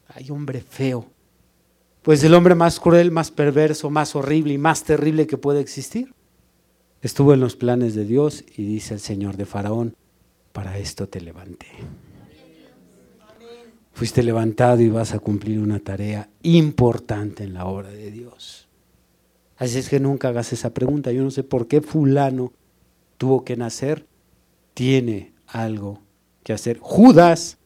Ay, 0.10 0.32
hombre 0.32 0.62
feo. 0.62 1.06
Pues 2.02 2.24
el 2.24 2.34
hombre 2.34 2.56
más 2.56 2.80
cruel, 2.80 3.12
más 3.12 3.30
perverso, 3.30 3.90
más 3.90 4.16
horrible 4.16 4.54
y 4.54 4.58
más 4.58 4.84
terrible 4.84 5.28
que 5.28 5.38
puede 5.38 5.60
existir. 5.60 6.14
Estuvo 7.02 7.34
en 7.34 7.40
los 7.40 7.56
planes 7.56 7.94
de 7.96 8.06
Dios 8.06 8.44
y 8.58 8.66
dice 8.66 8.96
el 8.96 9.00
Señor 9.00 9.38
de 9.38 9.46
Faraón, 9.46 9.96
para 10.52 10.78
esto 10.78 11.08
te 11.08 11.22
levanté. 11.22 11.68
Fuiste 13.94 14.24
levantado 14.24 14.82
y 14.82 14.90
vas 14.90 15.14
a 15.14 15.20
cumplir 15.20 15.60
una 15.60 15.80
tarea 15.80 16.30
importante 16.42 17.44
en 17.44 17.54
la 17.54 17.66
obra 17.66 17.90
de 17.90 18.12
Dios. 18.12 18.68
Así 19.58 19.78
es 19.78 19.90
que 19.90 20.00
nunca 20.00 20.30
hagas 20.30 20.54
esa 20.54 20.74
pregunta. 20.74 21.12
Yo 21.12 21.22
no 21.22 21.32
sé 21.32 21.44
por 21.44 21.68
qué 21.68 21.82
fulano 21.82 22.54
tuvo 23.18 23.44
que 23.44 23.58
nacer. 23.58 24.08
Tiene 24.74 25.34
algo 25.48 26.02
que 26.44 26.54
hacer. 26.54 26.80
Judas 26.80 27.58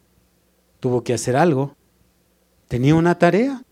tuvo 0.80 1.04
que 1.04 1.14
hacer 1.14 1.36
algo. 1.36 1.76
Tenía 2.74 2.96
una 2.96 3.16
tarea. 3.16 3.62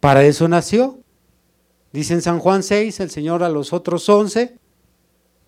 Para 0.00 0.24
eso 0.24 0.48
nació. 0.48 0.98
Dice 1.92 2.14
en 2.14 2.20
San 2.20 2.40
Juan 2.40 2.64
6, 2.64 2.98
el 2.98 3.10
Señor 3.10 3.44
a 3.44 3.48
los 3.48 3.72
otros 3.72 4.08
11, 4.08 4.58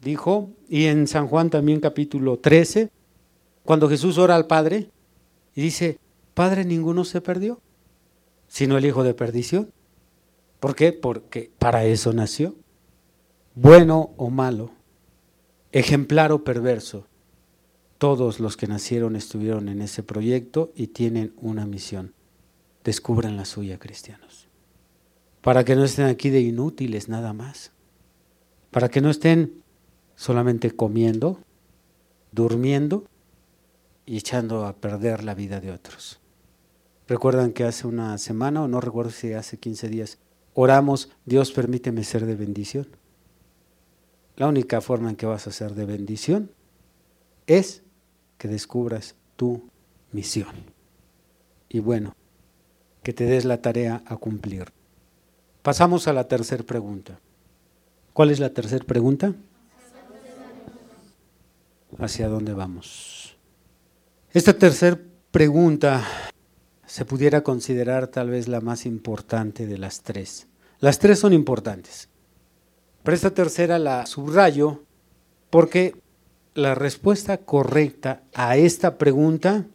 dijo, 0.01 0.51
y 0.69 0.85
en 0.85 1.09
San 1.09 1.27
Juan 1.27 1.51
también 1.51 1.81
capítulo 1.81 2.39
13, 2.39 2.93
cuando 3.65 3.89
Jesús 3.89 4.19
ora 4.19 4.37
al 4.37 4.47
Padre, 4.47 4.89
y 5.57 5.63
dice, 5.63 5.99
Padre, 6.33 6.65
ninguno 6.65 7.05
se 7.05 7.21
perdió, 7.21 7.61
sino 8.47 8.79
el 8.79 8.87
hijo 8.87 9.03
de 9.03 9.15
perdición. 9.15 9.73
¿Por 10.61 10.77
qué? 10.77 10.93
Porque 10.93 11.51
para 11.59 11.85
eso 11.87 12.13
nació. 12.13 12.55
Bueno 13.57 14.13
o 14.17 14.31
malo, 14.31 14.71
ejemplar 15.73 16.31
o 16.31 16.45
perverso, 16.45 17.09
todos 17.99 18.39
los 18.39 18.57
que 18.57 18.69
nacieron 18.69 19.17
estuvieron 19.17 19.69
en 19.69 19.83
ese 19.83 20.05
proyecto 20.05 20.71
y 20.77 20.87
tienen 20.87 21.35
una 21.37 21.67
misión. 21.67 22.15
Descubran 22.85 23.37
la 23.37 23.45
suya, 23.45 23.79
cristianos. 23.79 24.49
Para 25.43 25.65
que 25.65 25.77
no 25.77 25.85
estén 25.85 26.07
aquí 26.07 26.31
de 26.31 26.41
inútiles 26.41 27.09
nada 27.09 27.33
más. 27.33 27.73
Para 28.71 28.89
que 28.89 29.01
no 29.01 29.11
estén 29.11 29.63
solamente 30.15 30.71
comiendo, 30.71 31.41
durmiendo 32.33 33.05
y 34.07 34.19
echando 34.19 34.67
a 34.67 34.77
perder 34.77 35.25
la 35.25 35.35
vida 35.35 35.61
de 35.61 35.71
otros. 35.71 36.21
Recuerdan 37.07 37.53
que 37.53 37.65
hace 37.65 37.87
una 37.87 38.17
semana, 38.19 38.63
o 38.63 38.69
no 38.69 38.81
recuerdo 38.81 39.11
si 39.11 39.33
hace 39.33 39.59
15 39.59 39.89
días, 39.89 40.19
oramos, 40.55 41.11
Dios 41.25 41.53
permíteme 41.53 42.05
ser 42.05 42.27
de 42.27 42.37
bendición. 42.37 42.87
La 44.37 44.47
única 44.47 44.81
forma 44.81 45.11
en 45.11 45.17
que 45.17 45.27
vas 45.27 45.47
a 45.47 45.53
ser 45.53 45.75
de 45.75 45.85
bendición 45.85 46.51
es 47.47 47.83
que 48.39 48.49
descubras 48.49 49.17
tu 49.37 49.69
misión. 50.13 50.55
Y 51.69 51.81
bueno, 51.81 52.15
que 53.03 53.13
te 53.13 53.25
des 53.25 53.45
la 53.45 53.61
tarea 53.61 54.03
a 54.07 54.17
cumplir. 54.17 54.73
Pasamos 55.63 56.09
a 56.09 56.13
la 56.13 56.25
tercera 56.29 56.65
pregunta. 56.65 57.19
¿Cuál 58.13 58.31
es 58.31 58.41
la 58.41 58.51
tercera 58.51 58.85
pregunta? 58.85 59.35
¿Hacia 61.99 62.29
dónde 62.29 62.55
vamos? 62.55 63.37
Esta 64.33 64.53
tercera 64.53 64.99
pregunta 65.31 66.05
se 66.87 67.05
pudiera 67.05 67.43
considerar 67.43 68.09
tal 68.09 68.31
vez 68.31 68.49
la 68.49 68.61
más 68.61 68.87
importante 68.87 69.67
de 69.67 69.79
las 69.79 70.03
tres. 70.03 70.47
Las 70.79 70.99
tres 70.99 71.19
son 71.19 71.33
importantes. 71.33 72.09
Pero 73.03 73.15
esta 73.15 73.31
tercera 73.33 73.79
la 73.79 74.07
subrayo 74.07 74.83
porque 75.51 75.95
la 76.55 76.75
respuesta 76.75 77.39
correcta 77.39 78.23
a 78.35 78.57
esta 78.57 78.99
pregunta 78.99 79.67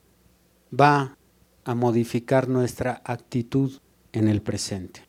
va 0.77 1.14
a 1.65 1.75
modificar 1.75 2.47
nuestra 2.47 3.01
actitud 3.03 3.79
en 4.13 4.29
el 4.29 4.41
presente. 4.41 5.01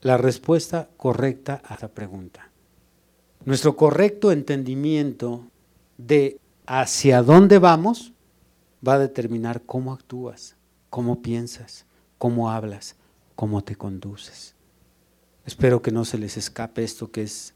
La 0.00 0.16
respuesta 0.16 0.88
correcta 0.96 1.60
a 1.64 1.74
esta 1.74 1.88
pregunta. 1.88 2.50
Nuestro 3.44 3.74
correcto 3.74 4.30
entendimiento 4.30 5.48
de 5.98 6.38
hacia 6.66 7.22
dónde 7.22 7.58
vamos 7.58 8.12
va 8.86 8.94
a 8.94 8.98
determinar 9.00 9.62
cómo 9.62 9.92
actúas 9.92 10.56
cómo 10.92 11.22
piensas, 11.22 11.86
cómo 12.18 12.50
hablas, 12.50 12.96
cómo 13.34 13.64
te 13.64 13.76
conduces. 13.76 14.54
Espero 15.46 15.80
que 15.80 15.90
no 15.90 16.04
se 16.04 16.18
les 16.18 16.36
escape 16.36 16.84
esto 16.84 17.10
que 17.10 17.22
es, 17.22 17.54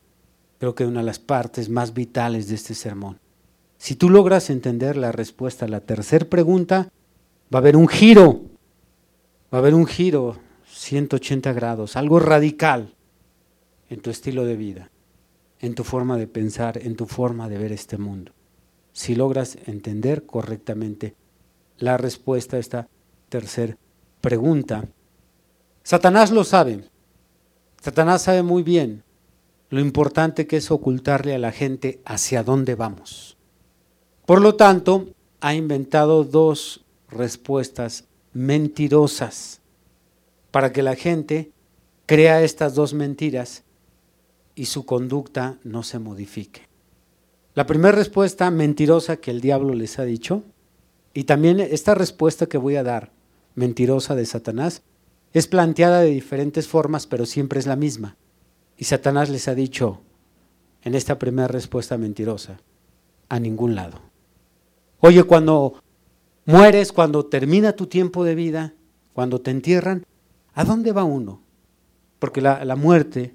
creo 0.58 0.74
que 0.74 0.86
una 0.86 1.00
de 1.00 1.06
las 1.06 1.18
partes 1.18 1.68
más 1.68 1.92
vitales 1.92 2.48
de 2.48 2.54
este 2.54 2.74
sermón. 2.74 3.20
Si 3.76 3.94
tú 3.94 4.08
logras 4.08 4.48
entender 4.48 4.96
la 4.96 5.12
respuesta 5.12 5.66
a 5.66 5.68
la 5.68 5.82
tercera 5.82 6.24
pregunta, 6.24 6.90
va 7.52 7.58
a 7.58 7.62
haber 7.62 7.76
un 7.76 7.88
giro, 7.88 8.42
va 9.52 9.58
a 9.58 9.60
haber 9.60 9.74
un 9.74 9.86
giro 9.86 10.36
180 10.68 11.52
grados, 11.52 11.96
algo 11.96 12.18
radical 12.18 12.94
en 13.88 14.00
tu 14.00 14.10
estilo 14.10 14.44
de 14.44 14.56
vida, 14.56 14.90
en 15.60 15.74
tu 15.74 15.84
forma 15.84 16.16
de 16.16 16.26
pensar, 16.26 16.78
en 16.78 16.96
tu 16.96 17.06
forma 17.06 17.48
de 17.48 17.58
ver 17.58 17.72
este 17.72 17.98
mundo. 17.98 18.32
Si 18.92 19.14
logras 19.14 19.58
entender 19.66 20.26
correctamente 20.26 21.14
la 21.78 21.96
respuesta 21.96 22.56
a 22.56 22.60
esta 22.60 22.88
Tercer 23.28 23.76
pregunta. 24.20 24.88
Satanás 25.82 26.30
lo 26.30 26.44
sabe. 26.44 26.84
Satanás 27.80 28.22
sabe 28.22 28.42
muy 28.42 28.62
bien 28.62 29.02
lo 29.68 29.80
importante 29.80 30.46
que 30.46 30.58
es 30.58 30.70
ocultarle 30.70 31.34
a 31.34 31.38
la 31.38 31.50
gente 31.50 32.00
hacia 32.04 32.44
dónde 32.44 32.76
vamos. 32.76 33.36
Por 34.24 34.40
lo 34.40 34.54
tanto, 34.54 35.08
ha 35.40 35.54
inventado 35.54 36.22
dos 36.24 36.85
respuestas 37.08 38.04
mentirosas 38.32 39.60
para 40.50 40.72
que 40.72 40.82
la 40.82 40.96
gente 40.96 41.52
crea 42.06 42.42
estas 42.42 42.74
dos 42.74 42.94
mentiras 42.94 43.64
y 44.54 44.66
su 44.66 44.86
conducta 44.86 45.58
no 45.64 45.82
se 45.82 45.98
modifique. 45.98 46.62
La 47.54 47.66
primera 47.66 47.96
respuesta 47.96 48.50
mentirosa 48.50 49.16
que 49.16 49.30
el 49.30 49.40
diablo 49.40 49.74
les 49.74 49.98
ha 49.98 50.04
dicho, 50.04 50.42
y 51.14 51.24
también 51.24 51.60
esta 51.60 51.94
respuesta 51.94 52.46
que 52.46 52.58
voy 52.58 52.76
a 52.76 52.82
dar, 52.82 53.12
mentirosa 53.54 54.14
de 54.14 54.26
Satanás 54.26 54.82
es 55.32 55.46
planteada 55.46 56.00
de 56.00 56.10
diferentes 56.10 56.68
formas, 56.68 57.06
pero 57.06 57.26
siempre 57.26 57.58
es 57.58 57.66
la 57.66 57.76
misma. 57.76 58.16
Y 58.76 58.84
Satanás 58.84 59.30
les 59.30 59.48
ha 59.48 59.54
dicho 59.54 60.00
en 60.82 60.94
esta 60.94 61.18
primera 61.18 61.48
respuesta 61.48 61.98
mentirosa, 61.98 62.60
a 63.28 63.40
ningún 63.40 63.74
lado. 63.74 64.00
Oye, 65.00 65.24
cuando 65.24 65.82
mueres, 66.46 66.92
cuando 66.92 67.26
termina 67.26 67.72
tu 67.74 67.86
tiempo 67.86 68.24
de 68.24 68.34
vida, 68.34 68.72
cuando 69.12 69.40
te 69.40 69.50
entierran, 69.50 70.06
¿a 70.54 70.64
dónde 70.64 70.92
va 70.92 71.04
uno? 71.04 71.42
Porque 72.18 72.40
la, 72.40 72.76
muerte 72.76 73.34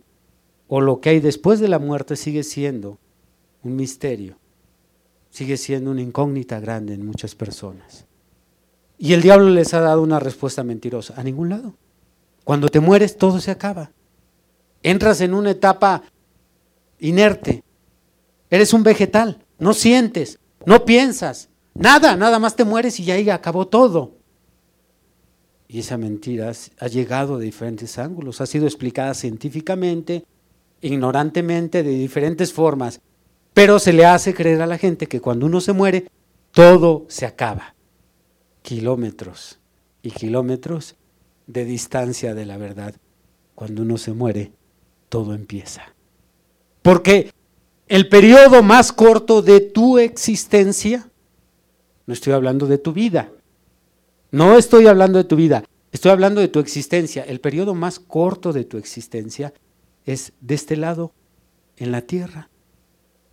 o 0.67 0.81
lo 0.81 0.99
que 0.99 1.09
hay 1.09 1.19
después 1.19 1.59
de 1.59 1.67
la 1.67 1.77
muerte 1.77 2.15
sigue 2.15 2.43
siendo 2.43 2.97
un 3.61 3.75
misterio, 3.75 4.37
sigue 5.29 5.57
siendo 5.57 5.91
una 5.91 6.01
incógnita 6.01 6.59
grande 6.59 6.95
en 6.95 7.05
muchas 7.05 7.35
personas. 7.35 8.05
Y 8.97 9.13
el 9.13 9.21
diablo 9.21 9.49
les 9.49 9.73
ha 9.73 9.81
dado 9.81 10.01
una 10.01 10.19
respuesta 10.19 10.63
mentirosa. 10.63 11.15
A 11.17 11.23
ningún 11.23 11.49
lado. 11.49 11.73
Cuando 12.43 12.69
te 12.69 12.79
mueres, 12.79 13.17
todo 13.17 13.39
se 13.39 13.49
acaba. 13.49 13.91
Entras 14.83 15.21
en 15.21 15.33
una 15.33 15.51
etapa 15.51 16.03
inerte. 16.99 17.63
Eres 18.51 18.73
un 18.73 18.83
vegetal. 18.83 19.43
No 19.57 19.73
sientes, 19.73 20.39
no 20.65 20.85
piensas. 20.85 21.49
Nada, 21.81 22.15
nada 22.15 22.37
más 22.37 22.55
te 22.55 22.63
mueres 22.63 22.99
y 22.99 23.09
ahí 23.11 23.29
acabó 23.29 23.67
todo. 23.67 24.11
Y 25.67 25.79
esa 25.79 25.97
mentira 25.97 26.51
ha 26.79 26.87
llegado 26.87 27.37
de 27.37 27.45
diferentes 27.45 27.97
ángulos, 27.97 28.39
ha 28.39 28.45
sido 28.45 28.65
explicada 28.67 29.13
científicamente, 29.13 30.25
ignorantemente, 30.81 31.81
de 31.81 31.91
diferentes 31.91 32.53
formas. 32.53 33.01
Pero 33.53 33.79
se 33.79 33.93
le 33.93 34.05
hace 34.05 34.33
creer 34.33 34.61
a 34.61 34.67
la 34.67 34.77
gente 34.77 35.07
que 35.07 35.21
cuando 35.21 35.45
uno 35.45 35.59
se 35.59 35.73
muere, 35.73 36.07
todo 36.51 37.05
se 37.07 37.25
acaba 37.25 37.75
kilómetros 38.61 39.59
y 40.03 40.11
kilómetros 40.11 40.95
de 41.47 41.65
distancia 41.65 42.35
de 42.35 42.45
la 42.45 42.57
verdad. 42.57 42.95
Cuando 43.55 43.81
uno 43.81 43.97
se 43.97 44.13
muere, 44.13 44.51
todo 45.09 45.33
empieza. 45.33 45.93
Porque 46.81 47.31
el 47.87 48.07
periodo 48.07 48.63
más 48.63 48.91
corto 48.91 49.41
de 49.41 49.59
tu 49.59 49.99
existencia, 49.99 51.10
no 52.11 52.13
estoy 52.13 52.33
hablando 52.33 52.67
de 52.67 52.77
tu 52.77 52.91
vida, 52.91 53.31
no 54.31 54.57
estoy 54.57 54.85
hablando 54.85 55.17
de 55.17 55.23
tu 55.23 55.37
vida, 55.37 55.63
estoy 55.93 56.11
hablando 56.11 56.41
de 56.41 56.49
tu 56.49 56.59
existencia. 56.59 57.23
El 57.23 57.39
periodo 57.39 57.73
más 57.73 58.01
corto 58.01 58.51
de 58.51 58.65
tu 58.65 58.77
existencia 58.77 59.53
es 60.03 60.33
de 60.41 60.55
este 60.55 60.75
lado, 60.75 61.13
en 61.77 61.93
la 61.93 62.01
tierra. 62.01 62.49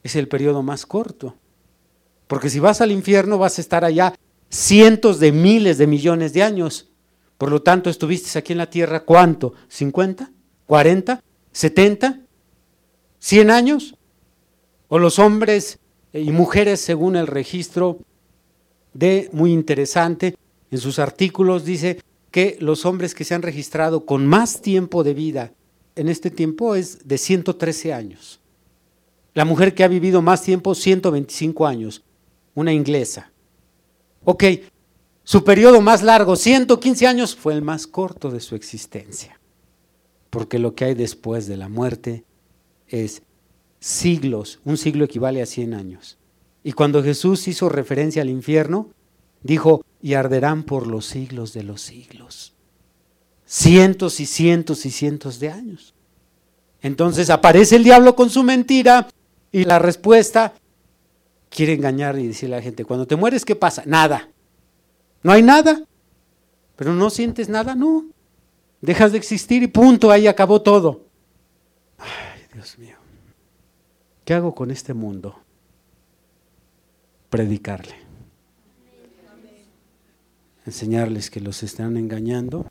Es 0.05 0.14
el 0.14 0.29
periodo 0.29 0.62
más 0.62 0.87
corto. 0.87 1.35
Porque 2.29 2.51
si 2.51 2.61
vas 2.61 2.81
al 2.81 2.93
infierno 2.93 3.37
vas 3.37 3.59
a 3.59 3.62
estar 3.62 3.85
allá 3.85 4.14
cientos 4.49 5.18
de 5.18 5.33
miles 5.33 5.76
de 5.76 5.89
millones 5.89 6.33
de 6.33 6.45
años, 6.45 6.89
Por 7.37 7.51
lo 7.51 7.62
tanto, 7.62 7.91
estuviste 7.91 8.39
aquí 8.39 8.53
en 8.53 8.59
la 8.59 8.70
tierra, 8.70 9.01
¿cuánto? 9.05 9.55
¿50? 9.70 10.31
¿40? 10.68 11.20
¿70? 11.53 12.26
¿100 13.20 13.51
años? 13.51 13.97
¿O 14.87 15.01
los 15.01 15.18
hombres 15.18 15.81
y 16.12 16.31
mujeres, 16.31 16.81
según 16.81 17.16
el 17.16 17.26
registro 17.26 17.99
de, 18.99 19.30
muy 19.32 19.53
interesante, 19.53 20.34
en 20.72 20.78
sus 20.78 20.99
artículos 20.99 21.64
dice 21.64 22.03
que 22.32 22.57
los 22.61 22.84
hombres 22.84 23.14
que 23.14 23.22
se 23.22 23.32
han 23.32 23.42
registrado 23.42 24.05
con 24.05 24.26
más 24.26 24.61
tiempo 24.61 25.05
de 25.05 25.14
vida 25.14 25.53
en 25.94 26.09
este 26.09 26.30
tiempo 26.30 26.74
es 26.74 27.07
de 27.07 27.16
113 27.16 27.92
años. 27.92 28.40
La 29.34 29.44
mujer 29.44 29.72
que 29.72 29.84
ha 29.84 29.88
vivido 29.88 30.20
más 30.20 30.42
tiempo, 30.42 30.74
125 30.74 31.64
años, 31.64 32.03
una 32.55 32.72
inglesa. 32.72 33.30
Ok, 34.24 34.44
su 35.22 35.44
periodo 35.44 35.80
más 35.80 36.03
largo, 36.03 36.34
115 36.34 37.07
años, 37.07 37.36
fue 37.36 37.55
el 37.55 37.62
más 37.62 37.86
corto 37.86 38.30
de 38.32 38.40
su 38.40 38.57
existencia. 38.57 39.38
Porque 40.28 40.59
lo 40.59 40.74
que 40.74 40.86
hay 40.86 40.94
después 40.94 41.46
de 41.46 41.57
la 41.57 41.68
muerte 41.68 42.24
es 42.88 43.22
siglos. 43.78 44.59
Un 44.64 44.76
siglo 44.76 45.05
equivale 45.05 45.40
a 45.40 45.46
100 45.46 45.74
años. 45.74 46.18
Y 46.63 46.73
cuando 46.73 47.03
Jesús 47.03 47.47
hizo 47.49 47.69
referencia 47.69 48.23
al 48.23 48.31
infierno, 48.31 48.89
dijo, 49.43 49.85
y 50.03 50.15
arderán 50.15 50.65
por 50.65 50.87
los 50.87 51.07
siglos 51.07 51.53
de 51.53 51.63
los 51.63 51.81
siglos. 51.81 52.55
Cientos 53.45 54.21
y 54.21 54.27
cientos 54.27 54.85
y 54.87 54.91
cientos 54.91 55.41
de 55.41 55.51
años. 55.51 55.95
Entonces 56.83 57.31
aparece 57.31 57.77
el 57.77 57.85
diablo 57.85 58.15
con 58.15 58.31
su 58.31 58.43
mentira 58.43 59.09
y 59.51 59.65
la 59.65 59.79
respuesta 59.79 60.55
quiere 61.49 61.73
engañar 61.73 62.19
y 62.19 62.29
decirle 62.29 62.57
a 62.57 62.59
la 62.59 62.63
gente, 62.63 62.85
cuando 62.85 63.07
te 63.07 63.17
mueres, 63.17 63.45
¿qué 63.45 63.57
pasa? 63.57 63.83
Nada. 63.87 64.29
No 65.23 65.33
hay 65.33 65.43
nada. 65.43 65.83
Pero 66.77 66.95
no 66.95 67.11
sientes 67.11 67.49
nada, 67.49 67.75
no. 67.75 68.07
Dejas 68.81 69.13
de 69.13 69.19
existir 69.19 69.63
y 69.63 69.67
punto, 69.67 70.11
ahí 70.11 70.27
acabó 70.27 70.63
todo. 70.63 71.07
Ay, 71.99 72.43
Dios 72.53 72.79
mío. 72.79 72.97
¿Qué 74.25 74.35
hago 74.35 74.55
con 74.55 74.71
este 74.71 74.95
mundo? 74.95 75.41
Predicarle. 77.31 77.95
Enseñarles 80.64 81.31
que 81.31 81.41
los 81.41 81.62
están 81.62 81.97
engañando. 81.97 82.66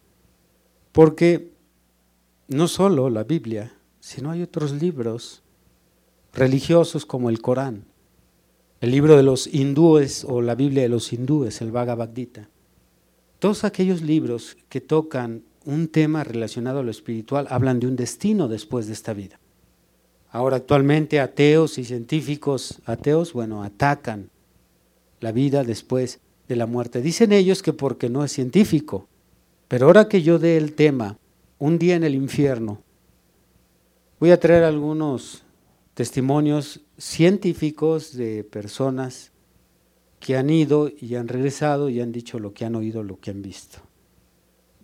Porque 0.91 1.51
no 2.47 2.67
solo 2.67 3.09
la 3.09 3.23
Biblia, 3.23 3.73
sino 3.99 4.31
hay 4.31 4.41
otros 4.41 4.71
libros 4.73 5.43
religiosos 6.33 7.05
como 7.05 7.29
el 7.29 7.41
Corán 7.41 7.85
el 8.79 8.91
libro 8.91 9.17
de 9.17 9.23
los 9.23 9.47
hindúes 9.47 10.23
o 10.23 10.41
la 10.41 10.55
Biblia 10.55 10.83
de 10.83 10.89
los 10.89 11.11
hindúes, 11.11 11.61
el 11.61 11.71
Bhagavad 11.71 12.13
Gita. 12.13 12.49
Todos 13.39 13.63
aquellos 13.63 14.01
libros 14.01 14.57
que 14.69 14.81
tocan 14.81 15.43
un 15.65 15.87
tema 15.87 16.23
relacionado 16.23 16.79
a 16.79 16.83
lo 16.83 16.91
espiritual 16.91 17.47
hablan 17.49 17.79
de 17.79 17.87
un 17.87 17.95
destino 17.95 18.47
después 18.47 18.87
de 18.87 18.93
esta 18.93 19.13
vida. 19.13 19.39
Ahora 20.29 20.57
actualmente 20.57 21.19
ateos 21.19 21.77
y 21.77 21.85
científicos 21.85 22.79
ateos, 22.85 23.33
bueno, 23.33 23.63
atacan 23.63 24.29
la 25.19 25.31
vida 25.31 25.63
después 25.63 26.19
de 26.47 26.55
la 26.55 26.65
muerte. 26.65 27.01
Dicen 27.01 27.31
ellos 27.31 27.61
que 27.61 27.73
porque 27.73 28.09
no 28.09 28.23
es 28.23 28.31
científico. 28.31 29.07
Pero 29.67 29.87
ahora 29.87 30.07
que 30.07 30.21
yo 30.21 30.39
dé 30.39 30.57
el 30.57 30.73
tema, 30.73 31.17
un 31.59 31.77
día 31.77 31.95
en 31.95 32.03
el 32.03 32.15
infierno, 32.15 32.81
voy 34.19 34.31
a 34.31 34.39
traer 34.39 34.63
algunos 34.63 35.43
testimonios 35.93 36.81
científicos 36.97 38.15
de 38.15 38.43
personas 38.43 39.31
que 40.19 40.37
han 40.37 40.49
ido 40.49 40.89
y 40.99 41.15
han 41.15 41.27
regresado 41.27 41.89
y 41.89 42.01
han 42.01 42.11
dicho 42.11 42.39
lo 42.39 42.53
que 42.53 42.65
han 42.65 42.75
oído, 42.75 43.03
lo 43.03 43.19
que 43.19 43.31
han 43.31 43.41
visto. 43.41 43.79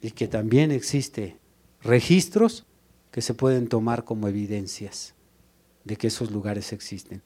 Y 0.02 0.12
que 0.12 0.28
también 0.28 0.72
existe 0.72 1.38
registros 1.82 2.66
que 3.12 3.22
se 3.22 3.34
pueden 3.34 3.68
tomar 3.68 4.04
como 4.04 4.28
evidencias 4.28 5.16
de 5.84 5.96
que 5.96 6.08
esos 6.08 6.32
lugares 6.32 6.74
existen. 6.74 7.22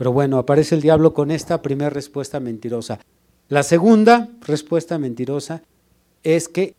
Pero 0.00 0.12
bueno, 0.14 0.38
aparece 0.38 0.74
el 0.74 0.80
diablo 0.80 1.12
con 1.12 1.30
esta 1.30 1.60
primera 1.60 1.90
respuesta 1.90 2.40
mentirosa. 2.40 3.00
La 3.50 3.62
segunda 3.62 4.30
respuesta 4.40 4.98
mentirosa 4.98 5.62
es 6.22 6.48
que 6.48 6.74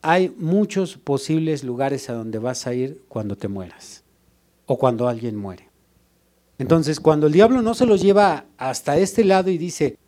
hay 0.00 0.34
muchos 0.38 0.96
posibles 0.96 1.62
lugares 1.62 2.08
a 2.08 2.14
donde 2.14 2.38
vas 2.38 2.66
a 2.66 2.72
ir 2.72 3.02
cuando 3.08 3.36
te 3.36 3.48
mueras 3.48 4.02
o 4.64 4.78
cuando 4.78 5.08
alguien 5.08 5.36
muere. 5.36 5.68
Entonces, 6.56 7.00
cuando 7.00 7.26
el 7.26 7.34
diablo 7.34 7.60
no 7.60 7.74
se 7.74 7.84
los 7.84 8.00
lleva 8.00 8.46
hasta 8.56 8.96
este 8.96 9.24
lado 9.24 9.50
y 9.50 9.58
dice, 9.58 9.98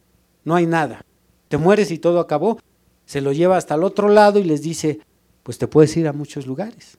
no 0.42 0.54
hay 0.54 0.64
nada, 0.64 1.04
te 1.48 1.58
mueres 1.58 1.90
y 1.90 1.98
todo 1.98 2.20
acabó, 2.20 2.58
se 3.04 3.20
lo 3.20 3.32
lleva 3.32 3.58
hasta 3.58 3.74
el 3.74 3.84
otro 3.84 4.08
lado 4.08 4.38
y 4.38 4.44
les 4.44 4.62
dice, 4.62 5.00
pues 5.42 5.58
te 5.58 5.68
puedes 5.68 5.94
ir 5.98 6.08
a 6.08 6.14
muchos 6.14 6.46
lugares. 6.46 6.96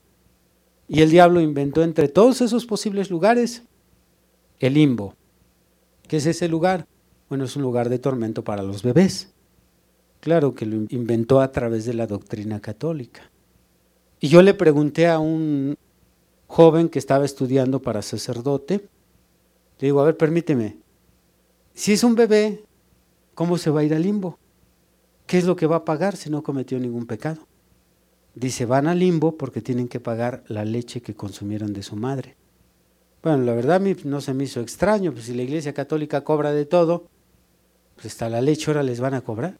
Y 0.87 1.01
el 1.01 1.09
diablo 1.09 1.41
inventó 1.41 1.81
entre 1.81 2.09
todos 2.09 2.41
esos 2.41 2.67
posibles 2.67 3.09
lugares 3.09 3.63
el 4.59 4.75
limbo. 4.75 5.15
¿Qué 6.07 6.17
es 6.17 6.25
ese 6.25 6.47
lugar? 6.47 6.87
Bueno, 7.29 7.45
es 7.45 7.55
un 7.55 7.63
lugar 7.63 7.89
de 7.89 7.99
tormento 7.99 8.43
para 8.43 8.63
los 8.63 8.81
bebés. 8.83 9.33
Claro 10.21 10.55
que 10.55 10.65
lo 10.65 10.85
inventó 10.89 11.41
a 11.41 11.51
través 11.51 11.85
de 11.85 11.93
la 11.93 12.07
doctrina 12.07 12.59
católica. 12.61 13.29
Y 14.19 14.29
yo 14.29 14.41
le 14.41 14.53
pregunté 14.53 15.07
a 15.07 15.19
un 15.19 15.77
joven 16.47 16.89
que 16.89 16.99
estaba 16.99 17.25
estudiando 17.25 17.81
para 17.81 18.01
sacerdote, 18.01 18.87
le 19.79 19.87
digo, 19.87 19.99
a 19.99 20.05
ver, 20.05 20.17
permíteme. 20.17 20.77
Si 21.73 21.93
es 21.93 22.03
un 22.03 22.15
bebé, 22.15 22.63
¿cómo 23.35 23.57
se 23.57 23.69
va 23.69 23.81
a 23.81 23.83
ir 23.83 23.93
al 23.93 24.01
limbo? 24.01 24.39
¿Qué 25.27 25.37
es 25.37 25.43
lo 25.43 25.55
que 25.55 25.67
va 25.67 25.77
a 25.77 25.85
pagar 25.85 26.15
si 26.15 26.29
no 26.29 26.41
cometió 26.41 26.79
ningún 26.79 27.05
pecado? 27.05 27.45
Dice, 28.33 28.65
van 28.65 28.87
al 28.87 28.99
limbo 28.99 29.37
porque 29.37 29.61
tienen 29.61 29.87
que 29.87 29.99
pagar 29.99 30.43
la 30.47 30.63
leche 30.63 31.01
que 31.01 31.15
consumieron 31.15 31.73
de 31.73 31.83
su 31.83 31.95
madre. 31.95 32.36
Bueno, 33.23 33.43
la 33.43 33.53
verdad 33.53 33.81
no 34.03 34.21
se 34.21 34.33
me 34.33 34.45
hizo 34.45 34.61
extraño, 34.61 35.11
pues 35.11 35.25
si 35.25 35.33
la 35.33 35.43
iglesia 35.43 35.73
católica 35.73 36.23
cobra 36.23 36.51
de 36.51 36.65
todo, 36.65 37.07
pues 37.95 38.07
hasta 38.07 38.29
la 38.29 38.41
leche 38.41 38.69
ahora 38.69 38.83
les 38.83 38.99
van 38.99 39.15
a 39.15 39.21
cobrar. 39.21 39.57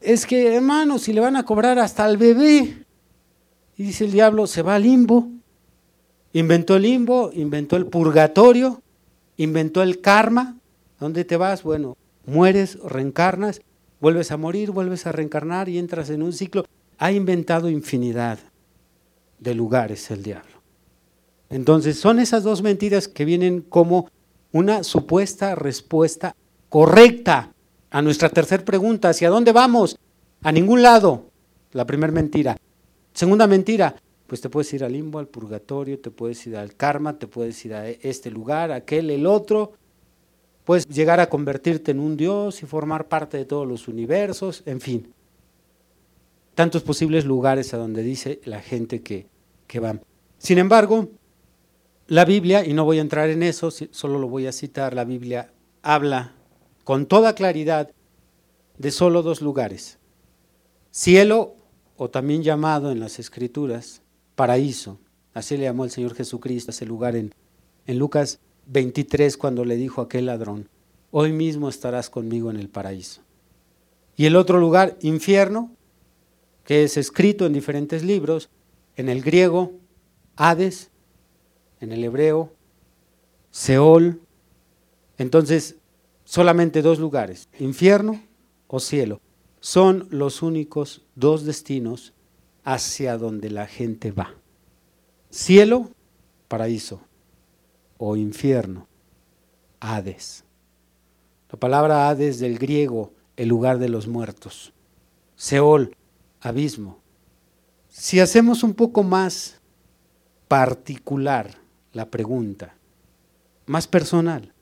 Es 0.00 0.26
que, 0.26 0.54
hermano, 0.54 0.98
si 0.98 1.12
le 1.12 1.20
van 1.20 1.36
a 1.36 1.44
cobrar 1.44 1.78
hasta 1.78 2.04
al 2.04 2.16
bebé, 2.16 2.86
y 3.76 3.82
dice 3.82 4.04
el 4.04 4.12
diablo, 4.12 4.46
se 4.46 4.62
va 4.62 4.76
al 4.76 4.82
limbo. 4.82 5.28
Inventó 6.32 6.76
el 6.76 6.82
limbo, 6.82 7.30
inventó 7.32 7.76
el 7.76 7.86
purgatorio, 7.86 8.82
inventó 9.36 9.82
el 9.82 10.00
karma. 10.00 10.56
¿Dónde 10.98 11.24
te 11.24 11.36
vas? 11.36 11.62
Bueno, 11.62 11.96
mueres, 12.24 12.78
reencarnas, 12.82 13.60
vuelves 14.00 14.30
a 14.32 14.36
morir, 14.36 14.70
vuelves 14.70 15.06
a 15.06 15.12
reencarnar 15.12 15.68
y 15.68 15.78
entras 15.78 16.10
en 16.10 16.22
un 16.22 16.32
ciclo. 16.32 16.64
Ha 16.98 17.12
inventado 17.12 17.68
infinidad 17.68 18.38
de 19.38 19.54
lugares 19.54 20.10
el 20.10 20.22
diablo. 20.22 20.55
Entonces 21.50 21.98
son 21.98 22.18
esas 22.18 22.42
dos 22.42 22.62
mentiras 22.62 23.08
que 23.08 23.24
vienen 23.24 23.60
como 23.60 24.10
una 24.52 24.82
supuesta 24.84 25.54
respuesta 25.54 26.34
correcta 26.68 27.52
a 27.90 28.02
nuestra 28.02 28.28
tercera 28.28 28.64
pregunta, 28.64 29.10
¿hacia 29.10 29.30
dónde 29.30 29.52
vamos? 29.52 29.98
A 30.42 30.52
ningún 30.52 30.82
lado. 30.82 31.30
La 31.72 31.86
primera 31.86 32.12
mentira. 32.12 32.56
Segunda 33.12 33.46
mentira, 33.46 33.96
pues 34.26 34.40
te 34.40 34.48
puedes 34.48 34.72
ir 34.74 34.84
al 34.84 34.92
limbo, 34.92 35.18
al 35.18 35.28
purgatorio, 35.28 35.98
te 35.98 36.10
puedes 36.10 36.46
ir 36.46 36.56
al 36.56 36.74
karma, 36.74 37.18
te 37.18 37.26
puedes 37.26 37.64
ir 37.64 37.74
a 37.74 37.88
este 37.88 38.30
lugar, 38.30 38.72
aquel, 38.72 39.10
el 39.10 39.26
otro. 39.26 39.72
Puedes 40.64 40.86
llegar 40.88 41.20
a 41.20 41.28
convertirte 41.28 41.92
en 41.92 42.00
un 42.00 42.16
dios 42.16 42.62
y 42.62 42.66
formar 42.66 43.08
parte 43.08 43.36
de 43.36 43.44
todos 43.44 43.68
los 43.68 43.88
universos, 43.88 44.62
en 44.66 44.80
fin. 44.80 45.12
Tantos 46.54 46.82
posibles 46.82 47.24
lugares 47.24 47.72
a 47.72 47.76
donde 47.76 48.02
dice 48.02 48.40
la 48.44 48.60
gente 48.60 49.02
que, 49.02 49.26
que 49.66 49.78
van. 49.78 50.00
Sin 50.38 50.58
embargo, 50.58 51.08
la 52.08 52.24
Biblia, 52.24 52.64
y 52.64 52.72
no 52.72 52.84
voy 52.84 52.98
a 52.98 53.02
entrar 53.02 53.30
en 53.30 53.42
eso, 53.42 53.70
solo 53.70 54.18
lo 54.18 54.28
voy 54.28 54.46
a 54.46 54.52
citar, 54.52 54.94
la 54.94 55.04
Biblia 55.04 55.52
habla 55.82 56.32
con 56.84 57.06
toda 57.06 57.34
claridad 57.34 57.90
de 58.78 58.90
solo 58.90 59.22
dos 59.22 59.40
lugares. 59.42 59.98
Cielo, 60.92 61.56
o 61.96 62.10
también 62.10 62.42
llamado 62.42 62.92
en 62.92 63.00
las 63.00 63.18
escrituras, 63.18 64.02
paraíso. 64.34 64.98
Así 65.34 65.56
le 65.56 65.64
llamó 65.64 65.84
el 65.84 65.90
Señor 65.90 66.14
Jesucristo 66.14 66.70
a 66.70 66.74
ese 66.74 66.86
lugar 66.86 67.16
en, 67.16 67.34
en 67.86 67.98
Lucas 67.98 68.38
23 68.66 69.36
cuando 69.36 69.64
le 69.64 69.76
dijo 69.76 70.00
a 70.00 70.04
aquel 70.04 70.26
ladrón, 70.26 70.68
hoy 71.10 71.32
mismo 71.32 71.68
estarás 71.68 72.10
conmigo 72.10 72.50
en 72.50 72.56
el 72.56 72.68
paraíso. 72.68 73.22
Y 74.16 74.26
el 74.26 74.36
otro 74.36 74.58
lugar, 74.58 74.96
infierno, 75.02 75.72
que 76.64 76.84
es 76.84 76.96
escrito 76.96 77.46
en 77.46 77.52
diferentes 77.52 78.02
libros, 78.02 78.48
en 78.96 79.08
el 79.08 79.22
griego, 79.22 79.72
Hades, 80.36 80.90
en 81.80 81.92
el 81.92 82.04
hebreo, 82.04 82.52
Seol. 83.50 84.20
Entonces, 85.18 85.76
solamente 86.24 86.82
dos 86.82 86.98
lugares, 86.98 87.48
infierno 87.58 88.22
o 88.66 88.80
cielo, 88.80 89.20
son 89.60 90.06
los 90.10 90.42
únicos 90.42 91.04
dos 91.14 91.44
destinos 91.44 92.12
hacia 92.64 93.16
donde 93.16 93.50
la 93.50 93.66
gente 93.66 94.12
va. 94.12 94.34
Cielo, 95.30 95.90
paraíso, 96.48 97.00
o 97.98 98.16
infierno, 98.16 98.86
Hades. 99.80 100.44
La 101.50 101.58
palabra 101.58 102.08
Hades 102.08 102.38
del 102.38 102.58
griego, 102.58 103.12
el 103.36 103.48
lugar 103.48 103.78
de 103.78 103.88
los 103.88 104.06
muertos. 104.06 104.72
Seol, 105.36 105.96
abismo. 106.40 106.98
Si 107.88 108.20
hacemos 108.20 108.62
un 108.62 108.74
poco 108.74 109.02
más 109.02 109.60
particular 110.48 111.65
la 111.96 112.10
pregunta, 112.10 112.74
más 113.64 113.88
personal, 113.88 114.52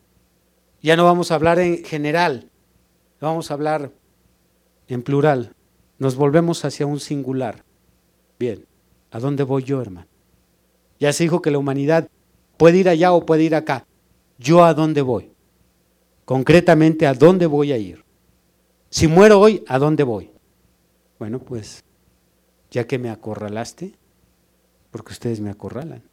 ya 0.81 0.95
no 0.95 1.05
vamos 1.05 1.33
a 1.33 1.35
hablar 1.35 1.59
en 1.59 1.85
general, 1.85 2.49
vamos 3.21 3.51
a 3.51 3.55
hablar 3.55 3.91
en 4.87 5.03
plural, 5.03 5.53
nos 5.99 6.15
volvemos 6.15 6.65
hacia 6.65 6.87
un 6.87 7.01
singular. 7.01 7.65
Bien, 8.39 8.65
¿a 9.11 9.19
dónde 9.19 9.43
voy 9.43 9.65
yo, 9.65 9.83
hermano? 9.83 10.07
Ya 11.01 11.13
se 11.13 11.25
dijo 11.25 11.43
que 11.43 11.51
la 11.51 11.59
humanidad 11.59 12.09
puede 12.57 12.79
ir 12.79 12.89
allá 12.89 13.13
o 13.13 13.27
puede 13.27 13.43
ir 13.43 13.57
acá. 13.57 13.85
¿Yo 14.39 14.65
a 14.65 14.73
dónde 14.73 15.03
voy? 15.03 15.33
Concretamente, 16.25 17.05
¿a 17.09 17.15
dónde 17.15 17.47
voy 17.47 17.73
a 17.73 17.79
ir? 17.79 18.05
Si 18.91 19.09
muero 19.09 19.41
hoy, 19.41 19.65
¿a 19.67 19.81
dónde 19.81 20.05
voy? 20.05 20.31
Bueno, 21.19 21.41
pues, 21.41 21.83
ya 22.71 22.87
que 22.87 23.01
me 23.01 23.11
acorralaste, 23.11 23.97
porque 24.93 25.13
ustedes 25.13 25.41
me 25.41 25.51
acorralan, 25.51 26.05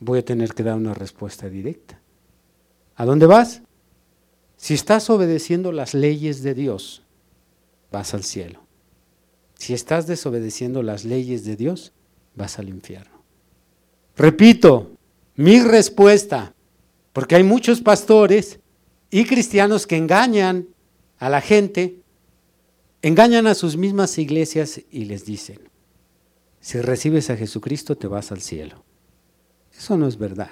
voy 0.00 0.18
a 0.18 0.24
tener 0.24 0.54
que 0.54 0.62
dar 0.62 0.76
una 0.76 0.94
respuesta 0.94 1.48
directa. 1.48 2.00
¿A 2.96 3.04
dónde 3.04 3.26
vas? 3.26 3.62
Si 4.56 4.74
estás 4.74 5.10
obedeciendo 5.10 5.72
las 5.72 5.94
leyes 5.94 6.42
de 6.42 6.54
Dios, 6.54 7.02
vas 7.90 8.14
al 8.14 8.24
cielo. 8.24 8.60
Si 9.56 9.74
estás 9.74 10.06
desobedeciendo 10.06 10.82
las 10.82 11.04
leyes 11.04 11.44
de 11.44 11.56
Dios, 11.56 11.92
vas 12.34 12.58
al 12.58 12.68
infierno. 12.68 13.22
Repito, 14.16 14.92
mi 15.36 15.60
respuesta, 15.60 16.54
porque 17.12 17.36
hay 17.36 17.42
muchos 17.42 17.80
pastores 17.80 18.60
y 19.10 19.24
cristianos 19.24 19.86
que 19.86 19.96
engañan 19.96 20.68
a 21.18 21.28
la 21.28 21.40
gente, 21.40 22.00
engañan 23.02 23.46
a 23.46 23.54
sus 23.54 23.76
mismas 23.76 24.18
iglesias 24.18 24.80
y 24.90 25.04
les 25.06 25.24
dicen, 25.24 25.68
si 26.60 26.80
recibes 26.80 27.30
a 27.30 27.36
Jesucristo 27.36 27.96
te 27.96 28.06
vas 28.06 28.32
al 28.32 28.40
cielo. 28.40 28.83
Eso 29.76 29.96
no 29.96 30.06
es 30.06 30.16
verdad. 30.16 30.50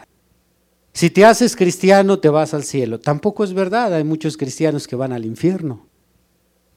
Si 0.92 1.10
te 1.10 1.24
haces 1.24 1.56
cristiano 1.56 2.18
te 2.18 2.28
vas 2.28 2.54
al 2.54 2.64
cielo. 2.64 3.00
Tampoco 3.00 3.44
es 3.44 3.54
verdad, 3.54 3.94
hay 3.94 4.04
muchos 4.04 4.36
cristianos 4.36 4.86
que 4.86 4.96
van 4.96 5.12
al 5.12 5.24
infierno. 5.24 5.86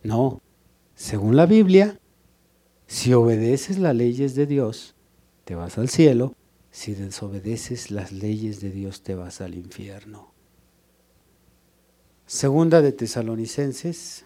No, 0.03 0.41
según 0.95 1.35
la 1.35 1.45
Biblia, 1.45 1.99
si 2.87 3.13
obedeces 3.13 3.77
las 3.77 3.95
leyes 3.95 4.35
de 4.35 4.45
Dios, 4.45 4.95
te 5.43 5.55
vas 5.55 5.77
al 5.77 5.89
cielo 5.89 6.33
si 6.71 6.93
desobedeces 6.93 7.89
las 7.89 8.11
leyes 8.11 8.59
de 8.59 8.69
Dios 8.69 9.01
te 9.01 9.15
vas 9.15 9.41
al 9.41 9.55
infierno. 9.55 10.33
Segunda 12.25 12.81
de 12.81 12.91
Tesalonicenses, 12.91 14.25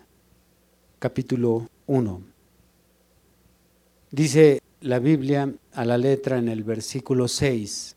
capítulo 0.98 1.68
1. 1.86 2.24
Dice 4.12 4.62
la 4.82 5.00
Biblia 5.00 5.54
a 5.74 5.86
la 5.86 5.98
letra 5.98 6.38
en 6.38 6.50
el 6.50 6.64
versículo 6.64 7.28
6. 7.28 7.96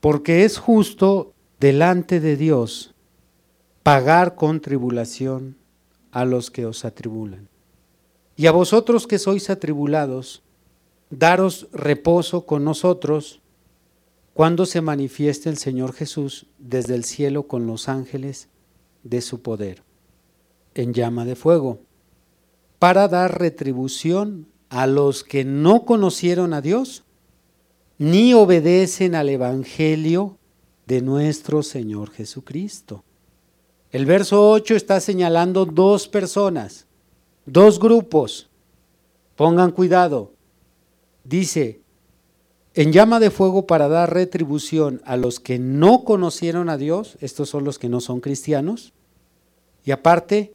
Porque 0.00 0.44
es 0.44 0.58
justo 0.58 1.34
delante 1.60 2.20
de 2.20 2.36
Dios 2.36 2.94
pagar 3.82 4.34
con 4.34 4.60
tribulación 4.60 5.56
a 6.10 6.24
los 6.24 6.50
que 6.50 6.66
os 6.66 6.84
atribulan. 6.84 7.48
Y 8.36 8.46
a 8.46 8.52
vosotros 8.52 9.06
que 9.06 9.18
sois 9.18 9.50
atribulados, 9.50 10.42
daros 11.10 11.68
reposo 11.72 12.46
con 12.46 12.64
nosotros 12.64 13.40
cuando 14.32 14.64
se 14.64 14.80
manifieste 14.80 15.50
el 15.50 15.58
Señor 15.58 15.92
Jesús 15.92 16.46
desde 16.58 16.94
el 16.94 17.04
cielo 17.04 17.44
con 17.44 17.66
los 17.66 17.88
ángeles 17.88 18.48
de 19.02 19.20
su 19.20 19.42
poder, 19.42 19.82
en 20.74 20.94
llama 20.94 21.24
de 21.24 21.36
fuego, 21.36 21.80
para 22.78 23.08
dar 23.08 23.38
retribución 23.38 24.46
a 24.70 24.86
los 24.86 25.24
que 25.24 25.44
no 25.44 25.84
conocieron 25.84 26.54
a 26.54 26.62
Dios 26.62 27.04
ni 28.00 28.32
obedecen 28.32 29.14
al 29.14 29.28
Evangelio 29.28 30.38
de 30.86 31.02
nuestro 31.02 31.62
Señor 31.62 32.10
Jesucristo. 32.10 33.04
El 33.90 34.06
verso 34.06 34.50
8 34.50 34.74
está 34.74 35.00
señalando 35.00 35.66
dos 35.66 36.08
personas, 36.08 36.86
dos 37.44 37.78
grupos. 37.78 38.48
Pongan 39.36 39.70
cuidado 39.70 40.32
dice, 41.24 41.82
en 42.72 42.90
llama 42.90 43.20
de 43.20 43.30
fuego 43.30 43.66
para 43.66 43.86
dar 43.88 44.14
retribución 44.14 45.02
a 45.04 45.18
los 45.18 45.38
que 45.38 45.58
no 45.58 46.04
conocieron 46.04 46.70
a 46.70 46.78
Dios, 46.78 47.18
estos 47.20 47.50
son 47.50 47.64
los 47.64 47.78
que 47.78 47.90
no 47.90 48.00
son 48.00 48.20
cristianos, 48.20 48.94
y 49.84 49.90
aparte, 49.90 50.54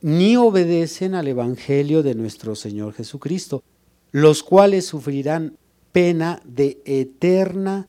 ni 0.00 0.36
obedecen 0.36 1.14
al 1.14 1.28
Evangelio 1.28 2.02
de 2.02 2.16
nuestro 2.16 2.56
Señor 2.56 2.94
Jesucristo, 2.94 3.62
los 4.10 4.42
cuales 4.42 4.86
sufrirán 4.86 5.56
pena 5.98 6.40
de 6.44 6.80
eterna 6.84 7.88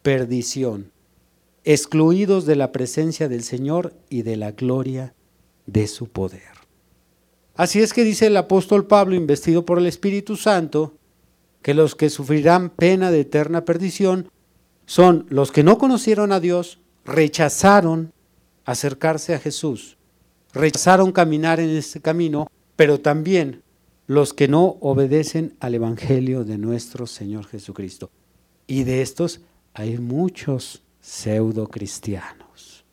perdición, 0.00 0.92
excluidos 1.62 2.46
de 2.46 2.56
la 2.56 2.72
presencia 2.72 3.28
del 3.28 3.42
Señor 3.42 3.92
y 4.08 4.22
de 4.22 4.38
la 4.38 4.52
gloria 4.52 5.12
de 5.66 5.86
su 5.86 6.08
poder. 6.08 6.40
Así 7.56 7.82
es 7.82 7.92
que 7.92 8.02
dice 8.02 8.28
el 8.28 8.38
apóstol 8.38 8.86
Pablo, 8.86 9.14
investido 9.14 9.66
por 9.66 9.78
el 9.78 9.84
Espíritu 9.84 10.36
Santo, 10.36 10.94
que 11.60 11.74
los 11.74 11.94
que 11.94 12.08
sufrirán 12.08 12.70
pena 12.70 13.10
de 13.10 13.20
eterna 13.20 13.66
perdición 13.66 14.30
son 14.86 15.26
los 15.28 15.52
que 15.52 15.62
no 15.62 15.76
conocieron 15.76 16.32
a 16.32 16.40
Dios, 16.40 16.78
rechazaron 17.04 18.14
acercarse 18.64 19.34
a 19.34 19.38
Jesús, 19.38 19.98
rechazaron 20.54 21.12
caminar 21.12 21.60
en 21.60 21.68
este 21.68 22.00
camino, 22.00 22.50
pero 22.76 23.00
también 23.00 23.62
los 24.10 24.34
que 24.34 24.48
no 24.48 24.76
obedecen 24.80 25.54
al 25.60 25.76
Evangelio 25.76 26.42
de 26.42 26.58
nuestro 26.58 27.06
Señor 27.06 27.46
Jesucristo. 27.46 28.10
Y 28.66 28.82
de 28.82 29.02
estos 29.02 29.40
hay 29.72 29.98
muchos 29.98 30.82
pseudo 31.00 31.68
cristianos. 31.68 32.84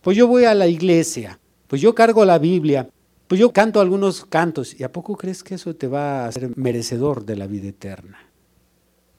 Pues 0.00 0.16
yo 0.16 0.26
voy 0.26 0.44
a 0.44 0.54
la 0.54 0.66
iglesia, 0.66 1.38
pues 1.68 1.80
yo 1.80 1.94
cargo 1.94 2.24
la 2.24 2.40
Biblia, 2.40 2.90
pues 3.28 3.40
yo 3.40 3.52
canto 3.52 3.80
algunos 3.80 4.24
cantos, 4.24 4.74
¿y 4.80 4.82
a 4.82 4.90
poco 4.90 5.16
crees 5.16 5.44
que 5.44 5.54
eso 5.54 5.76
te 5.76 5.86
va 5.86 6.24
a 6.24 6.26
hacer 6.26 6.50
merecedor 6.56 7.24
de 7.24 7.36
la 7.36 7.46
vida 7.46 7.68
eterna? 7.68 8.18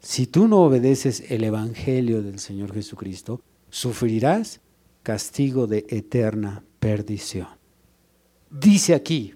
Si 0.01 0.27
tú 0.27 0.49
no 0.49 0.63
obedeces 0.63 1.31
el 1.31 1.45
Evangelio 1.45 2.23
del 2.23 2.39
Señor 2.39 2.73
Jesucristo, 2.73 3.39
sufrirás 3.69 4.59
castigo 5.01 5.65
de 5.65 5.85
eterna 5.87 6.65
perdición. 6.81 7.47
Dice 8.51 8.93
aquí, 8.93 9.33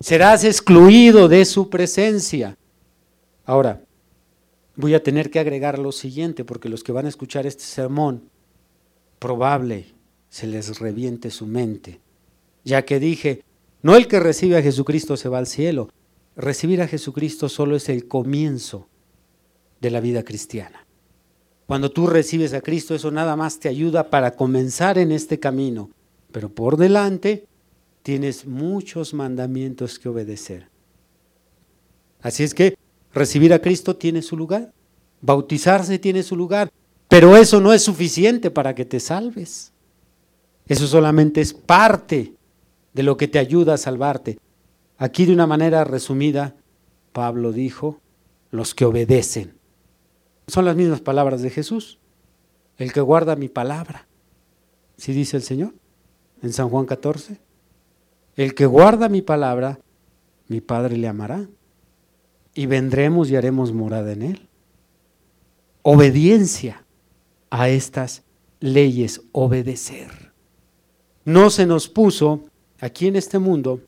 serás 0.00 0.44
excluido 0.44 1.28
de 1.28 1.44
su 1.44 1.68
presencia. 1.68 2.56
Ahora, 3.44 3.82
voy 4.76 4.94
a 4.94 5.02
tener 5.02 5.30
que 5.30 5.40
agregar 5.40 5.78
lo 5.78 5.92
siguiente, 5.92 6.44
porque 6.44 6.68
los 6.68 6.84
que 6.84 6.92
van 6.92 7.06
a 7.06 7.08
escuchar 7.08 7.46
este 7.46 7.64
sermón, 7.64 8.30
probable 9.18 9.86
se 10.28 10.46
les 10.46 10.78
reviente 10.78 11.30
su 11.30 11.46
mente, 11.46 12.00
ya 12.64 12.84
que 12.84 13.00
dije, 13.00 13.42
no 13.82 13.96
el 13.96 14.08
que 14.08 14.20
recibe 14.20 14.56
a 14.56 14.62
Jesucristo 14.62 15.16
se 15.16 15.28
va 15.28 15.38
al 15.38 15.46
cielo. 15.46 15.88
Recibir 16.36 16.82
a 16.82 16.88
Jesucristo 16.88 17.48
solo 17.48 17.76
es 17.76 17.88
el 17.88 18.06
comienzo 18.06 18.88
de 19.80 19.90
la 19.90 20.00
vida 20.00 20.22
cristiana. 20.22 20.86
Cuando 21.66 21.90
tú 21.90 22.06
recibes 22.06 22.54
a 22.54 22.60
Cristo, 22.60 22.94
eso 22.94 23.10
nada 23.10 23.36
más 23.36 23.58
te 23.58 23.68
ayuda 23.68 24.10
para 24.10 24.32
comenzar 24.32 24.98
en 24.98 25.12
este 25.12 25.38
camino. 25.38 25.90
Pero 26.32 26.48
por 26.48 26.76
delante 26.76 27.46
tienes 28.02 28.46
muchos 28.46 29.14
mandamientos 29.14 29.98
que 29.98 30.08
obedecer. 30.08 30.68
Así 32.20 32.42
es 32.42 32.54
que 32.54 32.76
recibir 33.12 33.52
a 33.52 33.60
Cristo 33.60 33.96
tiene 33.96 34.22
su 34.22 34.36
lugar, 34.36 34.72
bautizarse 35.20 35.98
tiene 35.98 36.22
su 36.22 36.36
lugar, 36.36 36.70
pero 37.08 37.36
eso 37.36 37.60
no 37.60 37.72
es 37.72 37.82
suficiente 37.82 38.50
para 38.50 38.74
que 38.74 38.84
te 38.84 39.00
salves. 39.00 39.72
Eso 40.66 40.86
solamente 40.86 41.40
es 41.40 41.54
parte 41.54 42.34
de 42.92 43.02
lo 43.02 43.16
que 43.16 43.28
te 43.28 43.38
ayuda 43.38 43.74
a 43.74 43.78
salvarte. 43.78 44.38
Aquí 44.98 45.24
de 45.24 45.32
una 45.32 45.46
manera 45.46 45.84
resumida, 45.84 46.56
Pablo 47.12 47.52
dijo, 47.52 48.00
los 48.50 48.74
que 48.74 48.84
obedecen. 48.84 49.54
Son 50.46 50.64
las 50.64 50.76
mismas 50.76 51.00
palabras 51.00 51.42
de 51.42 51.50
Jesús. 51.50 51.98
El 52.76 52.92
que 52.92 53.00
guarda 53.00 53.36
mi 53.36 53.48
palabra. 53.48 54.06
¿Sí 54.96 55.12
dice 55.12 55.36
el 55.36 55.42
Señor? 55.42 55.74
En 56.42 56.52
San 56.52 56.68
Juan 56.68 56.86
14. 56.86 57.38
El 58.38 58.54
que 58.54 58.66
guarda 58.66 59.08
mi 59.08 59.20
palabra, 59.20 59.80
mi 60.46 60.60
Padre 60.60 60.96
le 60.96 61.08
amará. 61.08 61.48
Y 62.54 62.66
vendremos 62.66 63.28
y 63.30 63.36
haremos 63.36 63.72
morada 63.72 64.12
en 64.12 64.22
él. 64.22 64.48
Obediencia 65.82 66.84
a 67.50 67.68
estas 67.68 68.22
leyes, 68.60 69.22
obedecer. 69.32 70.32
No 71.24 71.50
se 71.50 71.66
nos 71.66 71.88
puso 71.88 72.44
aquí 72.78 73.08
en 73.08 73.16
este 73.16 73.40
mundo 73.40 73.80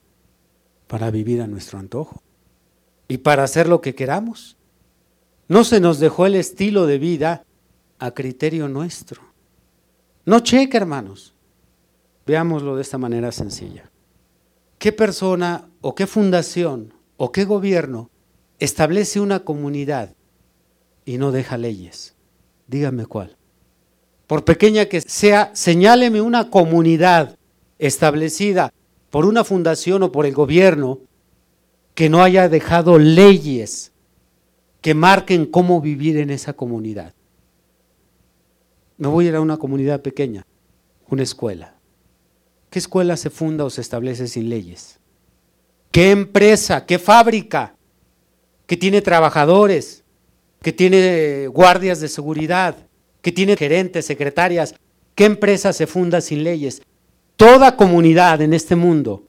para 0.88 1.12
vivir 1.12 1.40
a 1.42 1.46
nuestro 1.46 1.78
antojo 1.78 2.20
y 3.06 3.18
para 3.18 3.44
hacer 3.44 3.68
lo 3.68 3.80
que 3.80 3.94
queramos. 3.94 4.56
No 5.46 5.62
se 5.62 5.78
nos 5.78 6.00
dejó 6.00 6.26
el 6.26 6.34
estilo 6.34 6.86
de 6.86 6.98
vida 6.98 7.44
a 8.00 8.10
criterio 8.10 8.66
nuestro. 8.66 9.22
No 10.24 10.40
cheque, 10.40 10.76
hermanos. 10.76 11.34
Veámoslo 12.26 12.74
de 12.74 12.82
esta 12.82 12.98
manera 12.98 13.30
sencilla. 13.30 13.89
¿Qué 14.80 14.92
persona 14.92 15.68
o 15.82 15.94
qué 15.94 16.08
fundación 16.08 16.94
o 17.18 17.30
qué 17.30 17.44
gobierno 17.44 18.10
establece 18.58 19.20
una 19.20 19.44
comunidad 19.44 20.16
y 21.04 21.18
no 21.18 21.30
deja 21.30 21.58
leyes? 21.58 22.16
Dígame 22.66 23.06
cuál. 23.06 23.36
Por 24.26 24.44
pequeña 24.44 24.86
que 24.86 25.02
sea, 25.02 25.50
señáleme 25.54 26.22
una 26.22 26.50
comunidad 26.50 27.36
establecida 27.78 28.72
por 29.10 29.26
una 29.26 29.44
fundación 29.44 30.02
o 30.02 30.12
por 30.12 30.24
el 30.24 30.32
gobierno 30.32 31.00
que 31.94 32.08
no 32.08 32.22
haya 32.22 32.48
dejado 32.48 32.98
leyes 32.98 33.92
que 34.80 34.94
marquen 34.94 35.44
cómo 35.44 35.82
vivir 35.82 36.16
en 36.16 36.30
esa 36.30 36.54
comunidad. 36.54 37.12
Me 38.96 39.08
voy 39.08 39.26
a 39.26 39.28
ir 39.28 39.34
a 39.34 39.40
una 39.42 39.58
comunidad 39.58 40.00
pequeña, 40.00 40.46
una 41.08 41.22
escuela. 41.22 41.79
¿Qué 42.70 42.78
escuela 42.78 43.16
se 43.16 43.30
funda 43.30 43.64
o 43.64 43.70
se 43.70 43.80
establece 43.80 44.28
sin 44.28 44.48
leyes? 44.48 45.00
¿Qué 45.90 46.12
empresa, 46.12 46.86
qué 46.86 47.00
fábrica 47.00 47.74
que 48.66 48.76
tiene 48.76 49.02
trabajadores, 49.02 50.04
que 50.62 50.72
tiene 50.72 51.48
guardias 51.48 52.00
de 52.00 52.06
seguridad, 52.06 52.76
que 53.22 53.32
tiene 53.32 53.56
gerentes, 53.56 54.06
secretarias? 54.06 54.76
¿Qué 55.16 55.24
empresa 55.24 55.72
se 55.72 55.88
funda 55.88 56.20
sin 56.20 56.44
leyes? 56.44 56.80
Toda 57.36 57.76
comunidad 57.76 58.40
en 58.40 58.54
este 58.54 58.76
mundo, 58.76 59.24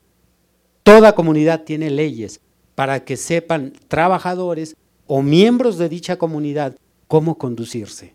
toda 0.83 1.15
comunidad 1.15 1.63
tiene 1.63 1.89
leyes 1.89 2.41
para 2.75 3.03
que 3.03 3.17
sepan 3.17 3.73
trabajadores 3.87 4.75
o 5.07 5.23
miembros 5.23 5.79
de 5.79 5.89
dicha 5.89 6.17
comunidad 6.17 6.77
cómo 7.07 7.39
conducirse. 7.39 8.13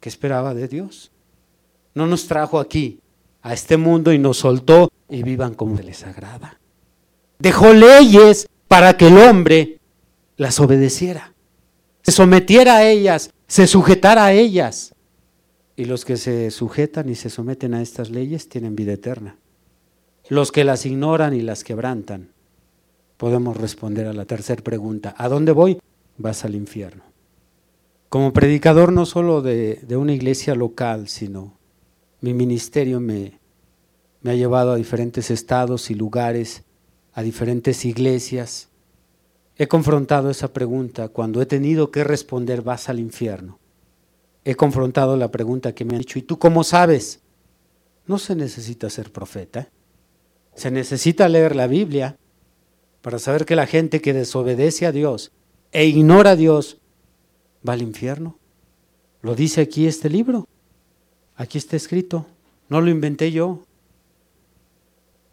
¿Qué 0.00 0.08
esperaba 0.08 0.52
de 0.52 0.66
Dios? 0.66 1.12
No 1.94 2.08
nos 2.08 2.26
trajo 2.26 2.58
aquí 2.58 3.01
a 3.42 3.52
este 3.52 3.76
mundo 3.76 4.12
y 4.12 4.18
nos 4.18 4.38
soltó 4.38 4.90
y 5.08 5.22
vivan 5.22 5.54
como 5.54 5.76
les 5.80 6.04
agrada. 6.04 6.58
Dejó 7.38 7.72
leyes 7.72 8.48
para 8.68 8.96
que 8.96 9.08
el 9.08 9.18
hombre 9.18 9.78
las 10.36 10.60
obedeciera, 10.60 11.34
se 12.02 12.12
sometiera 12.12 12.76
a 12.76 12.88
ellas, 12.88 13.30
se 13.46 13.66
sujetara 13.66 14.26
a 14.26 14.32
ellas. 14.32 14.94
Y 15.76 15.84
los 15.84 16.04
que 16.04 16.16
se 16.16 16.50
sujetan 16.50 17.08
y 17.08 17.14
se 17.14 17.30
someten 17.30 17.74
a 17.74 17.82
estas 17.82 18.10
leyes 18.10 18.48
tienen 18.48 18.76
vida 18.76 18.92
eterna. 18.92 19.36
Los 20.28 20.52
que 20.52 20.64
las 20.64 20.86
ignoran 20.86 21.34
y 21.34 21.40
las 21.40 21.64
quebrantan, 21.64 22.30
podemos 23.16 23.56
responder 23.56 24.06
a 24.06 24.12
la 24.12 24.24
tercera 24.24 24.62
pregunta. 24.62 25.14
¿A 25.18 25.28
dónde 25.28 25.52
voy? 25.52 25.78
vas 26.18 26.44
al 26.44 26.54
infierno. 26.54 27.02
Como 28.08 28.32
predicador 28.32 28.92
no 28.92 29.06
solo 29.06 29.42
de, 29.42 29.78
una 29.96 30.12
iglesia 30.12 30.54
local, 30.54 31.08
sino 31.08 31.54
mi 32.22 32.34
ministerio 32.34 33.00
me, 33.00 33.40
ha 34.24 34.34
llevado 34.34 34.72
a 34.72 34.76
diferentes 34.76 35.30
estados 35.30 35.90
y 35.90 35.94
lugares, 35.94 36.62
a 37.12 37.22
diferentes 37.22 37.84
iglesias. 37.84 38.68
He 39.56 39.66
confrontado 39.66 40.30
esa 40.30 40.52
pregunta 40.52 41.08
cuando 41.08 41.42
he 41.42 41.46
tenido 41.46 41.90
que 41.90 42.04
responder 42.04 42.62
vas 42.62 42.88
al 42.88 43.00
infierno. 43.00 43.58
He 44.44 44.54
confrontado 44.54 45.16
la 45.16 45.32
pregunta 45.32 45.74
que 45.74 45.84
me 45.84 45.94
han 45.94 45.98
dicho, 45.98 46.18
¿y 46.18 46.22
tú 46.22 46.38
cómo 46.38 46.62
sabes? 46.62 47.20
No 48.06 48.18
se 48.18 48.36
necesita 48.36 48.88
ser 48.88 49.10
profeta. 49.10 49.68
Se 50.54 50.70
necesita 50.70 51.28
leer 51.28 51.56
la 51.56 51.66
Biblia 51.66 52.16
para 53.00 53.18
saber 53.18 53.44
que 53.44 53.56
la 53.56 53.66
gente 53.66 54.00
que 54.00 54.12
desobedece 54.12 54.86
a 54.86 54.92
Dios 54.92 55.32
e 55.72 55.86
ignora 55.86 56.30
a 56.30 56.36
Dios, 56.36 56.78
va 57.68 57.72
al 57.72 57.82
infierno. 57.82 58.38
Lo 59.22 59.34
dice 59.34 59.60
aquí 59.60 59.86
este 59.86 60.08
libro. 60.08 60.46
Aquí 61.36 61.58
está 61.58 61.76
escrito. 61.76 62.26
No 62.68 62.80
lo 62.80 62.90
inventé 62.90 63.32
yo. 63.32 63.62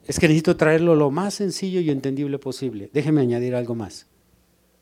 Es 0.07 0.19
que 0.19 0.27
necesito 0.27 0.57
traerlo 0.57 0.95
lo 0.95 1.11
más 1.11 1.35
sencillo 1.35 1.81
y 1.81 1.89
entendible 1.89 2.39
posible. 2.39 2.89
Déjeme 2.93 3.21
añadir 3.21 3.55
algo 3.55 3.75
más. 3.75 4.07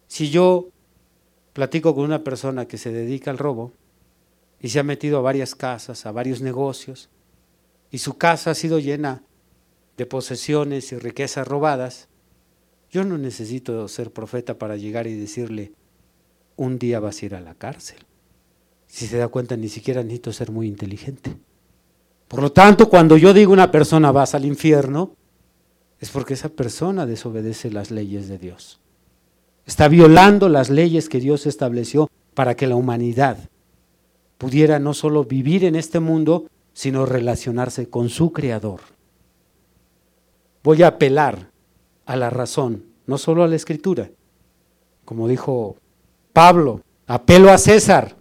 Si 0.08 0.30
yo 0.30 0.70
platico 1.54 1.94
con 1.94 2.06
una 2.06 2.24
persona 2.24 2.68
que 2.68 2.78
se 2.78 2.92
dedica 2.92 3.30
al 3.30 3.38
robo 3.38 3.74
y 4.62 4.70
se 4.70 4.80
ha 4.80 4.84
metido 4.84 5.18
a 5.18 5.22
varias 5.22 5.54
casas, 5.54 6.06
a 6.06 6.12
varios 6.12 6.42
negocios, 6.42 7.10
y 7.92 7.98
su 7.98 8.18
casa 8.18 8.52
ha 8.52 8.56
sido 8.56 8.80
llena 8.80 9.24
de 9.98 10.06
posesiones 10.06 10.92
y 10.92 10.98
riquezas 10.98 11.48
robadas, 11.48 12.08
yo 12.90 13.04
no 13.04 13.18
necesito 13.18 13.88
ser 13.88 14.12
profeta 14.12 14.58
para 14.58 14.78
llegar 14.78 15.08
y 15.08 15.14
decirle, 15.14 15.74
un 16.56 16.80
día 16.80 17.00
vas 17.00 17.22
a 17.22 17.26
ir 17.26 17.36
a 17.36 17.42
la 17.42 17.54
cárcel. 17.54 18.07
Si 18.88 19.06
se 19.06 19.18
da 19.18 19.28
cuenta, 19.28 19.56
ni 19.56 19.70
siquiera 19.70 20.02
necesito 20.02 20.34
ser 20.34 20.52
muy 20.52 20.68
inteligente. 20.68 21.36
Por 22.28 22.42
lo 22.42 22.52
tanto, 22.52 22.90
cuando 22.90 23.18
yo 23.18 23.34
digo 23.34 23.54
una 23.54 23.72
persona 23.72 24.12
vas 24.12 24.36
al 24.36 24.46
infierno, 24.46 25.14
es 26.00 26.10
porque 26.10 26.34
esa 26.34 26.50
persona 26.50 27.06
desobedece 27.06 27.72
las 27.72 27.92
leyes 27.92 28.28
de 28.28 28.38
Dios. 28.38 28.80
Está 29.66 29.88
violando 29.88 30.50
las 30.50 30.70
leyes 30.70 31.10
que 31.10 31.20
Dios 31.20 31.46
estableció 31.46 32.10
para 32.34 32.56
que 32.56 32.68
la 32.68 32.76
humanidad 32.76 33.38
pudiera 34.38 34.80
no 34.80 34.94
solo 34.94 35.24
vivir 35.24 35.64
en 35.66 35.76
este 35.76 36.00
mundo, 36.00 36.48
sino 36.74 37.06
relacionarse 37.06 37.90
con 37.90 38.10
su 38.10 38.32
Creador. 38.32 38.82
Voy 40.64 40.84
a 40.84 40.88
apelar 40.88 41.50
a 42.06 42.16
la 42.16 42.30
razón, 42.30 42.86
no 43.06 43.18
solo 43.18 43.44
a 43.44 43.48
la 43.48 43.56
escritura. 43.56 44.12
Como 45.06 45.28
dijo 45.28 45.78
Pablo, 46.34 46.82
apelo 47.08 47.50
a 47.50 47.58
César, 47.58 48.17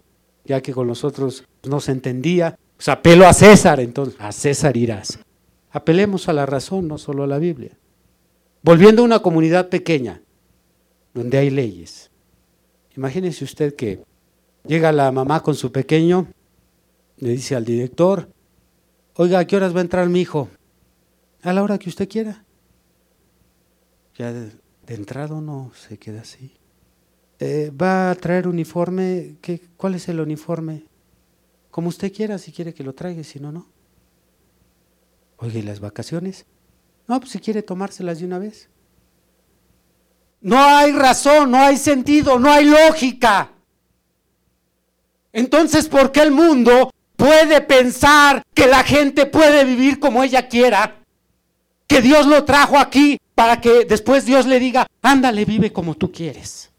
ya 0.47 0.61
que 0.61 0.73
con 0.73 0.87
nosotros 0.87 1.43
no 1.63 1.79
se 1.79 1.91
entendía, 1.91 2.57
pues 2.75 2.89
apelo 2.89 3.27
a 3.27 3.33
César, 3.33 3.79
entonces 3.79 4.15
a 4.19 4.31
César 4.31 4.75
irás. 4.75 5.19
Apelemos 5.69 6.27
a 6.27 6.33
la 6.33 6.47
razón, 6.47 6.87
no 6.87 6.97
solo 6.97 7.23
a 7.23 7.27
la 7.27 7.37
Biblia. 7.37 7.77
Volviendo 8.63 9.03
a 9.03 9.05
una 9.05 9.19
comunidad 9.19 9.69
pequeña, 9.69 10.21
donde 11.13 11.37
hay 11.37 11.51
leyes. 11.51 12.09
Imagínese 12.95 13.43
usted 13.43 13.75
que 13.75 13.99
llega 14.65 14.91
la 14.91 15.11
mamá 15.11 15.43
con 15.43 15.53
su 15.53 15.71
pequeño, 15.71 16.27
le 17.17 17.29
dice 17.29 17.55
al 17.55 17.65
director, 17.65 18.29
oiga, 19.13 19.39
¿a 19.39 19.45
qué 19.45 19.55
horas 19.55 19.75
va 19.75 19.79
a 19.79 19.83
entrar 19.83 20.09
mi 20.09 20.21
hijo? 20.21 20.49
A 21.43 21.53
la 21.53 21.61
hora 21.61 21.77
que 21.77 21.89
usted 21.89 22.09
quiera 22.09 22.43
ya 24.17 24.33
de, 24.33 24.51
entrada 24.87 25.39
no 25.39 25.71
se 25.75 25.97
queda 25.97 26.21
así. 26.21 26.56
Eh, 27.39 27.71
¿Va 27.71 28.11
a 28.11 28.15
traer 28.15 28.47
uniforme? 28.47 29.35
¿Qué, 29.41 29.61
¿Cuál 29.77 29.95
es 29.95 30.07
el 30.09 30.19
uniforme? 30.19 30.85
Como 31.69 31.89
usted 31.89 32.11
quiera, 32.11 32.37
si 32.37 32.51
quiere 32.51 32.73
que 32.73 32.83
lo 32.83 32.93
traiga, 32.93 33.23
si 33.23 33.39
no, 33.39 33.51
no. 33.51 33.67
Oye, 35.37 35.59
¿y 35.59 35.61
las 35.61 35.79
vacaciones? 35.79 36.45
No, 37.07 37.19
pues 37.19 37.31
si 37.31 37.39
quiere 37.39 37.61
tomárselas 37.61 38.19
de 38.19 38.25
una 38.25 38.39
vez. 38.39 38.69
No 40.41 40.59
hay 40.59 40.91
razón, 40.91 41.51
no 41.51 41.57
hay 41.57 41.77
sentido, 41.77 42.39
no 42.39 42.51
hay 42.51 42.65
lógica. 42.65 43.51
Entonces, 45.31 45.87
¿por 45.87 46.11
qué 46.11 46.21
el 46.21 46.31
mundo 46.31 46.91
puede 47.15 47.61
pensar 47.61 48.43
que 48.53 48.65
la 48.65 48.83
gente 48.83 49.27
puede 49.27 49.63
vivir 49.63 49.99
como 49.99 50.23
ella 50.23 50.47
quiera? 50.47 51.03
Que 51.85 52.01
Dios 52.01 52.25
lo 52.25 52.43
trajo 52.43 52.77
aquí 52.77 53.19
para 53.35 53.61
que 53.61 53.85
después 53.85 54.25
Dios 54.25 54.47
le 54.47 54.59
diga, 54.59 54.87
ándale, 55.01 55.45
vive 55.45 55.71
como 55.71 55.95
tú 55.95 56.11
quieres. 56.11 56.71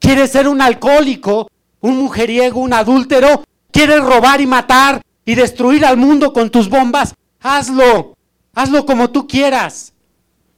¿Quieres 0.00 0.30
ser 0.30 0.48
un 0.48 0.60
alcohólico, 0.60 1.48
un 1.80 1.98
mujeriego, 1.98 2.58
un 2.58 2.72
adúltero? 2.72 3.44
¿Quieres 3.70 4.00
robar 4.02 4.40
y 4.40 4.46
matar 4.46 5.02
y 5.24 5.36
destruir 5.36 5.84
al 5.84 5.96
mundo 5.96 6.32
con 6.32 6.50
tus 6.50 6.68
bombas? 6.68 7.14
Hazlo, 7.38 8.16
hazlo 8.54 8.84
como 8.86 9.10
tú 9.10 9.28
quieras. 9.28 9.92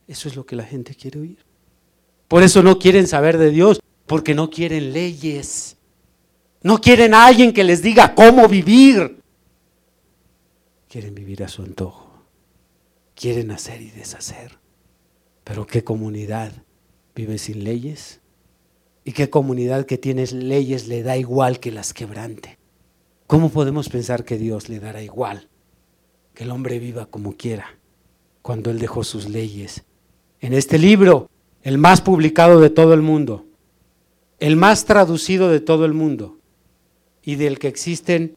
Eso 0.09 0.29
es 0.29 0.37
lo 0.37 0.47
que 0.47 0.57
la 0.57 0.65
gente 0.65 0.95
quiere 0.95 1.21
oír. 1.21 1.45
Por 2.29 2.43
eso 2.43 2.63
no 2.63 2.79
quieren 2.79 3.07
saber 3.07 3.37
de 3.37 3.51
Dios, 3.51 3.81
porque 4.07 4.35
no 4.35 4.49
quieren 4.49 4.93
leyes. 4.93 5.77
No 6.63 6.81
quieren 6.81 7.13
a 7.13 7.27
alguien 7.27 7.53
que 7.53 7.65
les 7.65 7.83
diga 7.83 8.15
cómo 8.15 8.49
vivir. 8.49 9.21
Quieren 10.89 11.15
vivir 11.15 11.43
a 11.43 11.49
su 11.49 11.63
antojo. 11.63 12.25
Quieren 13.15 13.51
hacer 13.51 13.83
y 13.83 13.91
deshacer. 13.91 14.59
Pero 15.45 15.67
¿qué 15.67 15.83
comunidad 15.83 16.53
vive 17.15 17.39
sin 17.39 17.65
leyes? 17.65 18.22
¿Y 19.05 19.13
qué 19.13 19.31
comunidad 19.31 19.87
que 19.87 19.99
tiene 19.99 20.27
leyes 20.27 20.87
le 20.87 21.03
da 21.03 21.17
igual 21.17 21.59
que 21.59 21.73
las 21.73 21.93
quebrante? 21.93 22.59
¿Cómo 23.27 23.49
podemos 23.51 23.89
pensar 23.89 24.25
que 24.25 24.39
Dios 24.39 24.69
le 24.69 24.79
dará 24.79 25.03
igual 25.03 25.49
que 26.35 26.45
el 26.45 26.51
hombre 26.51 26.79
viva 26.79 27.07
como 27.07 27.37
quiera 27.37 27.79
cuando 28.43 28.71
Él 28.71 28.79
dejó 28.79 29.03
sus 29.03 29.29
leyes? 29.29 29.85
En 30.41 30.53
este 30.53 30.79
libro, 30.79 31.29
el 31.63 31.79
más 31.79 32.01
publicado 32.01 32.61
de 32.61 32.71
todo 32.71 32.95
el 32.95 33.03
mundo, 33.03 33.47
el 34.39 34.57
más 34.57 34.85
traducido 34.85 35.49
de 35.49 35.61
todo 35.61 35.85
el 35.85 35.95
mundo 35.95 36.39
y 37.23 37.37
del 37.37 37.59
que 37.59 37.69
existen 37.69 38.37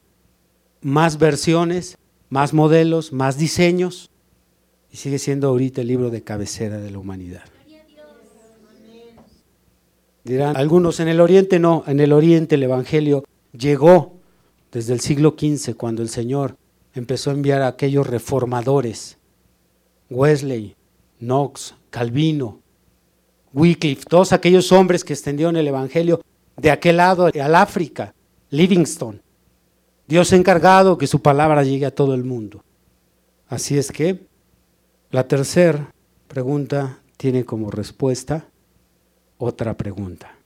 más 0.80 1.18
versiones, 1.18 1.98
más 2.28 2.54
modelos, 2.54 3.12
más 3.12 3.38
diseños, 3.38 4.10
y 4.90 4.96
sigue 4.96 5.18
siendo 5.18 5.48
ahorita 5.48 5.80
el 5.80 5.88
libro 5.88 6.10
de 6.10 6.22
cabecera 6.22 6.78
de 6.78 6.90
la 6.90 6.98
humanidad. 6.98 7.44
Dirán 10.26 10.56
algunos, 10.56 10.98
en 10.98 11.06
el 11.06 11.20
Oriente 11.20 11.60
no, 11.60 11.84
en 11.86 12.00
el 12.00 12.12
Oriente 12.12 12.56
el 12.56 12.64
Evangelio 12.64 13.22
llegó 13.56 14.14
desde 14.72 14.92
el 14.92 14.98
siglo 14.98 15.36
XV, 15.38 15.76
cuando 15.76 16.02
el 16.02 16.08
Señor 16.08 16.56
empezó 16.94 17.30
a 17.30 17.34
enviar 17.34 17.62
a 17.62 17.68
aquellos 17.68 18.08
reformadores, 18.08 19.18
Wesley, 20.10 20.74
Knox, 21.20 21.76
Calvino, 21.90 22.58
Wycliffe, 23.52 24.02
todos 24.08 24.32
aquellos 24.32 24.72
hombres 24.72 25.04
que 25.04 25.12
extendieron 25.12 25.56
el 25.56 25.68
Evangelio 25.68 26.20
de 26.56 26.72
aquel 26.72 26.96
lado 26.96 27.26
al 27.26 27.54
África, 27.54 28.12
Livingstone. 28.50 29.20
Dios 30.08 30.32
ha 30.32 30.36
encargado 30.36 30.98
que 30.98 31.06
su 31.06 31.22
palabra 31.22 31.62
llegue 31.62 31.86
a 31.86 31.94
todo 31.94 32.16
el 32.16 32.24
mundo. 32.24 32.64
Así 33.46 33.78
es 33.78 33.92
que 33.92 34.26
la 35.12 35.28
tercera 35.28 35.94
pregunta 36.26 36.98
tiene 37.16 37.44
como 37.44 37.70
respuesta 37.70 38.48
otra 39.38 39.76
pregunta. 39.76 40.36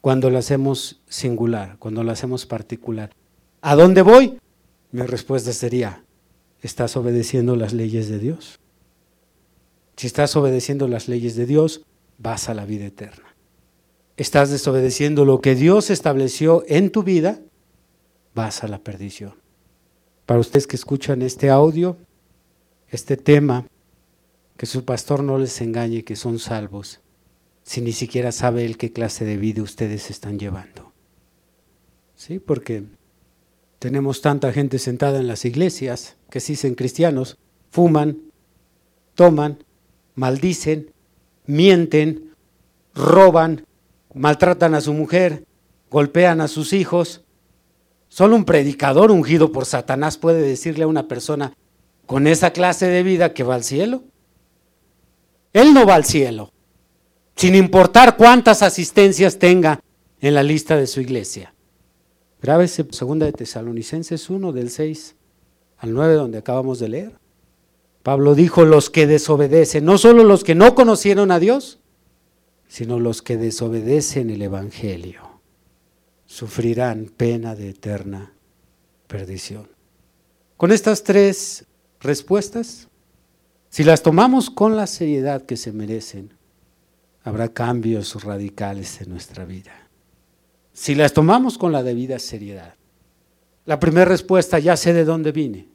Cuando 0.00 0.30
la 0.30 0.40
hacemos 0.40 1.00
singular, 1.08 1.78
cuando 1.78 2.04
la 2.04 2.12
hacemos 2.12 2.46
particular, 2.46 3.10
¿a 3.62 3.74
dónde 3.74 4.02
voy? 4.02 4.38
Mi 4.92 5.02
respuesta 5.02 5.52
sería, 5.52 6.04
¿estás 6.60 6.96
obedeciendo 6.96 7.56
las 7.56 7.72
leyes 7.72 8.08
de 8.08 8.18
Dios? 8.18 8.60
Si 9.96 10.06
estás 10.06 10.36
obedeciendo 10.36 10.88
las 10.88 11.08
leyes 11.08 11.36
de 11.36 11.46
Dios, 11.46 11.84
vas 12.18 12.48
a 12.48 12.54
la 12.54 12.66
vida 12.66 12.86
eterna. 12.86 13.34
Estás 14.16 14.50
desobedeciendo 14.50 15.24
lo 15.24 15.40
que 15.40 15.54
Dios 15.54 15.90
estableció 15.90 16.64
en 16.68 16.90
tu 16.90 17.02
vida, 17.02 17.40
vas 18.34 18.62
a 18.62 18.68
la 18.68 18.78
perdición. 18.78 19.34
Para 20.26 20.40
ustedes 20.40 20.66
que 20.66 20.76
escuchan 20.76 21.22
este 21.22 21.50
audio, 21.50 21.96
este 22.88 23.16
tema, 23.16 23.66
que 24.56 24.66
su 24.66 24.84
pastor 24.84 25.22
no 25.22 25.38
les 25.38 25.60
engañe 25.60 26.04
que 26.04 26.16
son 26.16 26.38
salvos, 26.38 27.00
si 27.64 27.80
ni 27.80 27.92
siquiera 27.92 28.30
sabe 28.30 28.64
él 28.64 28.76
qué 28.76 28.92
clase 28.92 29.24
de 29.24 29.36
vida 29.36 29.62
ustedes 29.62 30.10
están 30.10 30.38
llevando. 30.38 30.92
Sí, 32.14 32.38
porque 32.38 32.84
tenemos 33.78 34.20
tanta 34.20 34.52
gente 34.52 34.78
sentada 34.78 35.18
en 35.18 35.26
las 35.26 35.44
iglesias 35.44 36.16
que 36.30 36.40
se 36.40 36.52
dicen 36.52 36.74
cristianos, 36.74 37.38
fuman, 37.70 38.18
toman, 39.14 39.64
maldicen, 40.14 40.92
mienten, 41.46 42.34
roban, 42.94 43.66
maltratan 44.14 44.74
a 44.74 44.80
su 44.80 44.92
mujer, 44.92 45.44
golpean 45.90 46.40
a 46.40 46.48
sus 46.48 46.72
hijos. 46.72 47.24
Solo 48.08 48.36
un 48.36 48.44
predicador 48.44 49.10
ungido 49.10 49.52
por 49.52 49.64
Satanás 49.66 50.18
puede 50.18 50.40
decirle 50.40 50.84
a 50.84 50.88
una 50.88 51.08
persona 51.08 51.52
con 52.06 52.26
esa 52.26 52.52
clase 52.52 52.86
de 52.86 53.02
vida 53.02 53.34
que 53.34 53.42
va 53.42 53.54
al 53.54 53.64
cielo. 53.64 54.04
Él 55.52 55.74
no 55.74 55.86
va 55.86 55.96
al 55.96 56.04
cielo, 56.04 56.53
sin 57.36 57.54
importar 57.54 58.16
cuántas 58.16 58.62
asistencias 58.62 59.38
tenga 59.38 59.80
en 60.20 60.34
la 60.34 60.42
lista 60.42 60.76
de 60.76 60.86
su 60.86 61.00
iglesia. 61.00 61.54
Grábese 62.40 62.86
segunda 62.90 63.26
de 63.26 63.32
Tesalonicenses 63.32 64.30
1 64.30 64.52
del 64.52 64.70
6 64.70 65.16
al 65.78 65.92
9 65.92 66.14
donde 66.14 66.38
acabamos 66.38 66.78
de 66.78 66.88
leer. 66.88 67.18
Pablo 68.02 68.34
dijo 68.34 68.64
los 68.64 68.90
que 68.90 69.06
desobedecen, 69.06 69.84
no 69.84 69.96
solo 69.96 70.24
los 70.24 70.44
que 70.44 70.54
no 70.54 70.74
conocieron 70.74 71.30
a 71.30 71.38
Dios, 71.38 71.80
sino 72.68 73.00
los 73.00 73.22
que 73.22 73.36
desobedecen 73.36 74.30
el 74.30 74.42
Evangelio, 74.42 75.40
sufrirán 76.26 77.06
pena 77.16 77.54
de 77.54 77.70
eterna 77.70 78.34
perdición. 79.06 79.68
Con 80.56 80.70
estas 80.70 81.02
tres 81.02 81.64
respuestas, 82.00 82.88
si 83.70 83.84
las 83.84 84.02
tomamos 84.02 84.50
con 84.50 84.76
la 84.76 84.86
seriedad 84.86 85.42
que 85.42 85.56
se 85.56 85.72
merecen, 85.72 86.34
habrá 87.24 87.48
cambios 87.48 88.22
radicales 88.22 89.00
en 89.00 89.08
nuestra 89.08 89.44
vida. 89.44 89.72
Si 90.72 90.94
las 90.94 91.14
tomamos 91.14 91.56
con 91.56 91.72
la 91.72 91.82
debida 91.82 92.18
seriedad. 92.18 92.74
La 93.64 93.80
primera 93.80 94.04
respuesta, 94.04 94.58
ya 94.58 94.76
sé 94.76 94.92
de 94.92 95.04
dónde 95.04 95.32
vine. 95.32 95.68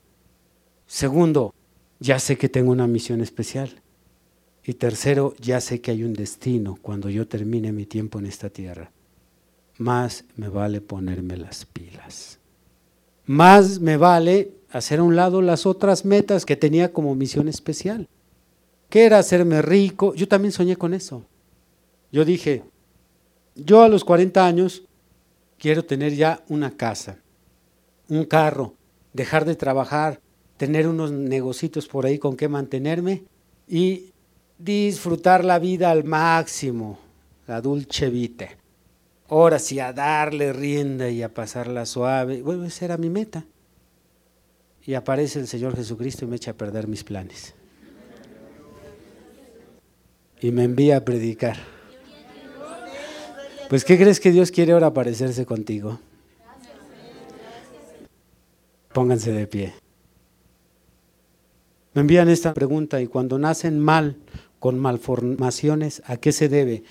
Segundo, 0.86 1.54
ya 2.00 2.20
sé 2.20 2.38
que 2.38 2.50
tengo 2.50 2.72
una 2.72 2.86
misión 2.86 3.22
especial. 3.22 3.82
Y 4.64 4.76
tercero, 4.76 5.34
ya 5.40 5.60
sé 5.60 5.82
que 5.82 5.90
hay 5.90 6.04
un 6.04 6.14
destino 6.14 6.78
cuando 6.82 7.10
yo 7.10 7.28
termine 7.28 7.72
mi 7.72 7.88
tiempo 7.88 8.20
en 8.20 8.28
esta 8.28 8.50
tierra. 8.50 8.92
Más 9.80 10.26
me 10.36 10.50
vale 10.50 10.82
ponerme 10.82 11.38
las 11.38 11.66
pilas. 11.66 12.40
Más 13.26 13.80
me 13.80 13.98
vale 13.98 14.52
hacer 14.70 15.00
a 15.00 15.04
un 15.04 15.16
lado 15.16 15.42
las 15.42 15.66
otras 15.66 16.06
metas 16.06 16.46
que 16.46 16.56
tenía 16.56 16.94
como 16.94 17.16
misión 17.16 17.48
especial. 17.48 18.08
¿Qué 18.90 19.06
era 19.06 19.18
hacerme 19.18 19.62
rico? 19.64 20.14
Yo 20.14 20.28
también 20.28 20.52
soñé 20.52 20.76
con 20.76 20.94
eso. 20.94 21.26
Yo 22.12 22.26
dije, 22.26 22.64
yo 23.56 23.82
a 23.82 23.90
los 23.90 24.04
40 24.04 24.46
años 24.46 24.84
quiero 25.58 25.84
tener 25.84 26.16
ya 26.16 26.44
una 26.48 26.72
casa, 26.72 27.18
un 28.08 28.26
carro, 28.26 28.74
dejar 29.14 29.46
de 29.46 29.56
trabajar, 29.56 30.20
tener 30.58 30.88
unos 30.88 31.12
negocios 31.12 31.88
por 31.88 32.06
ahí 32.06 32.18
con 32.18 32.36
que 32.36 32.48
mantenerme 32.48 33.24
y 33.68 34.12
disfrutar 34.58 35.46
la 35.46 35.60
vida 35.60 35.92
al 35.92 36.04
máximo, 36.04 37.00
la 37.48 37.62
dulce 37.62 38.10
vita. 38.10 38.50
Ahora 39.30 39.60
sí, 39.60 39.80
a 39.80 39.94
darle 39.94 40.54
rienda 40.54 41.10
y 41.10 41.22
a 41.22 41.32
pasarla 41.32 41.86
suave. 41.86 42.42
Bueno, 42.42 42.66
esa 42.66 42.86
era 42.86 42.98
mi 42.98 43.10
meta. 43.10 43.46
Y 44.86 44.96
aparece 44.96 45.40
el 45.40 45.48
Señor 45.48 45.76
Jesucristo 45.76 46.26
y 46.26 46.28
me 46.28 46.38
echa 46.38 46.52
a 46.52 46.56
perder 46.56 46.88
mis 46.88 47.04
planes. 47.04 47.54
Y 50.42 50.52
me 50.52 50.64
envía 50.64 50.98
a 50.98 51.06
predicar. 51.06 51.58
Pues, 53.70 53.86
¿qué 53.86 54.00
crees 54.00 54.20
que 54.20 54.32
Dios 54.32 54.50
quiere 54.50 54.72
ahora 54.74 54.88
aparecerse 54.88 55.46
contigo? 55.46 56.00
Pónganse 58.92 59.32
de 59.32 59.46
pie. 59.46 59.74
Me 61.94 62.02
envían 62.02 62.30
esta 62.30 62.56
pregunta 62.56 63.00
y 63.00 63.06
cuando 63.06 63.38
nacen 63.38 63.80
mal 63.80 64.18
con 64.58 64.80
malformaciones, 64.80 66.02
¿a 66.08 66.18
qué 66.18 66.32
se 66.32 66.50
debe? 66.50 66.84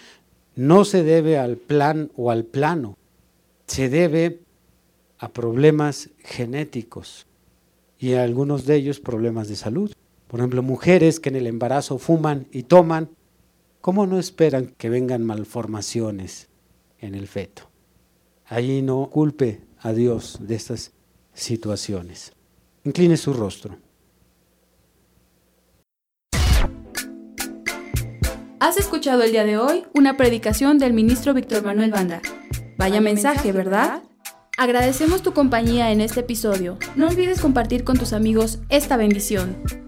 No 0.55 0.85
se 0.85 1.03
debe 1.03 1.37
al 1.37 1.57
plan 1.57 2.13
o 2.17 2.31
al 2.31 2.45
plano, 2.45 2.97
se 3.67 3.89
debe 3.89 4.39
a 5.19 5.31
problemas 5.31 6.11
genéticos 6.21 7.27
y 7.99 8.13
a 8.15 8.23
algunos 8.23 8.67
de 8.67 8.77
ellos 8.77 9.01
problemas 9.01 9.49
de 9.49 9.57
salud. 9.57 9.93
Por 10.29 10.39
ejemplo, 10.39 10.63
mujeres 10.63 11.19
que 11.19 11.31
en 11.31 11.37
el 11.37 11.49
embarazo 11.49 11.99
fuman 11.99 12.47
y 12.53 12.63
toman, 12.63 13.09
¿cómo 13.81 14.07
no 14.07 14.21
esperan 14.21 14.75
que 14.79 14.89
vengan 14.91 15.25
malformaciones 15.25 16.48
en 17.01 17.15
el 17.15 17.29
feto? 17.29 17.71
Allí 18.47 18.83
no 18.83 19.09
culpe 19.11 19.61
a 19.81 19.93
Dios 19.93 20.39
de 20.41 20.55
estas 20.55 20.93
situaciones. 21.35 22.33
Incline 22.85 23.17
su 23.17 23.33
rostro. 23.33 23.79
Has 28.61 28.77
escuchado 28.77 29.23
el 29.23 29.33
día 29.33 29.45
de 29.45 29.57
hoy 29.57 29.85
una 29.95 30.17
predicación 30.17 30.79
del 30.79 30.93
ministro 30.93 31.33
Víctor 31.33 31.65
Manuel 31.65 31.91
Banda. 31.91 32.21
Vaya 32.77 33.01
mensaje, 33.01 33.53
¿verdad? 33.53 34.03
Agradecemos 34.57 35.23
tu 35.23 35.33
compañía 35.33 35.93
en 35.93 36.01
este 36.01 36.21
episodio. 36.21 36.79
No 36.97 37.07
olvides 37.09 37.41
compartir 37.41 37.85
con 37.85 37.97
tus 37.97 38.13
amigos 38.13 38.59
esta 38.69 38.97
bendición. 38.97 39.88